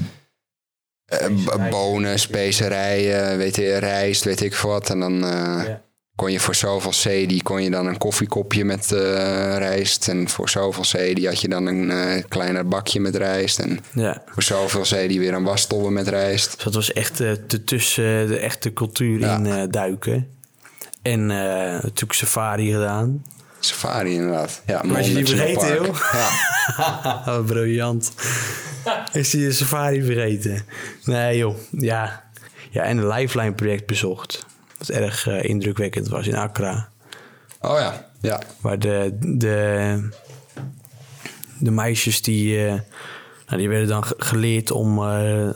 bonen, 1.70 2.18
specerijen, 2.18 3.38
weet 3.38 3.56
je, 3.56 3.76
rijst, 3.76 4.24
weet 4.24 4.40
ik 4.40 4.54
veel 4.54 4.70
wat. 4.70 4.90
En 4.90 5.00
dan 5.00 5.18
Ja. 5.18 5.84
Kon 6.16 6.32
je 6.32 6.40
voor 6.40 6.54
zoveel 6.54 6.92
cedi 6.92 7.42
kon 7.42 7.62
je 7.62 7.70
dan 7.70 7.86
een 7.86 7.98
koffiekopje 7.98 8.64
met 8.64 8.92
eh, 8.92 8.98
rijst. 9.58 10.08
En 10.08 10.28
voor 10.28 10.48
zoveel 10.48 10.84
cedi 10.84 11.26
had 11.26 11.40
je 11.40 11.48
dan 11.48 11.66
een 11.66 11.90
eh, 11.90 12.24
kleiner 12.28 12.68
bakje 12.68 13.00
met 13.00 13.16
rijst. 13.16 13.58
En 13.58 13.80
Ja. 13.94 14.22
voor 14.26 14.42
zoveel 14.42 14.84
cedi 14.84 15.18
weer 15.18 15.34
een 15.34 15.42
wastobbe 15.44 15.90
met 15.90 16.08
rijst. 16.08 16.54
Dus 16.54 16.64
dat 16.64 16.74
was 16.74 16.92
echt 16.92 17.20
eh, 17.20 17.32
te 17.46 17.64
tussen 17.64 18.28
de 18.28 18.38
echte 18.38 18.72
cultuur 18.72 19.18
Ja. 19.20 19.36
in 19.36 19.70
duiken. 19.70 20.28
En 21.02 21.26
natuurlijk 21.26 22.12
safari 22.12 22.72
gedaan. 22.72 23.24
Safari 23.60 24.12
inderdaad. 24.14 24.62
Ja, 24.66 24.82
Was 24.86 25.06
je 25.06 25.14
die 25.14 25.26
vergeten, 25.26 25.76
Park. 25.82 26.10
Ja. 26.12 26.28
Oh, 27.38 27.44
briljant. 27.44 28.12
Is 29.12 29.30
die 29.30 29.46
de 29.46 29.52
safari 29.52 30.02
vergeten? 30.04 30.64
Nee, 31.04 31.36
joh. 31.36 31.56
Ja. 31.70 32.24
Ja, 32.70 32.82
en 32.82 32.98
een 32.98 33.08
Lifeline 33.08 33.52
project 33.52 33.86
bezocht. 33.86 34.46
Wat 34.78 34.88
erg 34.88 35.26
eh, 35.28 35.44
indrukwekkend 35.44 36.08
was 36.08 36.26
in 36.26 36.36
Accra. 36.36 36.88
Oh 37.60 37.78
ja, 37.78 38.06
ja. 38.20 38.40
Waar 38.60 38.78
de, 38.78 39.16
de, 39.20 40.08
de 41.58 41.70
meisjes 41.70 42.22
die, 42.22 42.66
eh, 42.66 42.72
nou, 43.46 43.58
die 43.58 43.68
werden 43.68 43.88
dan 43.88 44.04
ge- 44.04 44.14
geleerd 44.18 44.70
om 44.70 45.02
eh, 45.02 45.48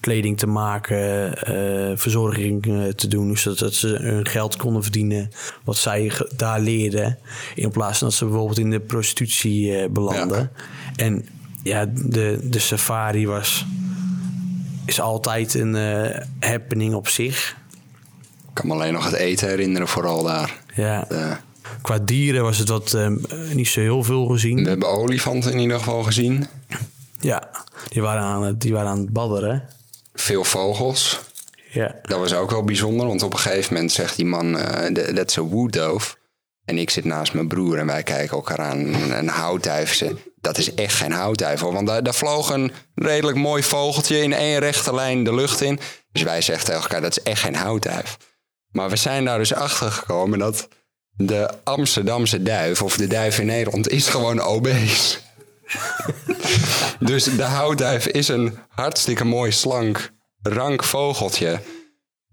kleding 0.00 0.38
te 0.38 0.46
maken, 0.46 1.32
verzorging 1.98 2.62
te 2.96 3.08
doen, 3.08 3.36
zodat 3.36 3.58
dat 3.58 3.74
ze 3.74 3.88
hun 3.88 4.26
geld 4.26 4.56
konden 4.56 4.82
verdienen 4.82 5.30
wat 5.64 5.76
zij 5.76 6.12
daar 6.36 6.60
leerden. 6.60 7.18
In 7.54 7.70
plaats 7.70 7.98
van 7.98 8.08
dat 8.08 8.16
ze 8.16 8.24
bijvoorbeeld 8.24 8.58
in 8.58 8.70
de 8.70 8.80
prostitutie 8.80 9.88
belanden. 9.88 10.50
En 10.96 11.26
ja, 11.62 11.86
de, 11.94 12.38
de 12.42 12.58
safari 12.58 13.26
was, 13.26 13.66
is 14.84 15.00
altijd 15.00 15.54
een 15.54 15.74
happening 16.40 16.94
op 16.94 17.08
zich. 17.08 17.56
Ik 18.56 18.62
kan 18.62 18.70
me 18.70 18.76
alleen 18.82 18.92
nog 18.92 19.04
het 19.04 19.14
eten 19.14 19.48
herinneren, 19.48 19.88
vooral 19.88 20.22
daar. 20.22 20.56
Ja. 20.74 21.08
Eh, 21.08 21.32
Qua 21.82 21.98
dieren 21.98 22.42
was 22.42 22.58
het 22.58 22.68
wat 22.68 22.94
eh, 22.94 23.08
niet 23.52 23.68
zo 23.68 23.80
heel 23.80 24.02
veel 24.02 24.26
gezien. 24.26 24.62
we 24.62 24.68
hebben 24.68 24.88
olifanten 24.88 25.52
in 25.52 25.58
ieder 25.58 25.78
geval 25.78 26.02
gezien. 26.02 26.46
Ja, 27.20 27.50
die 27.88 28.02
waren 28.02 28.22
aan 28.22 28.42
het, 28.42 28.60
die 28.60 28.72
waren 28.72 28.90
aan 28.90 28.98
het 28.98 29.12
badderen. 29.12 29.68
Veel 30.14 30.44
vogels. 30.44 31.20
Ja. 31.70 31.94
Dat 32.02 32.18
was 32.18 32.34
ook 32.34 32.50
wel 32.50 32.64
bijzonder, 32.64 33.06
want 33.06 33.22
op 33.22 33.32
een 33.32 33.38
gegeven 33.38 33.74
moment 33.74 33.92
zegt 33.92 34.16
die 34.16 34.26
man, 34.26 34.58
eh, 34.58 35.14
dat 35.14 35.30
is 35.30 35.36
een 35.36 35.48
woeddoof. 35.48 36.16
En 36.64 36.78
ik 36.78 36.90
zit 36.90 37.04
naast 37.04 37.34
mijn 37.34 37.48
broer 37.48 37.78
en 37.78 37.86
wij 37.86 38.02
kijken 38.02 38.36
elkaar 38.36 38.60
aan. 38.60 38.94
Een 38.94 39.28
houtduif. 39.28 40.04
Dat 40.40 40.58
is 40.58 40.74
echt 40.74 40.94
geen 40.94 41.12
houtduif 41.12 41.60
hoor. 41.60 41.72
Want 41.72 41.86
daar, 41.86 42.02
daar 42.02 42.14
vloog 42.14 42.50
een 42.50 42.72
redelijk 42.94 43.36
mooi 43.36 43.62
vogeltje 43.62 44.22
in 44.22 44.32
één 44.32 44.58
rechte 44.58 44.94
lijn 44.94 45.24
de 45.24 45.34
lucht 45.34 45.60
in. 45.60 45.78
Dus 46.12 46.22
wij 46.22 46.40
zeggen 46.40 46.66
tegen 46.66 46.80
elkaar, 46.82 47.00
dat 47.00 47.16
is 47.18 47.22
echt 47.22 47.40
geen 47.40 47.54
houtduif. 47.54 48.16
Maar 48.76 48.90
we 48.90 48.96
zijn 48.96 49.24
daar 49.24 49.38
dus 49.38 49.54
achter 49.54 49.90
gekomen 49.90 50.38
dat 50.38 50.68
de 51.10 51.48
Amsterdamse 51.64 52.42
duif, 52.42 52.82
of 52.82 52.96
de 52.96 53.06
duif 53.06 53.38
in 53.38 53.46
Nederland, 53.46 53.88
is 53.88 54.08
gewoon 54.08 54.40
obese. 54.40 55.18
dus 57.00 57.24
de 57.24 57.42
houtduif 57.42 58.06
is 58.06 58.28
een 58.28 58.58
hartstikke 58.68 59.24
mooi, 59.24 59.52
slank, 59.52 60.10
rank 60.42 60.84
vogeltje. 60.84 61.60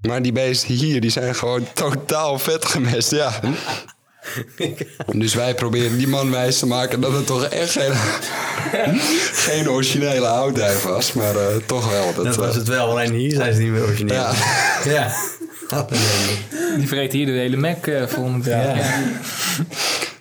Maar 0.02 0.22
die 0.22 0.32
beesten 0.32 0.76
hier, 0.76 1.02
die 1.02 1.10
zijn 1.10 1.36
gewoon 1.36 1.68
totaal 1.74 2.40
vet 2.40 2.66
gemest, 2.66 3.12
ja. 3.12 3.40
Dus 5.24 5.34
wij 5.34 5.56
proberen 5.56 5.98
die 5.98 6.08
man 6.08 6.32
wijs 6.32 6.60
te 6.60 6.66
maken 6.66 7.02
dat 7.02 7.12
het 7.12 7.26
toch 7.26 7.46
echt 7.46 7.72
geen, 7.72 7.94
geen 9.48 9.70
originele 9.70 10.26
houtduif 10.26 10.84
was. 10.84 11.14
Maar 11.14 11.36
eh, 11.36 11.56
toch 11.66 11.92
wel. 11.92 12.14
Dat, 12.14 12.26
Dat 12.26 12.36
was 12.36 12.50
eh, 12.50 12.56
het 12.56 12.68
wel, 12.68 12.90
alleen 12.90 13.14
hier 13.14 13.36
zijn 13.36 13.54
ze 13.54 13.62
niet 13.62 13.72
meer 13.72 13.84
origineel. 13.84 14.16
Ja. 14.16 14.34
ja. 14.84 15.12
Die 16.78 16.88
vreet 16.88 17.12
hier 17.12 17.26
de 17.26 17.32
hele 17.32 17.58
Mac 17.58 17.92
vol 18.08 18.28
moet 18.28 18.46
Ja. 18.46 18.76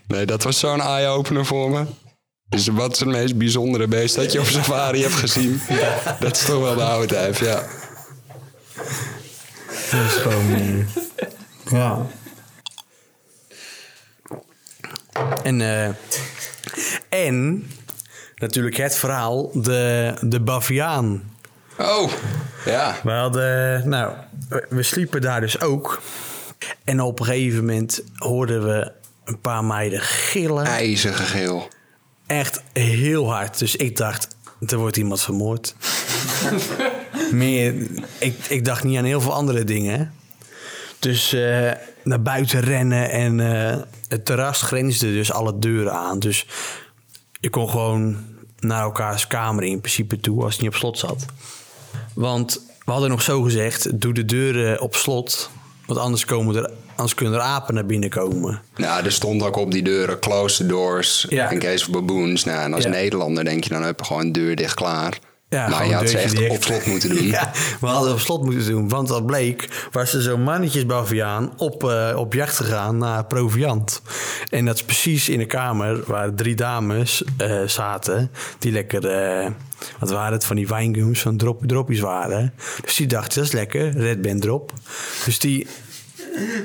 Nee, 0.07 0.27
dat 0.27 0.43
was 0.43 0.59
zo'n 0.59 0.81
eye-opener 0.81 1.47
voor 1.47 1.71
me. 1.71 1.85
Dus 2.49 2.67
wat 2.67 2.93
is 2.93 2.99
het 2.99 3.09
meest 3.09 3.37
bijzondere 3.37 3.87
beest 3.87 4.15
dat 4.15 4.33
je 4.33 4.41
op 4.41 4.47
safari 4.47 5.03
hebt 5.03 5.15
gezien? 5.15 5.61
Dat 6.21 6.37
is 6.37 6.45
toch 6.45 6.61
wel 6.61 6.75
de 6.75 6.81
houtduif, 6.83 7.41
ja. 7.41 7.63
Dat 9.91 10.05
is 10.07 10.13
gewoon... 10.13 10.55
eh, 10.55 10.87
ja. 11.71 12.07
En, 15.43 15.61
eh, 15.61 15.89
en 17.09 17.67
natuurlijk 18.37 18.77
het 18.77 18.97
verhaal, 18.97 19.51
de, 19.55 20.15
de 20.21 20.41
baviaan. 20.41 21.23
Oh, 21.79 22.11
ja. 22.65 22.97
We 23.03 23.11
hadden, 23.11 23.89
nou, 23.89 24.15
we- 24.69 24.83
sliepen 24.83 25.21
daar 25.21 25.41
dus 25.41 25.61
ook. 25.61 26.01
En 26.85 27.01
op 27.01 27.21
een 27.21 27.27
gegeven 27.27 27.59
moment 27.59 28.03
hoorden 28.17 28.65
we 28.67 28.93
een 29.25 29.41
paar 29.41 29.65
meiden 29.65 30.01
gillen. 30.01 30.65
IJzige 30.65 31.23
geel. 31.23 31.69
Echt 32.27 32.63
heel 32.73 33.33
hard. 33.33 33.59
Dus 33.59 33.77
ik 33.77 33.97
dacht, 33.97 34.37
er 34.67 34.77
wordt 34.79 34.97
iemand 34.97 35.21
vermoord. 35.23 35.75
Meer, 37.33 37.75
ik, 38.19 38.37
ik 38.49 38.65
dacht 38.65 38.85
niet 38.85 38.99
aan 38.99 39.05
heel 39.05 39.21
veel 39.21 39.33
andere 39.33 39.65
dingen. 39.65 40.13
Dus 40.99 41.33
eh, 41.33 41.73
naar 42.05 42.23
buiten 42.23 42.61
rennen 42.61 43.11
en 43.11 43.41
eh, 43.41 43.77
het 44.09 44.25
terras 44.25 44.63
grensde 44.63 45.13
dus 45.13 45.33
alle 45.33 45.59
deuren 45.59 45.93
aan. 45.93 46.19
Dus 46.19 46.47
je 47.41 47.51
kon 47.51 47.69
gewoon 47.69 48.25
naar 48.59 48.83
elkaars 48.83 49.27
kamer 49.27 49.65
in 49.65 49.81
principe 49.81 50.21
toe 50.21 50.43
als 50.43 50.53
het 50.53 50.63
niet 50.63 50.71
op 50.71 50.77
slot 50.77 50.99
zat. 50.99 51.25
Want 52.15 52.61
we 52.85 52.93
hadden 52.93 53.11
nog 53.11 53.23
zo 53.23 53.43
gezegd, 53.43 54.01
doe 54.01 54.13
de 54.13 54.25
deuren 54.25 54.81
op 54.81 54.95
slot. 54.97 55.51
Want 55.87 55.99
anders, 56.01 56.25
komen 56.25 56.57
er, 56.57 56.71
anders 56.89 57.15
kunnen 57.15 57.35
er 57.35 57.41
apen 57.41 57.75
naar 57.75 57.87
binnen 57.87 58.09
komen. 58.11 58.61
Nou, 58.77 59.05
er 59.05 59.13
stond 59.13 59.43
ook 59.43 59.57
op 59.57 59.71
die 59.71 59.83
deuren 59.83 60.19
close 60.19 60.57
the 60.57 60.67
doors 60.67 61.27
Ja. 61.29 61.51
in 61.51 61.59
case 61.59 61.85
of 61.87 61.91
baboons. 61.93 62.45
Nou, 62.45 62.59
en 62.63 62.75
als 62.75 62.85
Ja. 62.85 62.91
Nederlander 62.91 63.45
denk 63.45 63.65
je 63.65 63.71
dan 63.71 63.83
heb 63.83 63.99
je 63.99 64.05
gewoon 64.07 64.23
een 64.23 64.33
deur 64.33 64.57
dicht 64.57 64.75
klaar. 64.75 65.19
Ja, 65.53 65.69
maar 65.69 65.87
je 65.87 65.95
had 65.95 66.09
ze 66.09 66.19
echt 66.19 66.49
op 66.49 66.63
slot 66.63 66.87
moeten 66.87 67.09
doen. 67.09 67.27
Ja, 67.33 67.51
we 67.81 67.87
hadden 67.87 68.13
op 68.13 68.19
slot 68.19 68.45
moeten 68.45 68.67
doen. 68.67 68.89
Want 68.89 69.09
dat 69.09 69.27
bleek, 69.27 69.89
was 69.91 70.11
ze 70.11 70.21
zo'n 70.21 70.43
mannetjesbaviaan 70.43 71.53
op, 71.57 71.85
eh, 71.85 72.15
op 72.17 72.33
jacht 72.33 72.57
gegaan 72.57 72.99
naar 72.99 73.25
proviant. 73.25 74.03
En 74.49 74.65
dat 74.65 74.75
is 74.75 74.85
precies 74.85 75.29
in 75.29 75.39
de 75.39 75.47
kamer 75.47 76.03
waar 76.07 76.35
drie 76.35 76.55
dames 76.55 77.25
eh, 77.37 77.63
zaten. 77.67 78.31
Die 78.59 78.73
lekker, 78.73 79.07
eh, 79.07 79.51
wat 79.99 80.11
waren 80.11 80.33
het, 80.33 80.45
van 80.45 80.57
die 80.57 80.69
wijngums, 80.69 81.21
van 81.21 81.37
drop, 81.37 81.63
droppies 81.67 82.01
waren. 82.01 82.55
Dus 82.85 82.97
die 82.97 83.07
dachten, 83.07 83.35
dat 83.39 83.45
is 83.45 83.53
lekker, 83.53 83.91
Red 83.91 84.23
Band 84.23 84.43
drop. 84.43 84.73
Dus 85.25 85.39
die, 85.39 85.67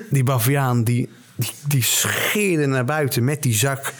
die 0.09 0.23
baviaan, 0.23 0.83
die, 0.83 1.09
die, 1.35 1.51
die 1.67 1.83
scheerde 1.83 2.65
naar 2.65 2.85
buiten 2.85 3.23
met 3.23 3.43
die 3.43 3.53
zak 3.53 3.93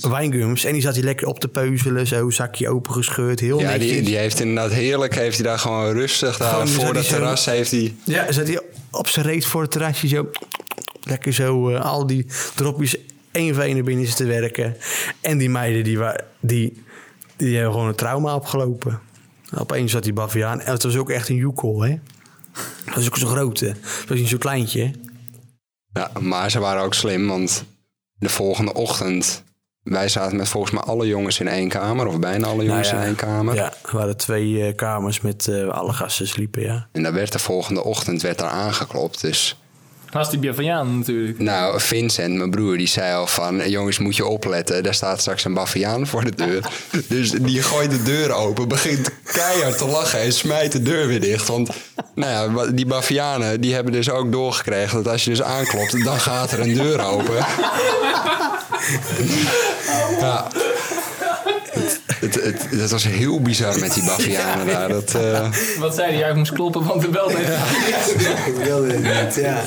wijngums. 0.00 0.64
En 0.64 0.72
die 0.72 0.82
zat 0.82 0.94
hij 0.94 1.02
lekker 1.04 1.26
op 1.26 1.40
te 1.40 1.48
peuzelen, 1.48 2.06
zo 2.06 2.30
zakje 2.30 2.68
opengescheurd, 2.68 3.40
heel 3.40 3.60
Ja, 3.60 3.70
netjes. 3.70 3.90
die, 3.92 4.02
die 4.02 4.16
heeft 4.16 4.40
inderdaad 4.40 4.72
heerlijk, 4.72 5.14
heeft 5.14 5.36
hij 5.38 5.46
daar 5.46 5.58
gewoon 5.58 5.92
rustig 5.92 6.36
daar 6.36 6.50
Gewoon, 6.50 6.68
voor 6.68 6.94
dat 6.94 7.04
zo- 7.04 7.14
terras 7.16 7.44
heeft 7.44 7.70
hij... 7.70 7.94
Ja, 8.04 8.32
zat 8.32 8.46
hij 8.46 8.60
op 8.90 9.08
zijn 9.08 9.26
reet 9.26 9.46
voor 9.46 9.62
het 9.62 9.70
terrasje 9.70 10.08
zo... 10.08 10.30
Lekker 11.02 11.32
zo 11.32 11.68
eh, 11.70 11.84
al 11.84 12.06
die 12.06 12.26
dropjes 12.54 12.96
één 13.32 13.54
voor 13.54 13.62
één 13.62 13.74
naar 13.74 13.84
binnen 13.84 14.06
zitten 14.06 14.26
werken. 14.26 14.76
En 15.20 15.38
die 15.38 15.50
meiden, 15.50 15.84
die, 15.84 15.98
wa- 15.98 16.20
die, 16.40 16.82
die 17.36 17.54
hebben 17.54 17.72
gewoon 17.72 17.88
een 17.88 17.94
trauma 17.94 18.34
opgelopen. 18.34 19.00
Opeens 19.58 19.92
zat 19.92 20.02
die 20.02 20.12
baviaan. 20.12 20.60
En 20.60 20.72
het 20.72 20.82
was 20.82 20.96
ook 20.96 21.10
echt 21.10 21.28
een 21.28 21.36
joekel, 21.36 21.80
hè. 21.82 21.98
Dat 22.84 22.94
was 22.94 23.06
ook 23.06 23.16
zo'n 23.16 23.28
grote. 23.28 23.66
Het 23.66 24.04
was 24.08 24.18
niet 24.18 24.28
zo'n 24.28 24.38
kleintje. 24.38 24.80
hè. 24.82 24.90
Ja, 26.00 26.10
maar 26.20 26.50
ze 26.50 26.58
waren 26.58 26.82
ook 26.82 26.94
slim, 26.94 27.26
want 27.28 27.64
de 28.18 28.28
volgende 28.28 28.74
ochtend... 28.74 29.46
Wij 29.82 30.08
zaten 30.08 30.36
met 30.36 30.48
volgens 30.48 30.72
mij 30.72 30.82
alle 30.82 31.06
jongens 31.06 31.40
in 31.40 31.48
één 31.48 31.68
kamer, 31.68 32.06
of 32.06 32.18
bijna 32.18 32.46
alle 32.46 32.64
jongens 32.64 32.90
Nou 32.90 33.00
ja, 33.00 33.02
in 33.02 33.06
één 33.06 33.16
kamer. 33.16 33.54
Ja, 33.54 33.72
er 33.84 33.96
waren 33.96 34.16
twee 34.16 34.66
eh, 34.66 34.74
kamers 34.74 35.20
met 35.20 35.48
eh, 35.48 35.68
alle 35.68 35.92
gasten 35.92 36.28
sliepen, 36.28 36.62
ja. 36.62 36.88
En 36.92 37.02
daar 37.02 37.12
werd 37.12 37.32
de 37.32 37.38
volgende 37.38 37.84
ochtend 37.84 38.22
werd 38.22 38.38
daar 38.38 38.50
aangeklopt. 38.50 39.20
Dus 39.20 39.56
Was 40.10 40.30
die 40.30 40.38
Baviaan 40.38 40.98
natuurlijk. 40.98 41.38
nou, 41.38 41.80
Vincent, 41.80 42.34
mijn 42.34 42.50
broer, 42.50 42.76
die 42.76 42.86
zei 42.86 43.14
al 43.14 43.26
van... 43.26 43.70
jongens, 43.70 43.98
moet 43.98 44.16
je 44.16 44.26
opletten, 44.26 44.82
daar 44.82 44.94
staat 44.94 45.20
straks 45.20 45.44
een 45.44 45.54
baviaan 45.54 46.06
voor 46.06 46.24
de 46.24 46.34
deur. 46.34 46.66
dus 47.08 47.30
die 47.30 47.62
gooit 47.62 47.90
de 47.90 48.02
deur 48.02 48.32
open, 48.32 48.68
begint 48.68 49.10
keihard 49.22 49.78
te 49.78 49.86
lachen... 49.86 50.20
en 50.20 50.32
smijt 50.32 50.72
de 50.72 50.82
deur 50.82 51.06
weer 51.06 51.20
dicht. 51.20 51.48
Want 51.48 51.70
nou 52.14 52.56
ja, 52.56 52.66
die 52.72 52.86
bavianen 52.86 53.60
die 53.60 53.74
hebben 53.74 53.92
dus 53.92 54.10
ook 54.10 54.32
doorgekregen... 54.32 55.02
dat 55.02 55.12
als 55.12 55.24
je 55.24 55.30
dus 55.30 55.42
aanklopt, 55.42 56.04
dan 56.04 56.20
gaat 56.20 56.52
er 56.52 56.60
een 56.60 56.74
deur 56.74 57.04
open. 57.04 57.36
ja. 60.20 60.46
Het, 62.42 62.66
het 62.70 62.90
was 62.90 63.04
heel 63.04 63.40
bizar 63.40 63.78
met 63.78 63.94
die 63.94 64.04
bavianen 64.04 64.66
daar. 64.66 64.88
Dat, 64.88 65.14
eh, 65.14 65.52
Wat 65.78 65.94
zei 65.94 66.10
hij? 66.10 66.18
Ja, 66.18 66.26
ik 66.28 66.36
moest 66.36 66.52
kloppen, 66.52 66.84
want 66.84 67.00
de 67.00 67.08
bel 67.08 67.28
heeft 67.28 68.46
Ik 68.46 68.64
wilde 68.64 68.92
het 68.92 69.24
niet, 69.24 69.34
ja. 69.34 69.62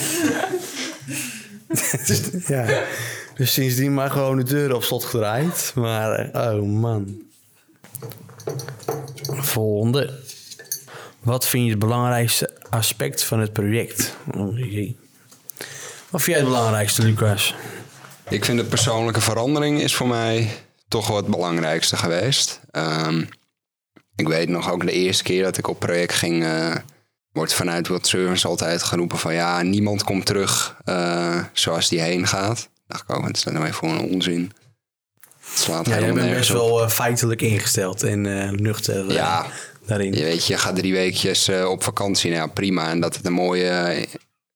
dus, 2.07 2.21
ja. 2.47 2.83
Dus 3.35 3.53
sindsdien 3.53 3.93
maar 3.93 4.11
gewoon 4.11 4.37
de 4.37 4.43
deur 4.43 4.75
op 4.75 4.83
slot 4.83 5.03
gedraaid. 5.03 5.71
Maar, 5.75 6.11
eh, 6.11 6.53
oh 6.53 6.63
man. 6.63 7.21
Volgende. 9.25 10.19
Wat 11.19 11.47
vind 11.47 11.63
je 11.63 11.69
het 11.69 11.79
belangrijkste 11.79 12.49
aspect 12.69 13.23
van 13.23 13.39
het 13.39 13.53
project? 13.53 14.15
Oh. 14.35 14.57
Wat 16.09 16.21
vind 16.21 16.25
jij 16.25 16.35
het 16.35 16.45
belangrijkste, 16.45 17.03
Lucas? 17.03 17.55
Ik 18.29 18.45
vind 18.45 18.57
de 18.57 18.65
persoonlijke 18.65 19.21
verandering 19.21 19.81
is 19.81 19.95
voor 19.95 20.07
mij 20.07 20.49
toch 20.91 21.07
wel 21.07 21.17
het 21.17 21.27
belangrijkste 21.27 21.97
geweest. 21.97 22.59
Ehm, 22.71 23.23
ik 24.15 24.27
weet 24.27 24.49
nog 24.49 24.71
ook 24.71 24.85
de 24.85 24.91
eerste 24.91 25.23
keer 25.23 25.43
dat 25.43 25.57
ik 25.57 25.67
op 25.67 25.79
project 25.79 26.13
ging, 26.13 26.43
eh, 26.43 26.75
wordt 27.31 27.53
vanuit 27.53 27.87
World 27.87 28.07
Service 28.07 28.47
altijd 28.47 28.83
geroepen 28.83 29.17
van 29.17 29.33
ja, 29.33 29.61
niemand 29.61 30.03
komt 30.03 30.25
terug 30.25 30.77
eh, 30.85 31.43
zoals 31.53 31.89
die 31.89 32.01
heen 32.01 32.27
gaat. 32.27 32.69
Dacht 32.87 33.03
ik 33.03 33.15
ook, 33.15 33.21
wat 33.25 33.35
is 33.35 33.43
dat 33.43 33.53
nou 33.53 33.65
weer 33.65 33.73
voor 33.73 33.89
een 33.89 33.99
onzin? 34.13 34.51
Het 35.49 35.59
slaat 35.59 35.85
Ja, 35.87 35.99
jij 35.99 36.13
bent 36.13 36.33
best 36.33 36.49
op. 36.51 36.55
wel 36.57 36.83
eh, 36.83 36.89
feitelijk 36.89 37.41
ingesteld 37.41 38.03
en 38.03 38.21
nuchter 38.61 39.11
Ja, 39.11 39.45
daarin. 39.85 40.13
je 40.13 40.23
weet, 40.23 40.45
je 40.47 40.57
gaat 40.57 40.75
drie 40.75 40.93
weekjes 40.93 41.49
op 41.49 41.83
vakantie. 41.83 42.31
Nou, 42.31 42.41
ja, 42.47 42.53
prima. 42.53 42.89
En 42.89 42.99
dat 42.99 43.15
het 43.15 43.25
een 43.25 43.33
mooie 43.33 44.05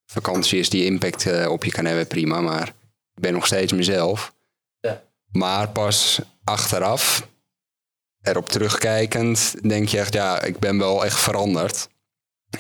vakantie 0.06 0.60
is 0.60 0.70
die 0.70 0.86
impact 0.86 1.48
op 1.48 1.64
je 1.64 1.72
kan 1.72 1.86
hebben, 1.86 2.08
prima. 2.08 2.42
Maar 2.42 2.68
ik 3.16 3.22
ben 3.22 3.34
nog 3.34 3.46
steeds 3.46 3.74
mezelf. 3.74 4.34
Maar 5.36 5.70
pas 5.70 6.22
achteraf, 6.44 7.28
erop 8.22 8.50
terugkijkend, 8.50 9.56
denk 9.70 9.88
je 9.88 10.00
echt, 10.00 10.14
ja, 10.14 10.42
ik 10.42 10.60
ben 10.60 10.78
wel 10.78 11.06
echt 11.06 11.20
veranderd. 11.20 11.88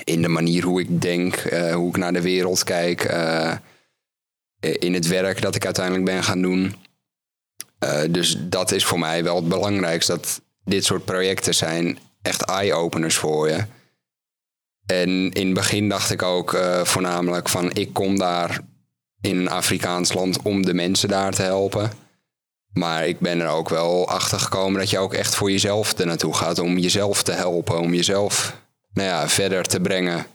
In 0.03 0.21
de 0.21 0.27
manier 0.27 0.63
hoe 0.63 0.81
ik 0.81 1.01
denk, 1.01 1.35
eh, 1.35 1.73
hoe 1.73 1.89
ik 1.89 1.97
naar 1.97 2.13
de 2.13 2.21
wereld 2.21 2.63
kijk. 2.63 3.03
eh, 3.03 3.55
in 4.59 4.93
het 4.93 5.07
werk 5.07 5.41
dat 5.41 5.55
ik 5.55 5.65
uiteindelijk 5.65 6.05
ben 6.05 6.23
gaan 6.23 6.41
doen. 6.41 6.75
Eh, 7.79 8.01
dus 8.09 8.37
dat 8.39 8.71
is 8.71 8.85
voor 8.85 8.99
mij 8.99 9.23
wel 9.23 9.35
het 9.35 9.47
belangrijkste. 9.47 10.11
Dat 10.11 10.41
dit 10.63 10.85
soort 10.85 11.05
projecten 11.05 11.55
zijn 11.55 11.97
echt 12.21 12.41
eye-openers 12.41 13.15
voor 13.15 13.49
je. 13.49 13.65
En 14.85 15.31
in 15.31 15.45
het 15.45 15.53
begin 15.53 15.89
dacht 15.89 16.11
ik 16.11 16.21
ook 16.21 16.57
voornamelijk 16.83 17.49
van 17.49 17.71
ik 17.73 17.93
kom 17.93 18.17
daar 18.17 18.59
in 19.21 19.37
een 19.37 19.49
Afrikaans 19.49 20.13
land 20.13 20.41
om 20.41 20.65
de 20.65 20.73
mensen 20.73 21.09
daar 21.09 21.31
te 21.33 21.41
helpen. 21.41 22.03
Maar 22.77 23.07
ik 23.07 23.19
ben 23.19 23.39
er 23.39 23.47
ook 23.47 23.69
wel 23.69 24.09
achter 24.09 24.39
gekomen 24.39 24.79
dat 24.79 24.89
je 24.89 24.99
ook 24.99 25.13
echt 25.13 25.35
voor 25.35 25.51
jezelf 25.51 25.97
er 25.97 26.05
naartoe 26.05 26.33
gaat. 26.33 26.59
Om 26.59 26.77
jezelf 26.77 27.23
te 27.23 27.31
helpen, 27.31 27.79
om 27.79 27.93
jezelf 27.93 28.61
nou 28.93 29.07
ja, 29.07 29.29
verder 29.29 29.63
te 29.63 29.79
brengen 29.79 30.25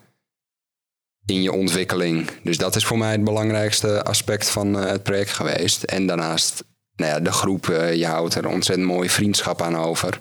in 1.26 1.42
je 1.42 1.52
ontwikkeling. 1.52 2.30
Dus 2.42 2.58
dat 2.58 2.76
is 2.76 2.84
voor 2.84 2.98
mij 2.98 3.12
het 3.12 3.24
belangrijkste 3.24 4.02
aspect 4.04 4.50
van 4.50 4.78
eh, 4.78 4.90
het 4.90 5.02
project 5.02 5.30
geweest. 5.30 5.82
En 5.82 6.06
daarnaast, 6.06 6.64
nou 6.96 7.10
ja, 7.10 7.20
de 7.20 7.32
groep, 7.32 7.68
eh, 7.68 7.94
je 7.94 8.06
houdt 8.06 8.34
er 8.34 8.48
ontzettend 8.48 8.88
mooie 8.88 9.10
vriendschap 9.10 9.62
aan 9.62 9.76
over. 9.76 10.20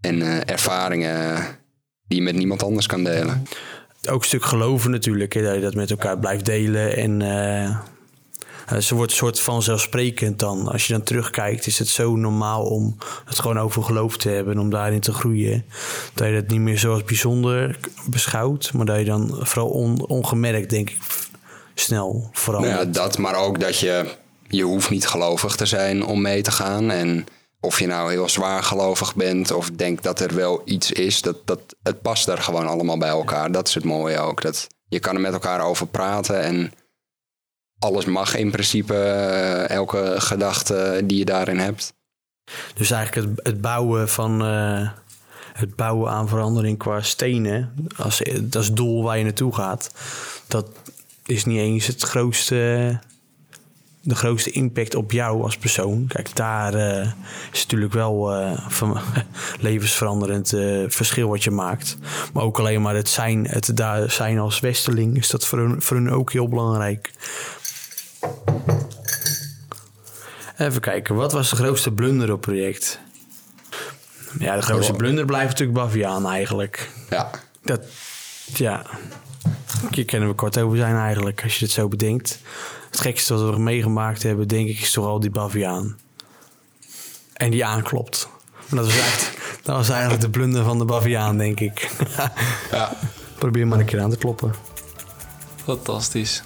En 0.00 0.22
eh, 0.22 0.50
ervaringen 0.50 1.44
die 2.06 2.18
je 2.18 2.24
met 2.24 2.36
niemand 2.36 2.62
anders 2.62 2.86
kan 2.86 3.04
delen. 3.04 3.46
Ook 4.08 4.20
een 4.20 4.26
stuk 4.26 4.44
geloven 4.44 4.90
natuurlijk, 4.90 5.32
dat 5.32 5.54
je 5.54 5.60
dat 5.60 5.74
met 5.74 5.90
elkaar 5.90 6.18
blijft 6.18 6.44
delen. 6.44 6.96
En 6.96 7.20
eh, 8.66 8.78
ze 8.78 8.94
wordt 8.94 9.10
een 9.10 9.16
soort 9.16 9.40
van 9.40 9.62
zelfsprekend 9.62 10.38
dan. 10.38 10.68
Als 10.68 10.86
je 10.86 10.92
dan 10.92 11.02
terugkijkt, 11.02 11.66
is 11.66 11.78
het 11.78 11.88
zo 11.88 12.16
normaal 12.16 12.64
om 12.64 12.96
het 13.24 13.38
gewoon 13.40 13.58
over 13.58 13.82
geloof 13.82 14.16
te 14.16 14.28
hebben. 14.28 14.54
en 14.54 14.60
Om 14.60 14.70
daarin 14.70 15.00
te 15.00 15.12
groeien. 15.12 15.64
Dat 16.14 16.26
je 16.26 16.34
dat 16.34 16.46
niet 16.50 16.60
meer 16.60 16.78
zo 16.78 16.92
als 16.92 17.04
bijzonder 17.04 17.78
beschouwt. 18.10 18.72
Maar 18.72 18.86
dat 18.86 18.98
je 18.98 19.04
dan 19.04 19.36
vooral 19.40 19.68
on- 19.70 20.06
ongemerkt, 20.06 20.70
denk 20.70 20.90
ik, 20.90 20.98
snel 21.74 22.12
Nou 22.12 22.28
verandert. 22.32 22.74
ja, 22.78 22.84
dat, 22.84 23.18
maar 23.18 23.34
ook 23.36 23.60
dat 23.60 23.78
je, 23.78 24.04
je 24.48 24.62
hoeft 24.62 24.90
niet 24.90 25.06
gelovig 25.06 25.56
te 25.56 25.66
zijn 25.66 26.04
om 26.04 26.20
mee 26.20 26.42
te 26.42 26.50
gaan. 26.50 26.90
En 26.90 27.26
of 27.60 27.78
je 27.78 27.86
nou 27.86 28.10
heel 28.10 28.28
zwaar 28.28 28.62
gelovig 28.62 29.14
bent 29.14 29.50
of 29.50 29.70
denkt 29.70 30.02
dat 30.02 30.20
er 30.20 30.34
wel 30.34 30.62
iets 30.64 30.92
is, 30.92 31.22
dat, 31.22 31.36
dat, 31.44 31.60
het 31.82 32.02
past 32.02 32.28
er 32.28 32.38
gewoon 32.38 32.66
allemaal 32.66 32.98
bij 32.98 33.08
elkaar. 33.08 33.52
Dat 33.52 33.68
is 33.68 33.74
het 33.74 33.84
mooie 33.84 34.18
ook. 34.18 34.42
Dat, 34.42 34.66
je 34.88 34.98
kan 35.00 35.14
er 35.14 35.20
met 35.20 35.32
elkaar 35.32 35.60
over 35.60 35.86
praten 35.86 36.42
en 36.42 36.72
alles 37.78 38.04
mag 38.04 38.36
in 38.36 38.50
principe, 38.50 38.94
eh, 38.94 39.68
elke 39.68 40.14
gedachte 40.18 41.02
die 41.04 41.18
je 41.18 41.24
daarin 41.24 41.58
hebt. 41.58 41.94
Dus 42.74 42.90
eigenlijk 42.90 43.28
het, 43.28 43.46
het 43.46 43.60
bouwen 43.60 44.08
van 44.08 44.44
eh, 44.44 44.88
het 45.52 45.76
bouwen 45.76 46.10
aan 46.10 46.28
verandering 46.28 46.78
qua 46.78 47.02
stenen, 47.02 47.88
als, 47.96 48.22
als 48.52 48.72
doel 48.72 49.02
waar 49.02 49.18
je 49.18 49.24
naartoe 49.24 49.54
gaat, 49.54 49.90
dat 50.46 50.66
is 51.26 51.44
niet 51.44 51.58
eens 51.58 51.86
het 51.86 52.02
grootste, 52.02 52.98
de 54.02 54.14
grootste 54.14 54.50
impact 54.50 54.94
op 54.94 55.12
jou 55.12 55.42
als 55.42 55.56
persoon. 55.56 56.06
Kijk, 56.06 56.36
daar 56.36 56.74
eh, 56.74 57.10
is 57.52 57.62
natuurlijk 57.62 57.92
wel 57.92 58.34
eh, 58.34 58.68
van, 58.68 58.98
levensveranderend 59.60 60.52
eh, 60.52 60.84
verschil 60.88 61.28
wat 61.28 61.44
je 61.44 61.50
maakt. 61.50 61.96
Maar 62.32 62.42
ook 62.42 62.58
alleen 62.58 62.82
maar 62.82 62.94
het 62.94 63.08
zijn, 63.08 63.46
het 63.48 63.70
daar 63.74 64.10
zijn 64.10 64.38
als 64.38 64.60
westerling, 64.60 65.16
is 65.16 65.30
dat 65.30 65.46
voor 65.46 65.58
hun, 65.58 65.82
voor 65.82 65.96
hun 65.96 66.10
ook 66.10 66.32
heel 66.32 66.48
belangrijk. 66.48 67.12
Even 70.56 70.80
kijken, 70.80 71.14
wat 71.14 71.32
was 71.32 71.50
de 71.50 71.56
grootste 71.56 71.92
blunder 71.92 72.32
op 72.32 72.44
het 72.44 72.50
project? 72.54 73.00
Ja, 74.38 74.56
de 74.56 74.62
grootste 74.62 74.92
blunder 74.92 75.24
blijft 75.24 75.48
natuurlijk 75.50 75.78
Baviaan 75.78 76.26
eigenlijk. 76.26 76.90
Ja, 77.10 77.30
Dat, 77.62 77.84
ja, 78.54 78.86
hier 79.90 80.04
kunnen 80.04 80.28
we 80.28 80.34
kort 80.34 80.58
over 80.58 80.76
zijn 80.76 80.96
eigenlijk, 80.96 81.42
als 81.42 81.58
je 81.58 81.64
het 81.64 81.74
zo 81.74 81.88
bedenkt. 81.88 82.38
Het 82.90 83.00
gekste 83.00 83.34
wat 83.34 83.54
we 83.54 83.60
meegemaakt 83.60 84.22
hebben, 84.22 84.48
denk 84.48 84.68
ik, 84.68 84.80
is 84.80 84.90
toch 84.90 85.06
al 85.06 85.20
die 85.20 85.30
Baviaan. 85.30 85.96
En 87.32 87.50
die 87.50 87.64
aanklopt. 87.64 88.28
Maar 88.68 88.84
dat 88.84 88.92
was, 88.92 88.98
eigenlijk, 89.00 89.60
dat 89.62 89.76
was 89.76 89.88
eigenlijk 89.88 90.20
de 90.20 90.30
blunder 90.30 90.64
van 90.64 90.78
de 90.78 90.84
Baviaan, 90.84 91.38
denk 91.38 91.60
ik. 91.60 91.90
ja. 92.70 92.96
Probeer 93.38 93.66
maar 93.66 93.78
een 93.78 93.84
keer 93.84 94.00
aan 94.00 94.10
te 94.10 94.16
kloppen. 94.16 94.54
Fantastisch. 95.64 96.42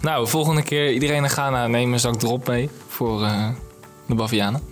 Nou, 0.00 0.28
volgende 0.28 0.62
keer 0.62 0.92
iedereen 0.92 1.20
naar 1.20 1.30
Ghana 1.30 1.66
neem 1.66 1.92
een 1.92 2.00
zak 2.00 2.18
drop 2.18 2.46
mee 2.46 2.70
voor 2.88 3.24
eh, 3.24 3.48
de 4.06 4.14
Bavianen. 4.14 4.62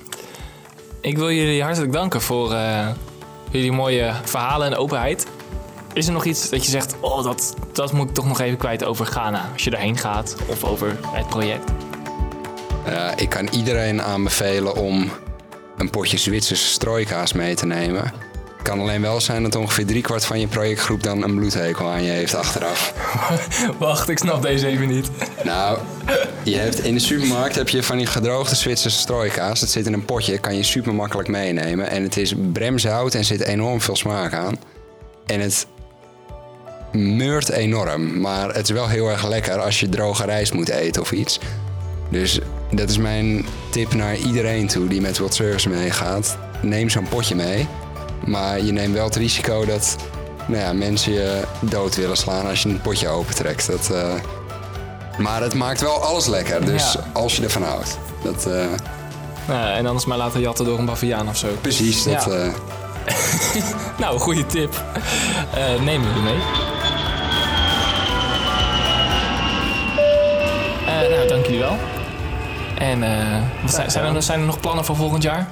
Ik 1.00 1.16
wil 1.16 1.30
jullie 1.30 1.62
hartelijk 1.62 1.92
danken 1.92 2.20
voor 2.20 2.52
eh, 2.52 2.88
jullie 3.50 3.72
mooie 3.72 4.12
verhalen 4.24 4.66
en 4.66 4.76
openheid. 4.76 5.26
Is 5.92 6.06
er 6.06 6.12
nog 6.12 6.24
iets 6.24 6.50
dat 6.50 6.64
je 6.64 6.70
zegt, 6.70 6.96
oh, 7.00 7.24
dat, 7.24 7.54
dat 7.72 7.92
moet 7.92 8.08
ik 8.08 8.14
toch 8.14 8.26
nog 8.26 8.40
even 8.40 8.58
kwijt 8.58 8.84
over 8.84 9.06
Ghana 9.06 9.50
als 9.52 9.64
je 9.64 9.70
daarheen 9.70 9.98
gaat 9.98 10.36
of 10.48 10.64
over 10.64 10.98
het 11.06 11.28
project? 11.28 11.70
Eh, 12.84 13.10
ik 13.16 13.28
kan 13.28 13.48
iedereen 13.48 14.02
aanbevelen 14.02 14.76
om 14.76 15.10
een 15.76 15.90
potje 15.90 16.18
Zwitserse 16.18 16.66
strooikaas 16.66 17.32
mee 17.32 17.54
te 17.54 17.66
nemen. 17.66 18.12
Het 18.66 18.74
kan 18.74 18.84
alleen 18.84 19.02
wel 19.02 19.20
zijn 19.20 19.42
dat 19.42 19.54
ongeveer 19.54 19.86
driekwart 19.86 20.24
van 20.24 20.40
je 20.40 20.46
projectgroep 20.46 21.02
dan 21.02 21.22
een 21.22 21.34
bloedhekel 21.34 21.88
aan 21.88 22.02
je 22.02 22.10
heeft 22.10 22.34
achteraf. 22.34 22.94
Wacht, 23.78 24.08
ik 24.08 24.18
snap 24.18 24.42
deze 24.42 24.66
even 24.66 24.88
niet. 24.88 25.10
Nou, 25.44 25.78
je 26.42 26.56
hebt 26.56 26.84
in 26.84 26.94
de 26.94 27.00
supermarkt 27.00 27.54
heb 27.54 27.68
je 27.68 27.82
van 27.82 27.96
die 27.96 28.06
gedroogde 28.06 28.54
Zwitserse 28.54 28.98
strooikaas. 28.98 29.60
Dat 29.60 29.68
zit 29.68 29.86
in 29.86 29.92
een 29.92 30.04
potje, 30.04 30.38
kan 30.38 30.56
je 30.56 30.62
super 30.62 30.94
makkelijk 30.94 31.28
meenemen. 31.28 31.88
En 31.88 32.02
het 32.02 32.16
is 32.16 32.34
bremshout 32.52 33.14
en 33.14 33.24
zit 33.24 33.40
enorm 33.40 33.80
veel 33.80 33.96
smaak 33.96 34.32
aan. 34.32 34.58
En 35.26 35.40
het 35.40 35.66
meurt 36.92 37.48
enorm, 37.48 38.20
maar 38.20 38.54
het 38.54 38.68
is 38.68 38.74
wel 38.74 38.88
heel 38.88 39.08
erg 39.08 39.28
lekker 39.28 39.58
als 39.58 39.80
je 39.80 39.88
droge 39.88 40.24
rijst 40.24 40.54
moet 40.54 40.68
eten 40.68 41.02
of 41.02 41.12
iets. 41.12 41.40
Dus 42.10 42.38
dat 42.70 42.90
is 42.90 42.98
mijn 42.98 43.46
tip 43.70 43.94
naar 43.94 44.16
iedereen 44.16 44.66
toe 44.66 44.88
die 44.88 45.00
met 45.00 45.18
World 45.18 45.34
Service 45.34 45.68
meegaat. 45.68 46.38
Neem 46.62 46.88
zo'n 46.88 47.08
potje 47.08 47.34
mee. 47.34 47.66
Maar 48.24 48.60
je 48.60 48.72
neemt 48.72 48.94
wel 48.94 49.04
het 49.04 49.16
risico 49.16 49.64
dat 49.64 49.96
nou 50.46 50.60
ja, 50.62 50.72
mensen 50.72 51.12
je 51.12 51.42
dood 51.60 51.96
willen 51.96 52.16
slaan 52.16 52.46
als 52.46 52.62
je 52.62 52.68
een 52.68 52.80
potje 52.80 53.08
opentrekt. 53.08 53.66
Dat, 53.66 53.90
eh, 53.90 54.12
maar 55.18 55.42
het 55.42 55.54
maakt 55.54 55.80
wel 55.80 56.02
alles 56.02 56.26
lekker, 56.26 56.64
dus 56.64 56.92
Ja. 56.92 57.00
als 57.12 57.36
je 57.36 57.42
ervan 57.42 57.62
houdt. 57.62 57.98
Dat, 58.22 58.46
eh, 58.46 58.64
Nou, 59.48 59.68
en 59.76 59.86
anders 59.86 60.04
maar 60.04 60.16
laten 60.18 60.40
jatten 60.40 60.64
door 60.64 60.78
een 60.78 60.84
Baviaan 60.84 61.28
of 61.28 61.36
zo. 61.36 61.48
precies, 61.60 62.02
dat, 62.04 62.24
Ja. 62.24 62.30
eh, 62.30 62.52
Nou, 63.98 64.18
goede 64.18 64.46
tip. 64.46 64.82
Eh 65.54 65.82
neem 65.82 66.02
jullie 66.02 66.22
mee. 66.22 66.38
Eh, 70.86 71.10
nou, 71.16 71.28
dank 71.28 71.44
jullie 71.44 71.60
wel. 71.60 71.76
En 72.78 73.02
eh, 73.02 73.42
wat 73.62 73.74
zijn, 73.74 73.90
zijn, 73.90 74.14
er, 74.14 74.22
zijn 74.22 74.40
er 74.40 74.46
nog 74.46 74.60
plannen 74.60 74.84
voor 74.84 74.96
volgend 74.96 75.22
jaar? 75.22 75.46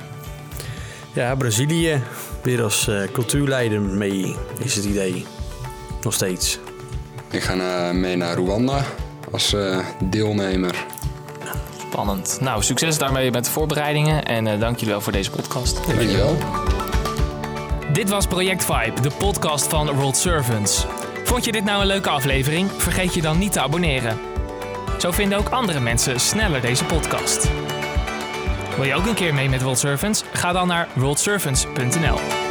Ja, 1.12 1.34
Brazilië. 1.34 2.02
Weer 2.44 2.62
als 2.62 2.88
eh, 2.88 3.02
cultuurleider 3.12 3.80
mee, 3.80 4.36
is 4.58 4.74
het 4.76 4.84
idee. 4.84 5.26
Nog 6.02 6.14
steeds. 6.14 6.58
ik 7.30 7.42
ga 7.42 7.54
eh, 7.88 7.94
mee 7.94 8.16
naar 8.16 8.36
Rwanda 8.36 8.84
als 9.30 9.52
eh, 9.54 9.78
deelnemer. 10.04 10.74
Spannend. 11.90 12.38
Nou, 12.40 12.62
succes 12.62 12.98
daarmee 12.98 13.30
met 13.30 13.44
de 13.44 13.50
voorbereidingen. 13.50 14.24
En 14.24 14.46
eh, 14.46 14.60
dank 14.60 14.74
jullie 14.76 14.92
wel 14.92 15.00
voor 15.00 15.12
deze 15.12 15.30
podcast. 15.30 15.86
Dankjewel. 15.86 16.36
Dit 17.92 18.08
was 18.08 18.26
Project 18.26 18.64
Vibe, 18.64 19.00
de 19.00 19.10
podcast 19.18 19.66
van 19.68 19.90
World 19.90 20.16
Servants. 20.16 20.86
Vond 21.24 21.44
je 21.44 21.52
dit 21.52 21.64
nou 21.64 21.80
een 21.80 21.86
leuke 21.86 22.08
aflevering? 22.10 22.70
Vergeet 22.76 23.14
je 23.14 23.22
dan 23.22 23.38
niet 23.38 23.52
te 23.52 23.60
abonneren. 23.60 24.18
Zo 24.98 25.10
vinden 25.10 25.38
ook 25.38 25.48
andere 25.48 25.80
mensen 25.80 26.20
sneller 26.20 26.60
deze 26.60 26.84
podcast. 26.84 27.48
Wil 28.76 28.84
je 28.84 28.94
ook 28.94 29.06
een 29.06 29.14
keer 29.14 29.34
mee 29.34 29.48
met 29.48 29.62
World 29.62 29.78
Servants? 29.78 30.24
Ga 30.32 30.52
dan 30.52 30.68
naar 30.68 30.88
worldservants.nl. 30.94 32.43